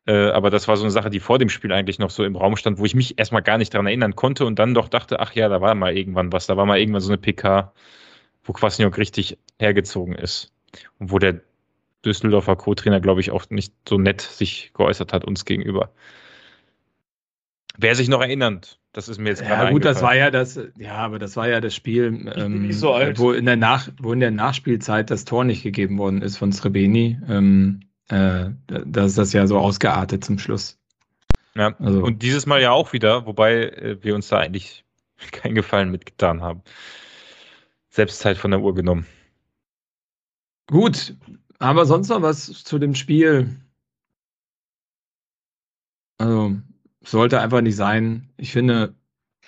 [0.06, 2.38] Äh, aber das war so eine Sache, die vor dem Spiel eigentlich noch so im
[2.38, 5.20] Raum stand, wo ich mich erstmal gar nicht daran erinnern konnte und dann doch dachte,
[5.20, 7.74] ach ja, da war mal irgendwann was, da war mal irgendwann so eine PK,
[8.46, 10.54] wo Kwasniok richtig hergezogen ist.
[11.00, 11.42] Und wo der
[12.06, 15.92] Düsseldorfer Co-Trainer, glaube ich, auch nicht so nett sich geäußert hat uns gegenüber.
[17.78, 20.60] Wer sich noch erinnert, das ist mir jetzt gerade Ja gut, das war ja das,
[20.78, 24.20] ja, aber das war ja das Spiel, ähm, so wo, in der Nach, wo in
[24.20, 27.20] der Nachspielzeit das Tor nicht gegeben worden ist von Srebeni.
[27.28, 30.80] Ähm, äh, da ist das ja so ausgeartet zum Schluss.
[31.56, 32.04] Ja, also.
[32.04, 34.86] und dieses Mal ja auch wieder, wobei äh, wir uns da eigentlich
[35.32, 36.62] keinen Gefallen mitgetan haben.
[37.90, 39.08] Selbst Zeit von der Uhr genommen.
[40.68, 41.16] Gut,
[41.58, 43.60] aber sonst noch was zu dem Spiel?
[46.20, 46.58] Also,
[47.04, 48.30] sollte einfach nicht sein.
[48.38, 48.94] Ich finde,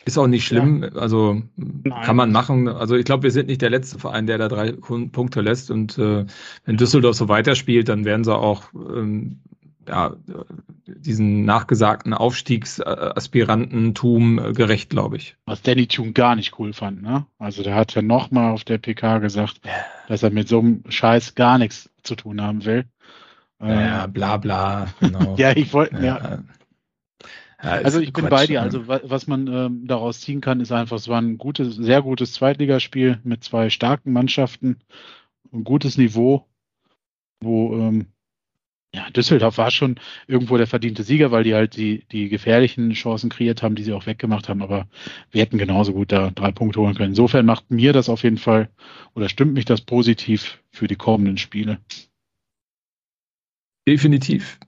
[0.06, 0.84] ist auch nicht schlimm.
[0.84, 0.90] Ja.
[0.94, 2.03] Also Nein.
[2.03, 2.68] kann man machen.
[2.68, 5.72] Also ich glaube, wir sind nicht der letzte Verein, der da drei Punkte lässt.
[5.72, 6.26] Und äh,
[6.65, 9.40] wenn Düsseldorf so weiterspielt, dann werden sie auch ähm,
[9.88, 10.15] ja,
[10.88, 15.36] diesen nachgesagten Aufstiegsaspirantentum äh, gerecht, glaube ich.
[15.45, 17.26] Was Danny Thune gar nicht cool fand, ne?
[17.40, 19.60] Also der hat ja nochmal auf der PK gesagt,
[20.07, 22.86] dass er mit so einem Scheiß gar nichts zu tun haben will.
[23.61, 24.88] Ja, bla bla.
[24.99, 25.36] Genau.
[25.38, 26.18] ja, ich wollte, ja.
[26.18, 26.40] ja.
[27.57, 28.60] Also ich bin bei dir.
[28.60, 28.65] Ne?
[28.65, 32.34] Also was man ähm, daraus ziehen kann, ist einfach, es war ein gutes, sehr gutes
[32.34, 34.77] Zweitligaspiel mit zwei starken Mannschaften,
[35.53, 36.45] ein gutes Niveau,
[37.40, 38.07] wo ähm,
[38.95, 43.30] ja, Düsseldorf war schon irgendwo der verdiente Sieger, weil die halt die, die gefährlichen Chancen
[43.30, 44.61] kreiert haben, die sie auch weggemacht haben.
[44.61, 44.88] Aber
[45.32, 47.10] wir hätten genauso gut da drei Punkte holen können.
[47.10, 48.69] Insofern macht mir das auf jeden Fall
[49.14, 51.80] oder stimmt mich das positiv für die kommenden Spiele.
[53.86, 54.60] Definitiv.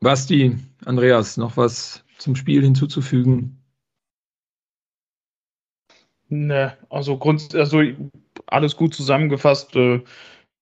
[0.00, 3.62] Basti, Andreas, noch was zum Spiel hinzuzufügen?
[6.28, 7.82] Ne, also Grund, also
[8.46, 10.02] alles gut zusammengefasst, äh,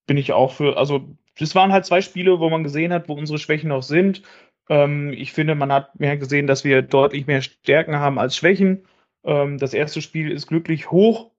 [0.07, 1.09] bin ich auch für, also
[1.39, 4.23] das waren halt zwei Spiele, wo man gesehen hat, wo unsere Schwächen noch sind.
[4.69, 8.87] Ähm, ich finde, man hat mehr gesehen, dass wir deutlich mehr Stärken haben als Schwächen.
[9.25, 11.33] Ähm, das erste Spiel ist glücklich hoch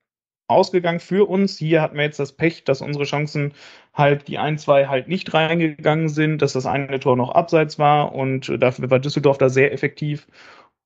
[0.48, 1.58] ausgegangen für uns.
[1.58, 3.54] Hier hatten wir jetzt das Pech, dass unsere Chancen
[3.94, 8.14] halt die ein, zwei halt nicht reingegangen sind, dass das eine Tor noch abseits war
[8.14, 10.28] und dafür war Düsseldorf da sehr effektiv.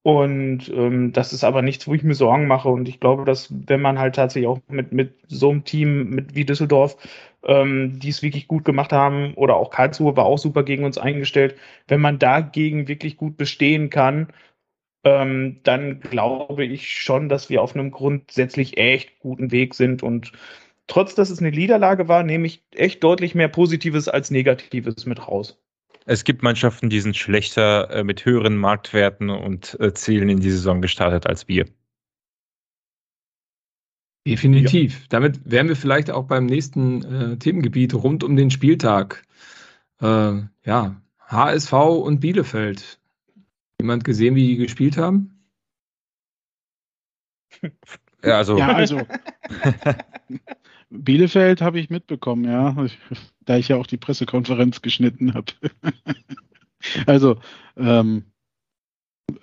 [0.04, 2.70] Und ähm, das ist aber nichts, wo ich mir Sorgen mache.
[2.70, 6.34] Und ich glaube, dass wenn man halt tatsächlich auch mit, mit so einem Team mit
[6.34, 6.98] wie Düsseldorf,
[7.44, 10.98] ähm, die es wirklich gut gemacht haben, oder auch Karlsruhe war auch super gegen uns
[10.98, 11.56] eingestellt,
[11.88, 14.28] wenn man dagegen wirklich gut bestehen kann,
[15.04, 20.04] ähm, dann glaube ich schon, dass wir auf einem grundsätzlich echt guten Weg sind.
[20.04, 20.32] Und
[20.88, 25.28] trotz dass es eine Niederlage war, nehme ich echt deutlich mehr Positives als Negatives mit
[25.28, 25.58] raus.
[26.06, 30.52] Es gibt Mannschaften, die sind schlechter äh, mit höheren Marktwerten und äh, Zielen in die
[30.52, 31.66] Saison gestartet als wir.
[34.28, 34.94] Definitiv.
[34.94, 35.06] Ja.
[35.10, 39.24] Damit wären wir vielleicht auch beim nächsten äh, Themengebiet rund um den Spieltag.
[40.00, 43.00] Äh, ja, HSV und Bielefeld.
[43.82, 45.44] Jemand gesehen, wie die gespielt haben?
[48.24, 48.56] Ja, also.
[48.56, 49.02] Ja, also.
[50.92, 52.76] Bielefeld habe ich mitbekommen, ja,
[53.46, 55.52] da ich ja auch die Pressekonferenz geschnitten habe.
[57.08, 57.38] also,
[57.76, 58.26] ähm,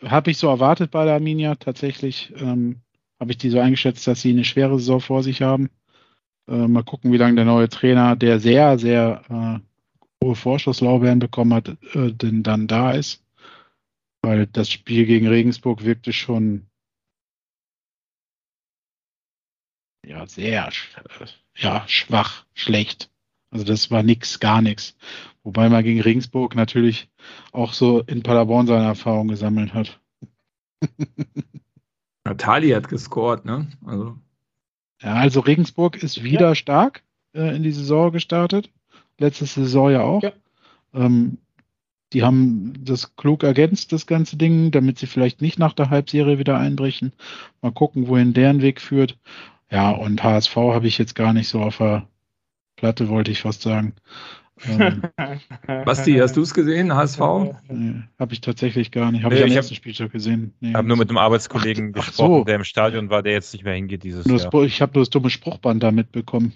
[0.05, 1.57] habe ich so erwartet bei der Arminia.
[1.57, 2.77] Tatsächlich ähm,
[3.19, 5.71] habe ich die so eingeschätzt, dass sie eine schwere Saison vor sich haben.
[6.47, 11.53] Äh, mal gucken, wie lange der neue Trainer, der sehr, sehr äh, hohe Vorschusslaubeeren bekommen
[11.53, 13.25] hat, äh, denn dann da ist.
[14.29, 16.67] Weil das Spiel gegen Regensburg wirkte schon
[20.05, 20.71] ja sehr
[21.57, 23.11] ja, schwach, schlecht.
[23.51, 24.99] Also das war nix, gar nichts.
[25.45, 27.09] Wobei man gegen Regensburg natürlich
[27.53, 29.99] auch so in Paderborn seine Erfahrung gesammelt hat.
[32.25, 33.67] Natali hat gescored, ne?
[33.87, 34.19] Also.
[35.01, 36.55] Ja, also Regensburg ist wieder ja.
[36.55, 37.03] stark
[37.33, 38.71] äh, in die Saison gestartet.
[39.17, 40.23] Letzte Saison ja auch.
[40.23, 40.33] Ja.
[40.93, 41.39] Ähm,
[42.13, 46.39] die haben das klug ergänzt, das ganze Ding, damit sie vielleicht nicht nach der Halbserie
[46.39, 47.13] wieder einbrechen.
[47.61, 49.19] Mal gucken, wohin deren Weg führt.
[49.71, 52.09] Ja, und HSV habe ich jetzt gar nicht so auf der
[52.77, 53.95] Platte, wollte ich fast sagen.
[54.67, 55.03] Ähm,
[55.85, 57.21] Basti, hast du es gesehen, HSV?
[57.69, 59.25] Nee, habe ich tatsächlich gar nicht.
[59.25, 60.55] Habe nee, ich am ersten Spieltag gesehen.
[60.61, 62.45] Ich nee, habe nur mit einem Arbeitskollegen ach, gesprochen, ach so.
[62.45, 64.65] der im Stadion war, der jetzt nicht mehr hingeht dieses nur Jahr.
[64.65, 66.55] ich habe nur das dumme Spruchband da mitbekommen.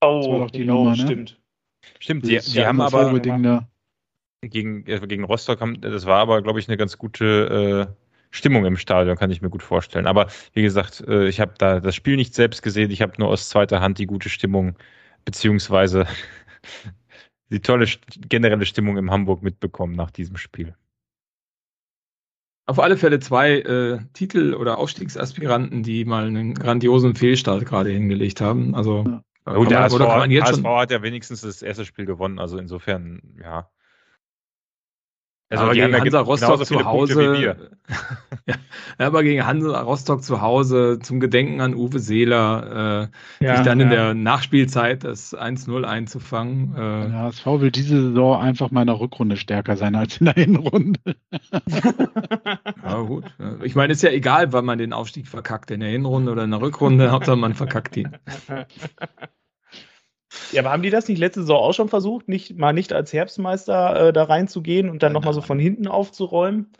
[0.00, 1.02] Oh, das war doch die oh, Nummer, ne?
[1.02, 1.40] stimmt.
[1.98, 3.12] Stimmt, die, die haben aber
[4.50, 7.94] gegen, äh, gegen Rostock, haben, das war aber, glaube ich, eine ganz gute äh,
[8.30, 10.06] Stimmung im Stadion, kann ich mir gut vorstellen.
[10.06, 13.28] Aber wie gesagt, äh, ich habe da das Spiel nicht selbst gesehen, ich habe nur
[13.28, 14.76] aus zweiter Hand die gute Stimmung,
[15.24, 16.06] beziehungsweise
[17.50, 17.86] die tolle
[18.28, 20.74] generelle Stimmung in Hamburg mitbekommen nach diesem Spiel.
[22.66, 28.40] Auf alle Fälle zwei äh, Titel- oder Aufstiegsaspiranten, die mal einen grandiosen Fehlstart gerade hingelegt
[28.40, 28.74] haben.
[28.74, 29.22] Also ja.
[29.44, 33.68] Gut, der HSV, HSV hat ja wenigstens das erste Spiel gewonnen, also insofern, ja.
[35.50, 37.56] Also aber gegen Hansa Rostock zu Hause.
[38.46, 38.54] ja,
[38.98, 43.10] aber gegen Hansa Rostock zu Hause zum Gedenken an Uwe Seeler,
[43.40, 43.84] äh, ja, sich dann ja.
[43.84, 46.74] in der Nachspielzeit das 1-0 einzufangen.
[46.76, 47.08] Äh.
[47.08, 50.34] Ja, HSV will diese Saison einfach mal in der Rückrunde stärker sein als in der
[50.34, 51.00] Hinrunde.
[52.82, 53.24] ja, gut.
[53.62, 56.50] Ich meine, ist ja egal, wann man den Aufstieg verkackt, in der Hinrunde oder in
[56.50, 58.16] der Rückrunde, Hauptsache man verkackt ihn.
[60.52, 63.12] Ja, aber haben die das nicht letzte Saison auch schon versucht, nicht mal nicht als
[63.12, 66.72] Herbstmeister äh, da reinzugehen und dann nochmal so von hinten aufzuräumen?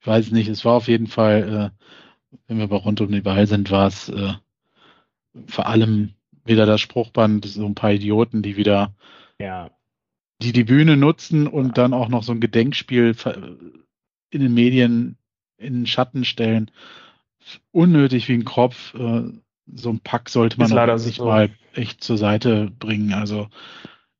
[0.00, 3.20] Ich weiß nicht, es war auf jeden Fall, äh, wenn wir aber rund um die
[3.20, 4.32] Ball sind, war es äh,
[5.46, 6.14] vor allem
[6.44, 8.94] wieder das Spruchband, so ein paar Idioten, die wieder
[9.38, 9.70] ja.
[10.40, 11.72] die die Bühne nutzen und ja.
[11.72, 13.14] dann auch noch so ein Gedenkspiel
[14.30, 15.16] in den Medien
[15.58, 16.70] in den Schatten stellen.
[17.72, 18.94] Unnötig wie ein Kropf.
[18.94, 19.30] Äh,
[19.74, 21.26] so ein Pack sollte man sich so.
[21.26, 23.12] mal echt zur Seite bringen.
[23.12, 23.48] Also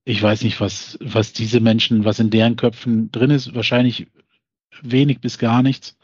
[0.05, 3.55] ich weiß nicht, was, was diese Menschen, was in deren Köpfen drin ist.
[3.55, 4.09] Wahrscheinlich
[4.83, 5.97] wenig bis gar nichts.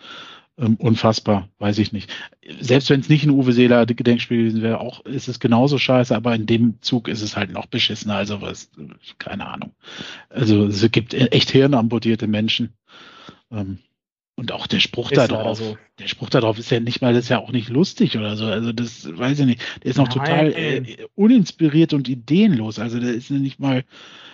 [0.57, 2.13] ähm, unfassbar, weiß ich nicht.
[2.61, 6.15] Selbst wenn es nicht ein Uwe Seeler Gedenkspiel gewesen wäre, auch ist es genauso scheiße,
[6.15, 8.15] aber in dem Zug ist es halt noch beschissener.
[8.17, 8.71] Also was,
[9.19, 9.73] keine Ahnung.
[10.29, 12.75] Also es gibt echt hirnamputierte Menschen.
[13.51, 13.79] Ähm,
[14.37, 15.79] und auch der Spruch ist da drauf, so.
[15.99, 18.37] der Spruch da drauf ist ja nicht mal, das ist ja auch nicht lustig oder
[18.37, 18.47] so.
[18.47, 19.63] Also das weiß ich nicht.
[19.83, 20.27] Der ist noch Nein.
[20.27, 22.79] total äh, uninspiriert und ideenlos.
[22.81, 23.85] Also der ist nicht mal,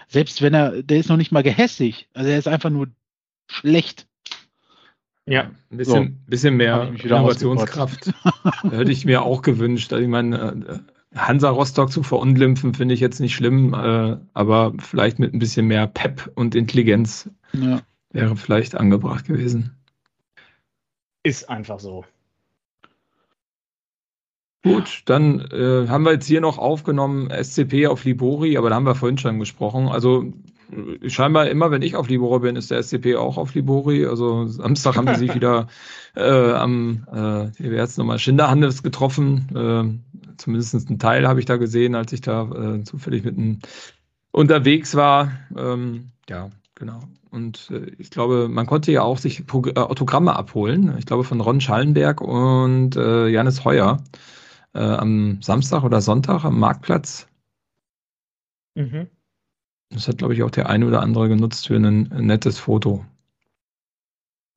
[0.09, 2.09] selbst wenn er, der ist noch nicht mal gehässig.
[2.15, 2.89] Also er ist einfach nur
[3.47, 4.07] schlecht.
[5.27, 8.13] Ja, ein bisschen, so, bisschen mehr Innovationskraft
[8.71, 9.93] hätte ich mir auch gewünscht.
[9.93, 10.83] Also ich meine,
[11.13, 15.39] äh, Hansa Rostock zu verunglimpfen, finde ich jetzt nicht schlimm, äh, aber vielleicht mit ein
[15.39, 17.83] bisschen mehr Pep und Intelligenz ja.
[18.13, 19.77] wäre vielleicht angebracht gewesen.
[21.23, 22.05] Ist einfach so.
[24.63, 28.85] Gut, dann äh, haben wir jetzt hier noch aufgenommen SCP auf Libori, aber da haben
[28.85, 29.89] wir vorhin schon gesprochen.
[29.89, 30.33] Also
[31.07, 34.07] scheinbar immer, wenn ich auf Libori bin, ist der SCP auch auf Libori.
[34.07, 35.69] Also Samstag haben sie sich wieder
[36.15, 39.49] äh, am, äh, wie jetzt nochmal, Schinderhandes getroffen.
[39.55, 43.61] Äh, zumindest einen Teil habe ich da gesehen, als ich da äh, zufällig mit einem
[44.31, 45.33] unterwegs war.
[45.57, 46.51] Ähm, ja,
[46.81, 46.99] genau.
[47.31, 50.97] Und äh, ich glaube, man konnte ja auch sich Pro äh, Autogramme abholen.
[50.99, 54.03] Ich glaube von Ron Schallenberg und äh, Janis Heuer
[54.75, 57.29] äh, am Samstag oder Sonntag am Marktplatz.
[58.75, 59.07] Mhm.
[59.91, 63.05] Das hat, glaube ich, auch der eine oder andere genutzt für ein, ein nettes Foto.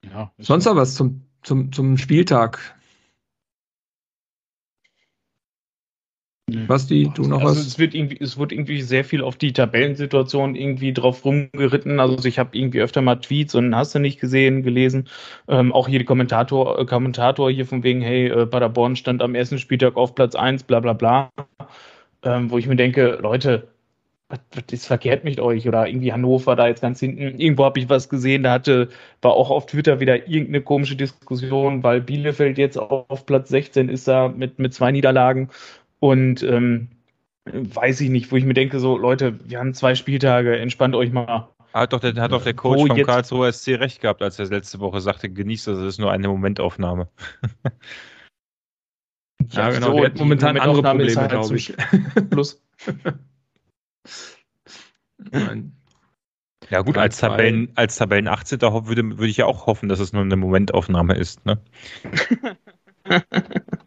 [0.03, 2.75] Ja, Sonst noch was zum, zum, zum Spieltag?
[6.67, 7.67] Basti, du noch also was?
[7.67, 11.99] Es wird irgendwie, es wird irgendwie sehr viel auf die Tabellensituation irgendwie drauf rumgeritten.
[11.99, 15.07] Also ich habe irgendwie öfter mal Tweets und hast du nicht gesehen, gelesen.
[15.47, 19.35] Ähm, auch hier die Kommentator, äh, Kommentator hier von wegen, hey, äh, Paderborn stand am
[19.35, 21.29] ersten Spieltag auf Platz 1, bla bla bla.
[22.23, 23.67] Ähm, wo ich mir denke, Leute,
[24.29, 25.67] was, verkehrt mit euch?
[25.67, 27.39] Oder irgendwie Hannover da jetzt ganz hinten.
[27.39, 28.89] Irgendwo habe ich was gesehen, da hatte,
[29.21, 34.07] war auch auf Twitter wieder irgendeine komische Diskussion, weil Bielefeld jetzt auf Platz 16 ist
[34.07, 35.49] da mit, mit zwei Niederlagen
[36.03, 36.89] und ähm,
[37.45, 41.13] weiß ich nicht, wo ich mir denke, so Leute, wir haben zwei Spieltage, entspannt euch
[41.13, 41.47] mal.
[41.73, 44.81] Hat doch der, hat doch der Coach vom Karlsruher SC recht gehabt, als er letzte
[44.81, 47.07] Woche sagte, genießt das, es ist nur eine Momentaufnahme.
[49.51, 51.73] ja, genau, so, momentan andere Probleme, halt glaube ich.
[52.29, 52.61] Plus.
[56.69, 58.59] Ja gut, als Tabellen, als Tabellen 18.
[58.59, 61.45] würde, würde ich ja auch hoffen, dass es nur eine Momentaufnahme ist.
[61.45, 61.61] Ne?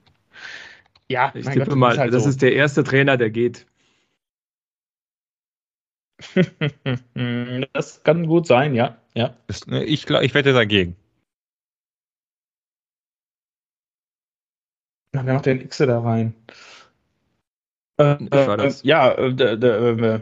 [1.09, 2.29] Ja, ich tippe Gott, mal, halt das so.
[2.31, 3.67] ist der erste Trainer, der geht.
[7.73, 8.97] das kann gut sein, ja.
[9.15, 9.37] ja.
[9.67, 10.97] Ne, ich, ich wette dagegen.
[15.13, 16.35] Na, wer macht denn X da rein?
[17.99, 20.21] Äh, äh, ja, äh, äh,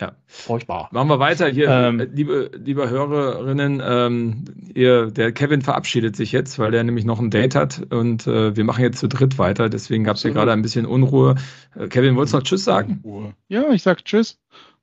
[0.00, 0.88] ja, furchtbar.
[0.92, 3.82] Machen wir weiter hier, ähm, liebe, liebe Hörerinnen.
[3.82, 4.44] Ähm,
[4.74, 8.54] ihr, der Kevin verabschiedet sich jetzt, weil er nämlich noch ein Date hat und äh,
[8.54, 9.70] wir machen jetzt zu dritt weiter.
[9.70, 11.36] Deswegen gab es hier gerade ein bisschen Unruhe.
[11.74, 13.34] Äh, Kevin, wolltest du noch Tschüss sagen?
[13.48, 14.38] Ja, ich sag Tschüss.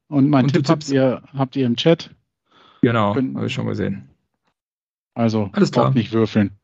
[0.08, 2.10] Und mein und Tipp habt ihr, habt ihr im Chat.
[2.82, 4.10] Genau, habe ich schon gesehen.
[5.14, 5.94] Also, alles klar.
[5.94, 6.58] nicht würfeln.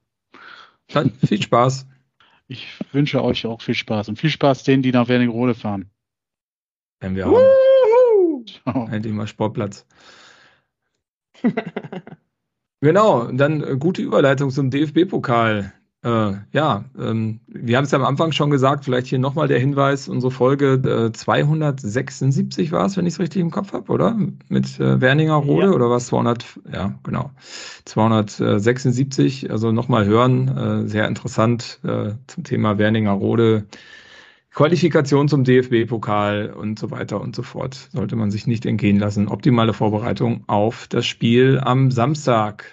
[0.91, 1.87] Dann viel Spaß.
[2.47, 5.91] Ich wünsche euch auch viel Spaß und viel Spaß denen, die nach Wernigerode fahren.
[6.99, 7.27] Wenn wir
[8.65, 8.87] Oh.
[8.91, 9.85] Endlich mal Sportplatz.
[12.81, 15.73] genau, dann äh, gute Überleitung zum DFB-Pokal.
[16.01, 19.59] Äh, ja, ähm, wir haben es ja am Anfang schon gesagt, vielleicht hier nochmal der
[19.59, 24.17] Hinweis, unsere Folge äh, 276 war es, wenn ich es richtig im Kopf habe, oder?
[24.47, 25.73] Mit äh, Werninger Rode ja.
[25.73, 26.07] oder was?
[26.07, 27.31] 200, ja, genau.
[27.83, 33.65] 276, also nochmal hören, äh, sehr interessant äh, zum Thema Werninger Rode.
[34.51, 37.75] Qualifikation zum DFB-Pokal und so weiter und so fort.
[37.91, 39.27] Sollte man sich nicht entgehen lassen.
[39.27, 42.65] Optimale Vorbereitung auf das Spiel am Samstag.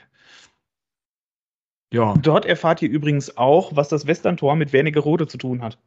[1.92, 2.14] Ja.
[2.22, 5.78] Dort erfahrt ihr übrigens auch, was das Western-Tor mit Wernigerode zu tun hat.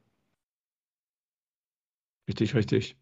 [2.28, 2.96] Richtig, richtig.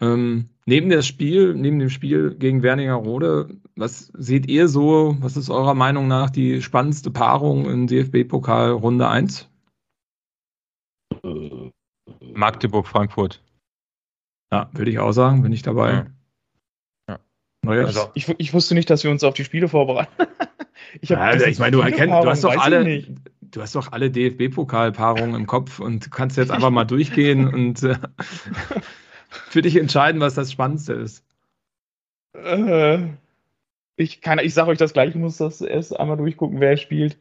[0.00, 5.50] Ähm, neben das Spiel, neben dem Spiel gegen Wernigerode, was seht ihr so, was ist
[5.50, 9.48] eurer Meinung nach die spannendste Paarung im DFB-Pokal Runde 1?
[11.22, 11.63] Äh,
[12.20, 13.42] Magdeburg, Frankfurt.
[14.52, 16.06] Ja, würde ich auch sagen, bin ich dabei.
[17.08, 17.18] Ja.
[17.64, 17.84] Ja.
[17.84, 20.12] Also, ich, ich, wusste nicht, dass wir uns auf die Spiele vorbereiten.
[21.00, 23.04] ich, hab, also, ich meine, du, du hast doch alle,
[23.40, 27.96] du hast doch alle DFB-Pokalpaarungen im Kopf und kannst jetzt einfach mal durchgehen und äh,
[29.28, 31.24] für dich entscheiden, was das Spannendste ist.
[32.34, 32.98] Äh,
[33.96, 37.16] ich kann, ich sage euch das gleich, ich muss das erst einmal durchgucken, wer spielt.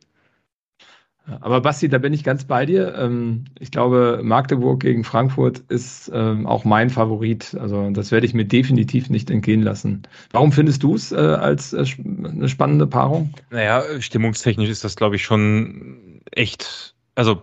[1.40, 2.96] Aber Basti, da bin ich ganz bei dir.
[2.96, 7.56] Ähm, ich glaube, Magdeburg gegen Frankfurt ist ähm, auch mein Favorit.
[7.60, 10.04] Also das werde ich mir definitiv nicht entgehen lassen.
[10.32, 13.34] Warum findest du es äh, als äh, eine spannende Paarung?
[13.52, 17.42] Naja, stimmungstechnisch ist das, glaube ich, schon echt, also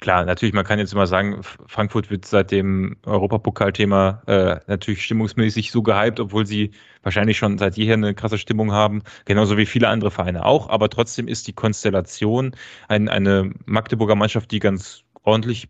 [0.00, 5.70] Klar, natürlich, man kann jetzt immer sagen, Frankfurt wird seit dem Europapokalthema äh, natürlich stimmungsmäßig
[5.70, 9.88] so gehypt, obwohl sie wahrscheinlich schon seit jeher eine krasse Stimmung haben, genauso wie viele
[9.88, 10.68] andere Vereine auch.
[10.68, 12.54] Aber trotzdem ist die Konstellation
[12.88, 15.68] ein, eine Magdeburger Mannschaft, die ganz ordentlich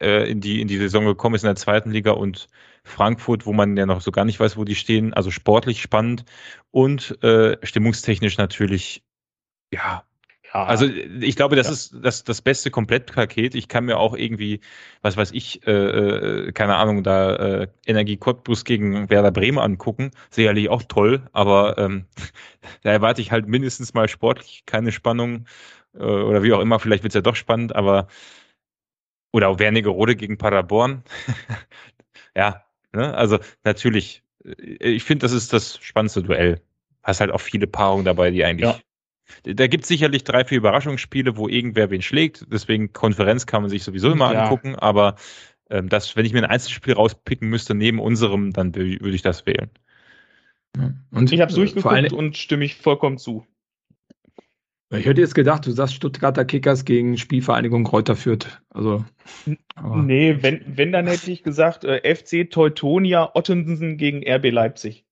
[0.00, 2.48] äh, in, die, in die Saison gekommen ist in der zweiten Liga und
[2.84, 5.14] Frankfurt, wo man ja noch so gar nicht weiß, wo die stehen.
[5.14, 6.24] Also sportlich spannend
[6.70, 9.04] und äh, stimmungstechnisch natürlich
[9.72, 10.04] ja,
[10.52, 11.72] ja, also ich glaube, das ja.
[11.72, 13.54] ist das, das beste Komplettpaket.
[13.54, 14.60] Ich kann mir auch irgendwie,
[15.00, 20.10] was weiß ich, äh, äh, keine Ahnung, da äh, Energie Cottbus gegen Werder Bremen angucken.
[20.30, 22.06] Sicherlich auch toll, aber ähm,
[22.82, 25.46] da erwarte ich halt mindestens mal sportlich keine Spannung
[25.94, 26.80] äh, oder wie auch immer.
[26.80, 28.08] Vielleicht wird es ja doch spannend, aber
[29.32, 31.04] oder auch Wernigerode gegen Paderborn.
[32.36, 33.14] ja, ne?
[33.14, 34.24] also natürlich.
[34.44, 36.60] Äh, ich finde, das ist das spannendste Duell.
[37.04, 38.80] Hast halt auch viele Paarungen dabei, die eigentlich ja
[39.44, 42.46] da gibt es sicherlich drei, vier Überraschungsspiele, wo irgendwer wen schlägt.
[42.52, 44.44] Deswegen Konferenz kann man sich sowieso immer ja.
[44.44, 44.76] angucken.
[44.76, 45.16] Aber
[45.70, 49.46] ähm, das, wenn ich mir ein Einzelspiel rauspicken müsste neben unserem, dann würde ich das
[49.46, 49.70] wählen.
[51.10, 53.44] Und ich habe es durchgeguckt und stimme ich vollkommen zu.
[54.92, 58.60] Ich hätte jetzt gedacht, du sagst Stuttgarter Kickers gegen Spielvereinigung Kräuter Fürth.
[58.70, 59.04] Also,
[59.94, 65.04] nee, wenn, wenn, dann hätte ich gesagt, äh, FC Teutonia Ottensen gegen RB Leipzig.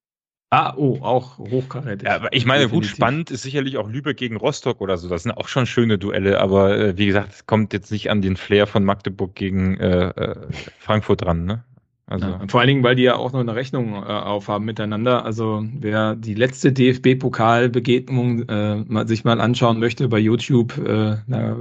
[0.51, 2.09] Ah, oh, auch hochkarätig.
[2.09, 2.91] Ja, aber ich meine, Definitiv.
[2.91, 5.07] gut, spannend ist sicherlich auch Lübeck gegen Rostock oder so.
[5.09, 8.23] Das sind auch schon schöne Duelle, aber äh, wie gesagt, es kommt jetzt nicht an
[8.23, 10.49] den Flair von Magdeburg gegen äh, äh,
[10.79, 11.65] Frankfurt dran, ne?
[12.11, 12.27] Also.
[12.27, 15.27] Ja, vor allen Dingen, weil die ja auch noch eine Rechnung äh, aufhaben miteinander.
[15.27, 21.57] Also wer die letzte DFB-Pokalbegegnung äh, sich mal anschauen möchte bei YouTube, äh, na,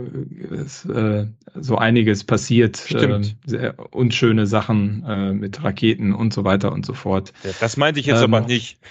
[0.51, 2.89] ist äh, so einiges passiert.
[2.91, 7.33] Äh, sehr unschöne Sachen äh, mit Raketen und so weiter und so fort.
[7.59, 8.79] Das meinte ich jetzt ähm, aber nicht.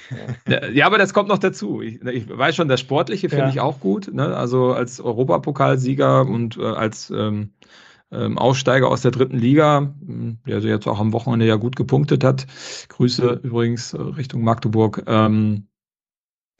[0.72, 1.80] Ja, aber das kommt noch dazu.
[1.80, 3.50] Ich, ich weiß schon, das Sportliche finde ja.
[3.50, 4.12] ich auch gut.
[4.12, 4.36] Ne?
[4.36, 7.50] Also als Europapokalsieger und als ähm,
[8.12, 11.76] ähm, Aussteiger aus der dritten Liga, hm, der also jetzt auch am Wochenende ja gut
[11.76, 12.46] gepunktet hat.
[12.88, 15.02] Grüße übrigens äh, Richtung Magdeburg.
[15.06, 15.68] Ähm,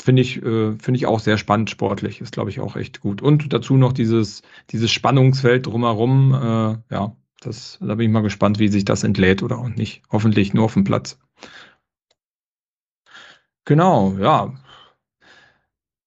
[0.03, 3.23] Finde ich, äh, ich auch sehr spannend sportlich, ist glaube ich auch echt gut.
[3.23, 8.59] Und dazu noch dieses, dieses Spannungsfeld drumherum, äh, ja, das, da bin ich mal gespannt,
[8.59, 10.03] wie sich das entlädt oder auch nicht.
[10.11, 11.19] Hoffentlich nur auf dem Platz.
[13.65, 14.55] Genau, ja.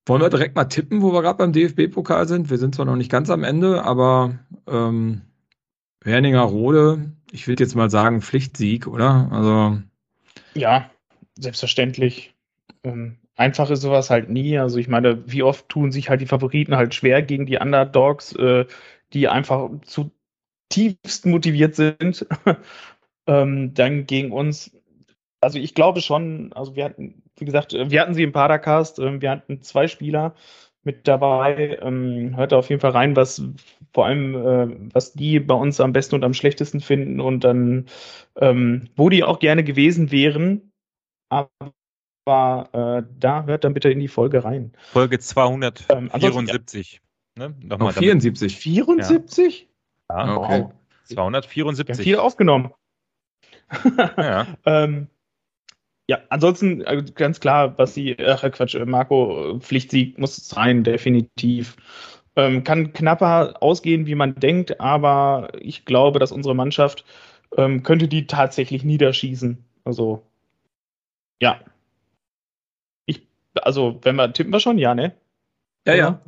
[0.05, 2.49] Wollen wir direkt mal tippen, wo wir gerade beim DFB-Pokal sind?
[2.49, 5.21] Wir sind zwar noch nicht ganz am Ende, aber ähm,
[6.01, 9.29] Werninger-Rode, ich würde jetzt mal sagen Pflichtsieg, oder?
[9.31, 9.79] Also
[10.53, 10.89] ja,
[11.37, 12.33] selbstverständlich.
[12.83, 14.57] Ähm, einfach ist sowas halt nie.
[14.57, 18.33] Also ich meine, wie oft tun sich halt die Favoriten halt schwer gegen die Underdogs,
[18.33, 18.65] äh,
[19.13, 20.11] die einfach zu
[20.69, 22.25] tiefst motiviert sind.
[23.27, 24.71] ähm, dann gegen uns.
[25.41, 29.21] Also ich glaube schon, also wir hatten, wie gesagt, wir hatten sie im Padercast, äh,
[29.21, 30.35] wir hatten zwei Spieler,
[30.83, 31.77] mit dabei.
[31.81, 33.41] Ähm, hört auf jeden Fall rein, was
[33.93, 37.85] vor allem, äh, was die bei uns am besten und am schlechtesten finden und dann,
[38.37, 40.71] ähm, wo die auch gerne gewesen wären.
[41.29, 44.73] Aber äh, da hört dann bitte in die Folge rein.
[44.91, 47.01] Folge 274.
[47.37, 47.67] Ähm, ne?
[47.67, 48.57] Nochmal 74.
[48.57, 49.69] 74?
[50.09, 50.61] Ja, ja okay.
[50.63, 50.73] Wow.
[51.05, 51.87] 274.
[51.87, 52.73] Wir haben viel aufgenommen.
[54.17, 54.47] ja.
[54.65, 55.07] ähm,
[56.09, 61.77] ja, ansonsten äh, ganz klar, was die, ach Quatsch, äh, Marco, Pflichtsieg muss sein, definitiv.
[62.35, 67.05] Ähm, kann knapper ausgehen, wie man denkt, aber ich glaube, dass unsere Mannschaft
[67.57, 69.63] ähm, könnte die tatsächlich niederschießen.
[69.83, 70.23] Also,
[71.39, 71.59] ja.
[73.05, 73.27] Ich,
[73.61, 75.15] also, wenn wir, tippen wir schon, ja, ne?
[75.85, 76.21] Ja, ja.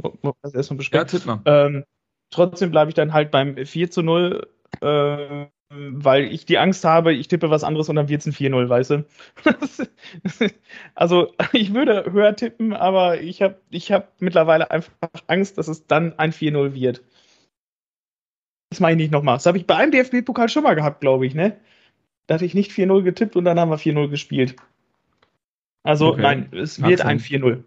[0.43, 1.51] Das erstmal Ja, tippen wir.
[1.65, 1.85] Ähm,
[2.29, 4.47] trotzdem bleibe ich dann halt beim 4 zu 0.
[4.79, 8.33] Äh, weil ich die Angst habe, ich tippe was anderes und dann wird es ein
[8.33, 9.05] 4-0, weißt du?
[10.95, 14.91] also ich würde höher tippen, aber ich habe ich hab mittlerweile einfach
[15.27, 17.03] Angst, dass es dann ein 4-0 wird.
[18.69, 19.35] Das mache ich nicht nochmal.
[19.35, 21.59] Das habe ich bei einem DFB-Pokal schon mal gehabt, glaube ich, ne?
[22.27, 24.55] Da hatte ich nicht 4-0 getippt und dann haben wir 4-0 gespielt.
[25.83, 26.21] Also okay.
[26.21, 27.63] nein, es wird ein 4-0.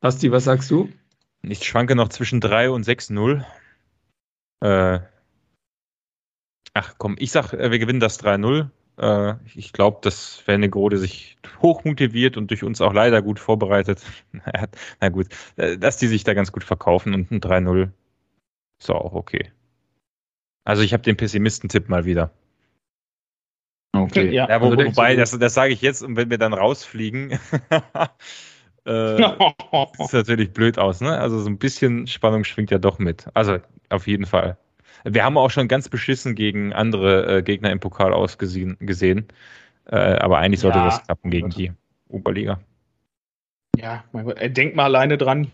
[0.00, 0.90] Basti, was sagst du?
[1.42, 3.44] Ich schwanke noch zwischen 3 und 6-0.
[4.60, 5.00] Äh,
[6.76, 8.68] Ach komm, ich sag, äh, wir gewinnen das 3-0.
[8.98, 14.02] Äh, ich glaube, dass Wernigerode sich hoch motiviert und durch uns auch leider gut vorbereitet.
[15.00, 17.88] Na gut, äh, dass die sich da ganz gut verkaufen und ein 3-0
[18.78, 19.52] ist auch okay.
[20.64, 22.30] Also ich habe den Pessimistentipp mal wieder.
[23.94, 24.30] Okay.
[24.30, 27.30] Ja, ja wo, also wobei, das, das sage ich jetzt, und wenn wir dann rausfliegen,
[28.84, 31.18] äh, sieht natürlich blöd aus, ne?
[31.18, 33.28] Also so ein bisschen Spannung schwingt ja doch mit.
[33.32, 34.58] Also auf jeden Fall.
[35.08, 39.28] Wir haben auch schon ganz beschissen gegen andere äh, Gegner im Pokal ausgesehen gesehen.
[39.86, 40.86] Äh, aber eigentlich sollte ja.
[40.86, 41.72] das klappen gegen die
[42.08, 42.58] Oberliga.
[43.78, 45.48] Ja, mein Gott, denk mal alleine dran,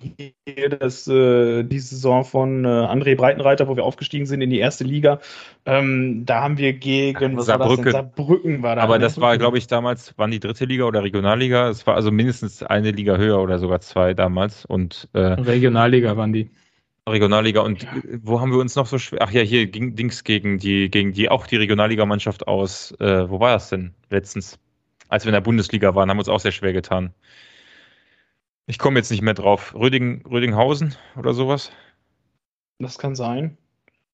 [0.46, 4.60] hier das, äh, die Saison von äh, André Breitenreiter, wo wir aufgestiegen sind in die
[4.60, 5.18] erste Liga.
[5.66, 7.86] Ähm, da haben wir gegen was Saarbrücken.
[7.86, 8.82] War Saarbrücken war da.
[8.82, 9.00] Aber ne?
[9.00, 11.68] das war, glaube ich, damals, waren die dritte Liga oder Regionalliga?
[11.68, 14.64] Es war also mindestens eine Liga höher oder sogar zwei damals.
[14.64, 16.50] Und, äh, Regionalliga waren die.
[17.08, 17.90] Regionalliga und ja.
[18.22, 19.20] wo haben wir uns noch so schwer?
[19.22, 22.92] Ach ja, hier ging Dings gegen die, gegen die, auch die Regionalligamannschaft aus.
[23.00, 24.58] Äh, wo war das denn letztens?
[25.08, 27.12] Als wir in der Bundesliga waren, haben wir uns auch sehr schwer getan.
[28.66, 29.74] Ich komme jetzt nicht mehr drauf.
[29.74, 31.72] Röding, Rödinghausen oder sowas?
[32.78, 33.58] Das kann sein.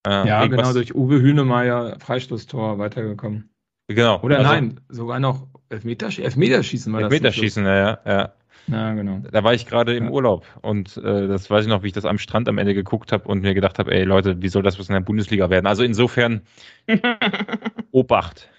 [0.06, 3.50] Äh, ja, genau, durch Uwe Hünemeyer Freistoßtor weitergekommen.
[3.88, 4.20] Genau.
[4.22, 7.72] Oder also, nein, sogar noch Elfmetersch Elfmeterschießen war Elfmeterschießen, das.
[7.72, 8.32] Elfmeterschießen, ja, ja.
[8.68, 9.20] Ja, genau.
[9.30, 10.10] Da war ich gerade im ja.
[10.10, 13.12] Urlaub und äh, das weiß ich noch, wie ich das am Strand am Ende geguckt
[13.12, 15.66] habe und mir gedacht habe, ey Leute, wie soll das was in der Bundesliga werden?
[15.66, 16.42] Also insofern
[17.92, 18.50] Obacht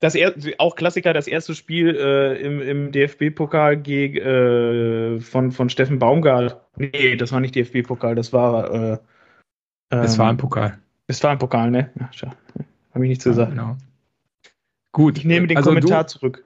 [0.00, 5.70] das er, auch Klassiker, das erste Spiel äh, im, im DFB-Pokal gegen äh, von, von
[5.70, 6.60] Steffen Baumgart.
[6.76, 8.70] Nee, das war nicht DFB-Pokal, das war.
[8.72, 8.98] Äh,
[9.90, 10.78] es war ein ähm, Pokal.
[11.06, 11.90] Es war ein Pokal, ne?
[11.98, 12.28] Ja, schau.
[12.92, 13.52] Hab ich nichts ja, gesagt.
[13.52, 13.76] Genau.
[14.92, 15.18] Gut.
[15.18, 16.44] Ich nehme den also Kommentar du, zurück.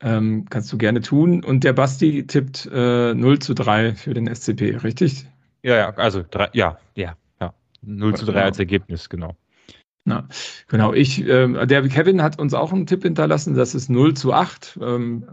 [0.00, 1.42] Ähm, kannst du gerne tun.
[1.44, 5.26] Und der Basti tippt äh, 0 zu 3 für den SCP, richtig?
[5.62, 7.52] Ja, ja, also drei, ja, ja, ja.
[7.82, 8.44] 0 zu 3 genau.
[8.44, 9.36] als Ergebnis, genau.
[10.08, 10.26] Na,
[10.68, 14.32] genau, ich, äh, der Kevin hat uns auch einen Tipp hinterlassen, das ist 0 zu
[14.32, 14.78] 8.
[14.80, 15.28] Ähm,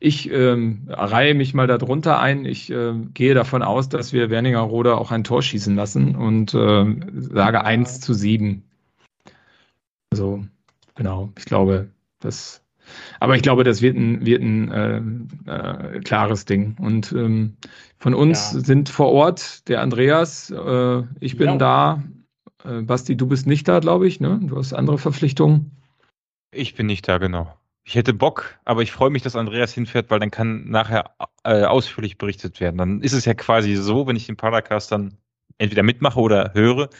[0.00, 2.44] ich ähm, reihe mich mal darunter ein.
[2.44, 6.96] Ich äh, gehe davon aus, dass wir Werninger-Roda auch ein Tor schießen lassen und äh,
[7.14, 8.64] sage 1 zu 7.
[10.10, 10.44] Also,
[10.96, 12.62] genau, ich glaube, das.
[13.20, 14.70] Aber ich glaube, das wird ein, wird ein
[15.46, 16.76] äh, äh, klares Ding.
[16.80, 17.56] Und ähm,
[17.98, 18.60] von uns ja.
[18.60, 21.56] sind vor Ort der Andreas, äh, ich bin ja.
[21.56, 22.02] da,
[22.64, 24.40] äh, Basti, du bist nicht da, glaube ich, ne?
[24.42, 25.70] Du hast andere Verpflichtungen.
[26.52, 27.54] Ich bin nicht da, genau.
[27.84, 31.14] Ich hätte Bock, aber ich freue mich, dass Andreas hinfährt, weil dann kann nachher
[31.44, 32.78] äh, ausführlich berichtet werden.
[32.78, 35.16] Dann ist es ja quasi so, wenn ich den Podcast dann
[35.58, 36.90] entweder mitmache oder höre,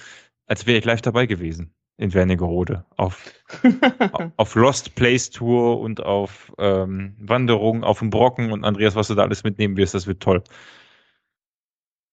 [0.47, 3.33] als wäre ich live dabei gewesen in Wernigerode auf,
[4.37, 9.15] auf Lost Place Tour und auf ähm, Wanderung auf dem Brocken und Andreas, was du
[9.15, 10.43] da alles mitnehmen wirst, das wird toll.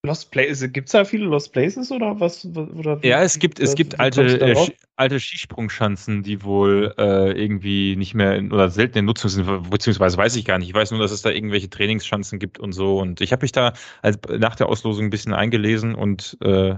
[0.06, 2.46] Lost Places, gibt es da viele Lost Places oder was?
[2.46, 8.14] Oder ja, es gibt, es gibt alte, äh, alte Skisprungschanzen, die wohl äh, irgendwie nicht
[8.14, 10.68] mehr in, oder selten in Nutzung sind, beziehungsweise weiß ich gar nicht.
[10.68, 13.00] Ich weiß nur, dass es da irgendwelche Trainingsschanzen gibt und so.
[13.00, 16.76] Und ich habe mich da als, nach der Auslosung ein bisschen eingelesen und äh,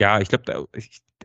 [0.00, 0.68] ja, ich glaube,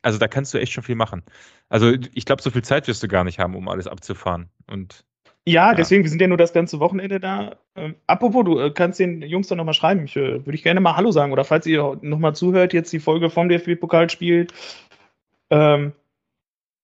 [0.02, 1.23] also da kannst du echt schon viel machen.
[1.69, 4.49] Also ich glaube, so viel Zeit wirst du gar nicht haben, um alles abzufahren.
[4.68, 5.06] Und
[5.48, 7.57] ja, deswegen, wir sind ja nur das ganze Wochenende da.
[7.76, 10.06] Ähm, apropos, du äh, kannst den Jungs dann nochmal schreiben.
[10.06, 11.31] Ich äh, würde ich gerne mal Hallo sagen.
[11.31, 14.53] Oder falls ihr nochmal zuhört, jetzt die Folge vom DFB-Pokal spielt.
[15.49, 15.93] Ähm,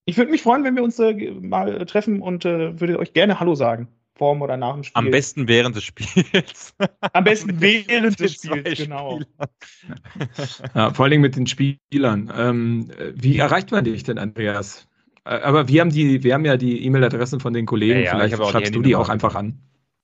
[0.06, 3.38] ich würde mich freuen, wenn wir uns äh, mal treffen und äh, würde euch gerne
[3.38, 3.88] Hallo sagen.
[4.18, 4.98] Vorm oder nach dem Spiel.
[4.98, 6.74] Am besten während des Spiels.
[7.12, 9.20] Am besten während des Spiels, genau.
[10.74, 12.32] Ja, vor allem mit den Spielern.
[12.36, 14.86] Ähm, wie erreicht man dich denn, Andreas?
[15.24, 18.00] Aber wir haben die, wir haben ja die E-Mail-Adressen von den Kollegen.
[18.00, 19.60] Ja, ja, Vielleicht schreibst du die auch einfach an.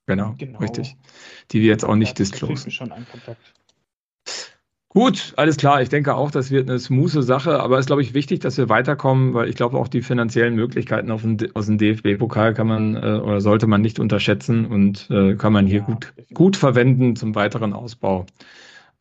[0.07, 0.97] Genau, genau, richtig.
[1.51, 2.71] Die wir jetzt auch nicht disclosen.
[2.71, 3.55] schon einen Kontakt.
[4.97, 5.83] Gut, alles klar.
[5.83, 8.57] Ich denke auch, das wird eine smooth Sache, aber es ist, glaube ich, wichtig, dass
[8.59, 12.69] wir weiterkommen, weil ich glaube, auch die finanziellen Möglichkeiten auf den, aus dem DFB-Pokal kann
[12.69, 16.57] man äh, oder sollte man nicht unterschätzen und äh, kann man hier ja, gut, gut
[16.57, 18.27] verwenden zum weiteren Ausbau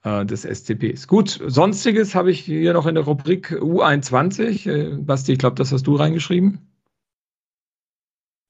[0.03, 1.07] äh, des SCPs.
[1.07, 4.67] Gut, sonstiges habe ich hier noch in der Rubrik U21.
[4.67, 6.57] Äh, Basti, ich glaube, das hast du reingeschrieben.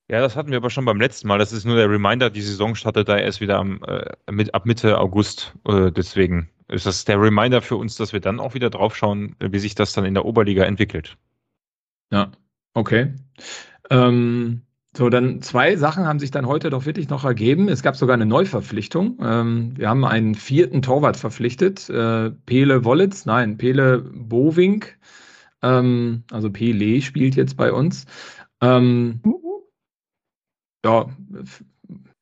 [0.10, 1.40] Ja, das hatten wir aber schon beim letzten Mal.
[1.40, 4.66] Das ist nur der Reminder, die Saison startet da erst wieder am, äh, mit, ab
[4.66, 5.54] Mitte August.
[5.68, 9.60] Äh, deswegen ist das der Reminder für uns, dass wir dann auch wieder draufschauen, wie
[9.60, 11.18] sich das dann in der Oberliga entwickelt.
[12.12, 12.32] Ja,
[12.74, 13.14] okay.
[13.90, 14.62] Ähm,
[14.96, 17.68] so, dann zwei Sachen haben sich dann heute doch wirklich noch ergeben.
[17.68, 19.18] Es gab sogar eine Neuverpflichtung.
[19.22, 21.90] Ähm, wir haben einen vierten Torwart verpflichtet.
[21.90, 25.00] Äh, Pele Wollitz, nein, Pele Bovink.
[25.64, 28.06] Ähm, also Pele spielt jetzt bei uns.
[28.62, 29.22] Ähm,
[30.86, 31.08] ja,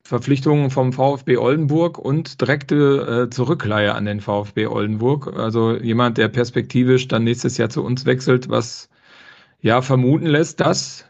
[0.04, 5.32] Verpflichtungen vom VfB Oldenburg und direkte äh, Zurückleihe an den VfB Oldenburg.
[5.36, 8.88] Also jemand, der perspektivisch dann nächstes Jahr zu uns wechselt, was
[9.60, 11.08] ja vermuten lässt, dass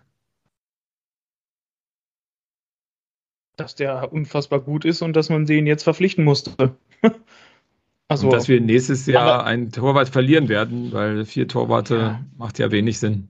[3.56, 6.77] dass der unfassbar gut ist und dass man den jetzt verpflichten musste.
[8.09, 12.24] also, und dass wir nächstes Jahr einen Torwart verlieren werden, weil vier Torwarte ja.
[12.36, 13.28] macht ja wenig Sinn.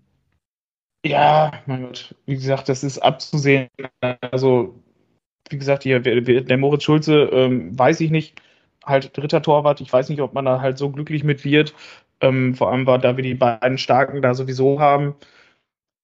[1.05, 3.69] Ja, mein Gott, wie gesagt, das ist abzusehen.
[4.21, 4.81] Also
[5.51, 8.41] wie gesagt, hier, der Moritz Schulze, ähm, weiß ich nicht,
[8.85, 9.81] halt dritter Torwart.
[9.81, 11.75] Ich weiß nicht, ob man da halt so glücklich mit wird.
[12.21, 15.15] Ähm, vor allem, war, da wir die beiden Starken da sowieso haben,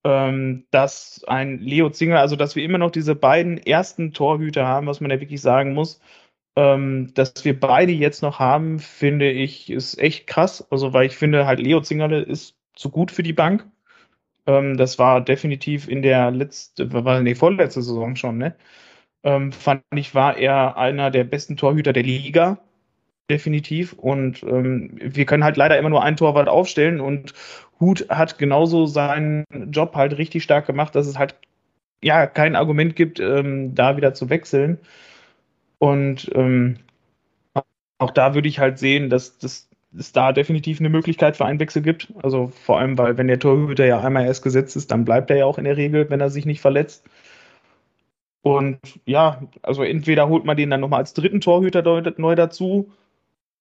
[0.04, 4.86] ähm, dass ein Leo Zinger, also dass wir immer noch diese beiden ersten Torhüter haben,
[4.86, 6.00] was man ja wirklich sagen muss,
[6.56, 10.66] ähm, dass wir beide jetzt noch haben, finde ich, ist echt krass.
[10.70, 13.66] Also, weil ich finde halt, Leo Zingerle ist zu gut für die Bank.
[14.46, 18.56] Ähm, das war definitiv in der letzten, war nee, vorletzte Saison schon, ne?
[19.24, 22.58] Ähm, fand ich, war er einer der besten Torhüter der Liga
[23.30, 23.92] definitiv.
[23.92, 27.34] Und ähm, wir können halt leider immer nur einen Torwart aufstellen und
[27.80, 31.36] Hut hat genauso seinen Job halt richtig stark gemacht, dass es halt
[32.02, 34.78] ja kein Argument gibt, ähm, da wieder zu wechseln.
[35.78, 36.78] Und ähm,
[37.98, 41.60] auch da würde ich halt sehen, dass, dass es da definitiv eine Möglichkeit für einen
[41.60, 42.12] Wechsel gibt.
[42.22, 45.36] Also vor allem, weil wenn der Torhüter ja einmal erst gesetzt ist, dann bleibt er
[45.38, 47.04] ja auch in der Regel, wenn er sich nicht verletzt.
[48.42, 51.82] Und ja, also entweder holt man den dann nochmal als dritten Torhüter
[52.16, 52.90] neu dazu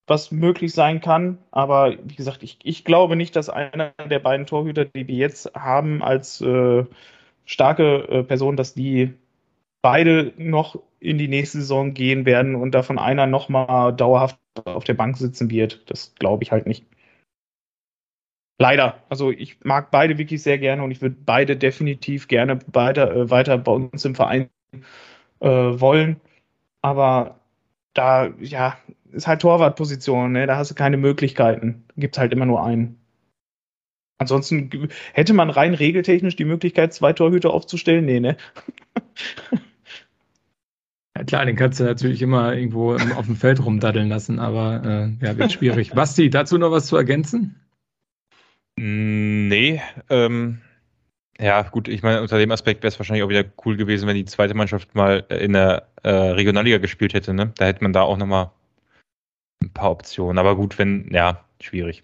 [0.08, 1.38] was möglich sein kann.
[1.52, 5.54] Aber wie gesagt, ich, ich glaube nicht, dass einer der beiden Torhüter, die wir jetzt
[5.54, 6.86] haben, als äh,
[7.46, 9.14] starke äh, Person, dass die
[9.82, 14.96] beide noch in die nächste Saison gehen werden und davon einer nochmal dauerhaft auf der
[14.96, 15.90] Bank sitzen wird.
[15.92, 16.86] Das glaube ich halt nicht.
[18.60, 19.04] Leider.
[19.10, 23.30] Also ich mag beide wirklich sehr gerne und ich würde beide definitiv gerne weiter, äh,
[23.30, 24.50] weiter bei uns im Verein
[25.40, 26.20] äh, wollen.
[26.82, 27.40] Aber
[27.94, 28.78] da, ja,
[29.12, 30.48] ist halt Torwartposition, ne?
[30.48, 31.86] da hast du keine Möglichkeiten.
[31.98, 33.00] Gibt halt immer nur einen.
[34.20, 38.06] Ansonsten hätte man rein regeltechnisch die Möglichkeit, zwei Torhüter aufzustellen?
[38.06, 38.38] Nee, ne?
[41.18, 45.26] Ja klar, den kannst du natürlich immer irgendwo auf dem Feld rumdaddeln lassen, aber äh,
[45.26, 45.90] ja, wird schwierig.
[45.96, 47.56] Basti, dazu noch was zu ergänzen?
[48.78, 49.82] Nee,
[50.12, 50.62] ähm,
[51.40, 54.16] ja, gut, ich meine, unter dem Aspekt wäre es wahrscheinlich auch wieder cool gewesen, wenn
[54.16, 57.52] die zweite Mannschaft mal in der äh, Regionalliga gespielt hätte, ne?
[57.58, 58.52] Da hätte man da auch nochmal
[59.62, 60.38] ein paar Optionen.
[60.38, 62.04] Aber gut, wenn, ja, schwierig.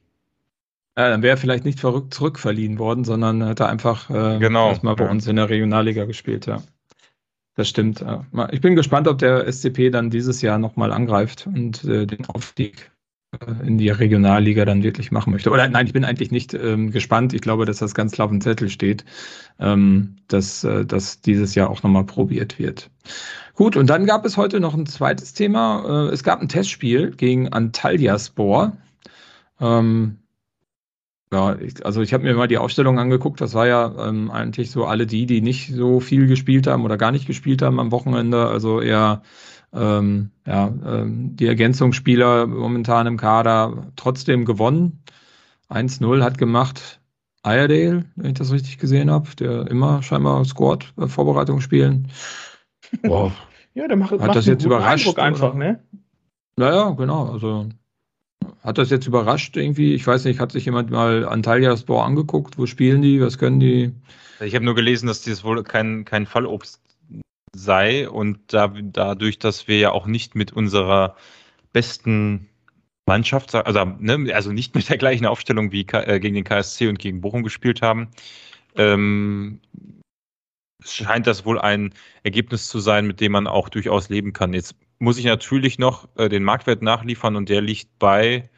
[0.98, 4.70] Ja, dann wäre er vielleicht nicht verrückt zurückverliehen worden, sondern hätte einfach äh, genau.
[4.70, 6.62] erstmal bei uns in der Regionalliga gespielt, ja.
[7.56, 8.04] Das stimmt.
[8.52, 12.76] Ich bin gespannt, ob der SCP dann dieses Jahr nochmal angreift und äh, den Aufstieg
[12.80, 12.93] äh,
[13.66, 15.50] in die Regionalliga dann wirklich machen möchte.
[15.50, 17.34] Oder nein, ich bin eigentlich nicht ähm, gespannt.
[17.34, 19.06] Ich glaube, dass das ganz klar auf dem Zettel steht,
[19.60, 22.90] ähm, dass äh, das dieses Jahr auch nochmal probiert wird.
[23.56, 26.08] Gut, und dann gab es heute noch ein zweites Thema.
[26.10, 28.78] Äh, es gab ein Testspiel gegen Antalya Spor.
[29.60, 30.20] Ähm,
[31.32, 33.42] ja, ich, also ich habe mir mal die Aufstellung angeguckt.
[33.42, 36.98] Das war ja ähm, eigentlich so alle die, die nicht so viel gespielt haben oder
[36.98, 38.48] gar nicht gespielt haben am Wochenende.
[38.48, 39.24] Also eher
[39.74, 45.04] ähm, ja, ähm, die Ergänzungsspieler momentan im Kader trotzdem gewonnen.
[45.70, 47.00] 1-0 hat gemacht
[47.46, 52.10] Iredale, wenn ich das richtig gesehen habe, der immer scheinbar scored bei Vorbereitungsspielen.
[53.04, 53.34] Wow.
[53.74, 55.84] ja, der macht, hat macht das jetzt überrascht Eindruck einfach, ne?
[56.56, 57.32] Naja, genau.
[57.32, 57.68] Also
[58.62, 59.94] hat das jetzt überrascht irgendwie?
[59.94, 62.58] Ich weiß nicht, hat sich jemand mal Antalya Sport angeguckt?
[62.58, 63.20] Wo spielen die?
[63.20, 63.92] Was können die?
[64.40, 66.82] Ich habe nur gelesen, dass dieses wohl kein, kein Fallobst
[67.56, 71.16] sei und da, dadurch, dass wir ja auch nicht mit unserer
[71.72, 72.50] besten
[73.06, 77.00] Mannschaft, also, ne, also nicht mit der gleichen Aufstellung wie äh, gegen den KSC und
[77.00, 78.10] gegen Bochum gespielt haben,
[78.76, 79.60] ähm,
[80.84, 81.94] scheint das wohl ein
[82.24, 84.54] Ergebnis zu sein, mit dem man auch durchaus leben kann.
[84.54, 88.50] Jetzt muss ich natürlich noch äh, den Marktwert nachliefern und der liegt bei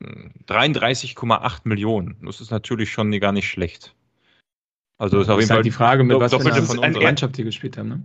[0.00, 2.16] 33,8 hm, Millionen.
[2.24, 3.94] Das ist natürlich schon gar nicht schlecht.
[5.02, 7.76] Also ist auf jeden halt Fall die Frage, mit was für einer Mannschaft die gespielt
[7.76, 7.88] haben.
[7.88, 8.02] Ne?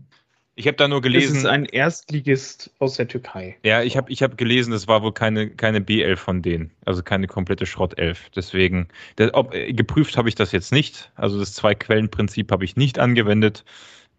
[0.55, 1.35] Ich habe da nur gelesen.
[1.35, 3.55] Das ist ein Erstligist aus der Türkei.
[3.63, 6.71] Ja, ich habe ich hab gelesen, es war wohl keine, keine B11 von denen.
[6.85, 8.17] Also keine komplette Schrott-11.
[8.35, 8.87] Deswegen,
[9.17, 11.11] das, ob, äh, geprüft habe ich das jetzt nicht.
[11.13, 13.63] Also das Zwei-Quellen-Prinzip habe ich nicht angewendet.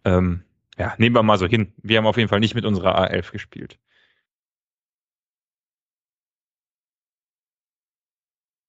[0.05, 0.43] Ähm,
[0.77, 1.73] ja, nehmen wir mal so hin.
[1.83, 3.77] Wir haben auf jeden Fall nicht mit unserer A11 gespielt.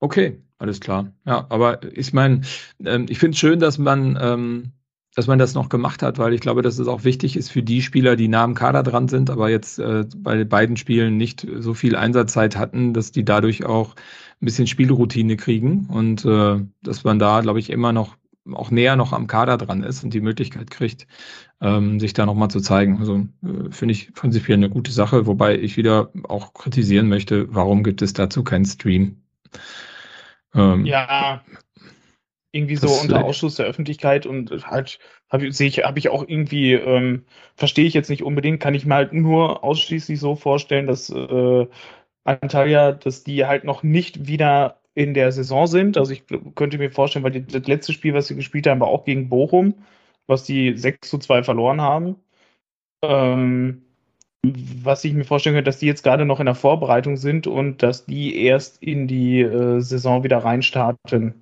[0.00, 1.12] Okay, alles klar.
[1.26, 2.42] Ja, aber ich meine,
[2.84, 4.72] ähm, ich finde es schön, dass man ähm,
[5.14, 7.62] dass man das noch gemacht hat, weil ich glaube, dass es auch wichtig ist für
[7.62, 11.46] die Spieler, die nah am Kader dran sind, aber jetzt äh, bei beiden Spielen nicht
[11.58, 13.96] so viel Einsatzzeit hatten, dass die dadurch auch
[14.40, 18.16] ein bisschen Spielroutine kriegen und äh, dass man da, glaube ich, immer noch
[18.52, 21.06] auch näher noch am Kader dran ist und die Möglichkeit kriegt,
[21.60, 22.98] ähm, sich da nochmal zu zeigen.
[22.98, 27.82] Also äh, finde ich prinzipiell eine gute Sache, wobei ich wieder auch kritisieren möchte, warum
[27.82, 29.22] gibt es dazu keinen Stream?
[30.54, 31.42] Ähm, ja,
[32.52, 34.98] irgendwie so unter Ausschuss der Öffentlichkeit und halt
[35.30, 37.24] habe ich, ich, hab ich auch irgendwie, ähm,
[37.54, 41.66] verstehe ich jetzt nicht unbedingt, kann ich mir halt nur ausschließlich so vorstellen, dass äh,
[42.24, 45.96] Antalya, dass die halt noch nicht wieder in der Saison sind.
[45.96, 46.24] Also ich
[46.56, 49.28] könnte mir vorstellen, weil die, das letzte Spiel, was sie gespielt haben, war auch gegen
[49.28, 49.74] Bochum,
[50.26, 52.16] was die 6 zu 2 verloren haben.
[53.02, 53.82] Ähm,
[54.42, 57.82] was ich mir vorstellen könnte, dass die jetzt gerade noch in der Vorbereitung sind und
[57.82, 61.34] dass die erst in die äh, Saison wieder reinstarten.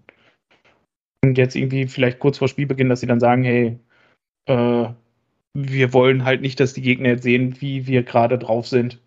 [1.25, 3.79] Und jetzt irgendwie vielleicht kurz vor Spielbeginn, dass sie dann sagen, hey,
[4.47, 4.89] äh,
[5.55, 9.01] wir wollen halt nicht, dass die Gegner jetzt sehen, wie wir gerade drauf sind.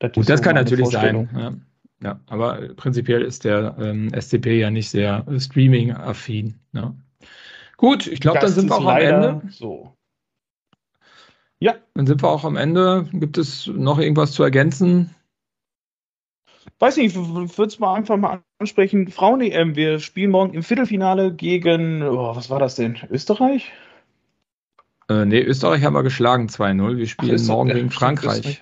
[0.00, 1.28] Das, Gut, das so kann natürlich sein.
[1.32, 1.54] Ja.
[2.02, 2.20] ja.
[2.26, 6.58] aber prinzipiell ist der ähm, SCP ja nicht sehr äh, Streaming-affin.
[6.72, 6.96] Ne?
[7.76, 9.42] Gut, ich glaube, dann sind wir auch am Ende.
[9.50, 9.94] So.
[11.62, 11.76] Ja.
[11.94, 13.08] Dann sind wir auch am Ende.
[13.12, 15.14] Gibt es noch irgendwas zu ergänzen?
[16.80, 19.06] Weiß nicht, ich würde es mal einfach mal ansprechen.
[19.06, 22.98] Frauen-EM, wir spielen morgen im Viertelfinale gegen, oh, was war das denn?
[23.08, 23.70] Österreich?
[25.08, 26.96] Äh, nee, Österreich haben wir geschlagen 2-0.
[26.96, 28.60] Wir spielen Ach, morgen gegen Frankreich.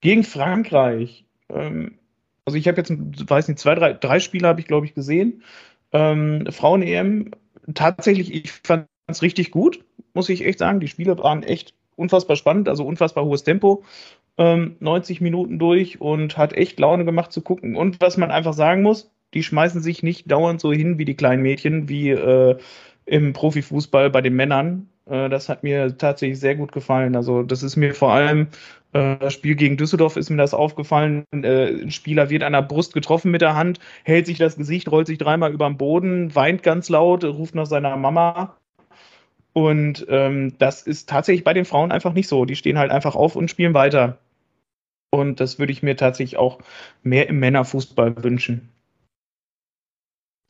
[0.00, 1.24] Gegen Frankreich.
[1.48, 1.98] Ähm,
[2.44, 5.42] also ich habe jetzt, weiß nicht, zwei, drei, drei Spiele habe ich, glaube ich, gesehen.
[5.90, 7.32] Ähm, Frauen-EM,
[7.74, 9.84] tatsächlich, ich fand es richtig gut,
[10.14, 10.78] muss ich echt sagen.
[10.78, 13.84] Die Spiele waren echt unfassbar spannend, also unfassbar hohes Tempo.
[14.36, 17.76] Ähm, 90 Minuten durch und hat echt Laune gemacht zu gucken.
[17.76, 21.16] Und was man einfach sagen muss, die schmeißen sich nicht dauernd so hin wie die
[21.16, 22.56] kleinen Mädchen, wie äh,
[23.04, 24.88] im Profifußball bei den Männern.
[25.06, 27.16] Äh, das hat mir tatsächlich sehr gut gefallen.
[27.16, 28.48] Also das ist mir vor allem
[28.92, 31.24] äh, Spiel gegen Düsseldorf ist mir das aufgefallen.
[31.32, 34.90] Äh, ein Spieler wird an der Brust getroffen mit der Hand, hält sich das Gesicht,
[34.90, 38.57] rollt sich dreimal über den Boden, weint ganz laut, ruft nach seiner Mama.
[39.52, 42.44] Und ähm, das ist tatsächlich bei den Frauen einfach nicht so.
[42.44, 44.18] Die stehen halt einfach auf und spielen weiter.
[45.10, 46.60] Und das würde ich mir tatsächlich auch
[47.02, 48.68] mehr im Männerfußball wünschen.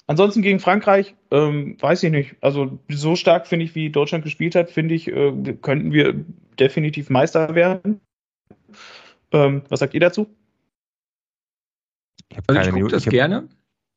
[0.06, 2.36] Ansonsten gegen Frankreich, ähm, weiß ich nicht.
[2.40, 6.24] Also so stark finde ich, wie Deutschland gespielt hat, finde ich, äh, könnten wir
[6.58, 8.00] definitiv Meister werden.
[9.32, 10.26] Ähm, was sagt ihr dazu?
[12.30, 12.94] Ich habe also keine ich Minute.
[12.94, 13.48] das ich hab, gerne.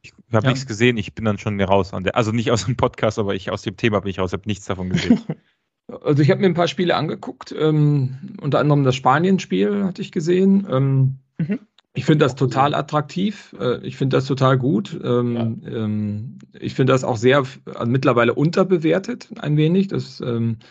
[0.02, 0.52] Ich habe ja.
[0.52, 1.92] nichts gesehen, ich bin dann schon raus.
[1.92, 4.44] Der, also nicht aus dem Podcast, aber ich aus dem Thema bin ich raus, habe
[4.46, 5.22] nichts davon gesehen.
[6.04, 10.14] Also ich habe mir ein paar Spiele angeguckt, ähm, unter anderem das Spanien-Spiel hatte ich
[10.14, 10.66] gesehen.
[10.70, 11.60] Ähm, mhm.
[11.94, 13.54] Ich finde das total attraktiv.
[13.60, 14.98] Äh, ich finde das total gut.
[15.04, 15.70] Ähm, ja.
[15.70, 19.90] ähm, ich finde das auch sehr also mittlerweile unterbewertet, ein wenig.
[19.90, 20.66] Das ähm, äh,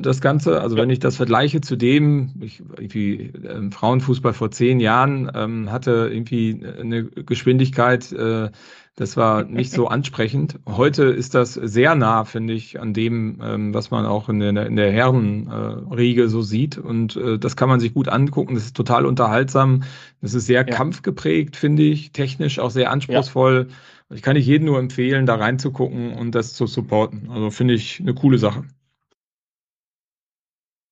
[0.00, 0.60] das Ganze.
[0.60, 5.70] Also wenn ich das vergleiche zu dem, ich, irgendwie äh, Frauenfußball vor zehn Jahren ähm,
[5.70, 8.50] hatte irgendwie eine Geschwindigkeit, äh,
[8.96, 10.60] das war nicht so ansprechend.
[10.66, 14.66] Heute ist das sehr nah, finde ich, an dem, ähm, was man auch in der,
[14.66, 16.78] in der Herrenriege äh, so sieht.
[16.78, 18.54] Und äh, das kann man sich gut angucken.
[18.54, 19.82] Das ist total unterhaltsam.
[20.20, 20.74] Das ist sehr ja.
[20.74, 23.66] kampfgeprägt, finde ich, technisch auch sehr anspruchsvoll.
[23.68, 24.16] Ja.
[24.16, 27.30] Ich kann ich jedem nur empfehlen, da reinzugucken und das zu supporten.
[27.30, 28.64] Also finde ich eine coole Sache.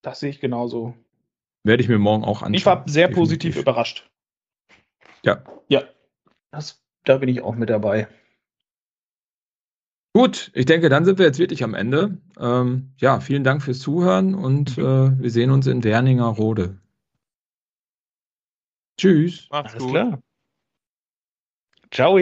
[0.02, 0.94] Das sehe ich genauso.
[1.64, 2.54] Werde ich mir morgen auch anschauen.
[2.54, 3.16] Ich war sehr definitiv.
[3.16, 4.10] positiv überrascht.
[5.24, 5.44] Ja.
[5.68, 5.84] Ja.
[6.50, 8.08] Das, da bin ich auch mit dabei.
[10.14, 12.18] Gut, ich denke, dann sind wir jetzt wirklich am Ende.
[12.38, 14.84] Ähm, ja, vielen Dank fürs Zuhören und mhm.
[14.84, 16.78] äh, wir sehen uns in Werninger Rode.
[18.98, 19.48] Tschüss.
[19.50, 19.92] Macht's Alles gut.
[19.92, 20.22] klar.
[21.90, 22.18] Ciao.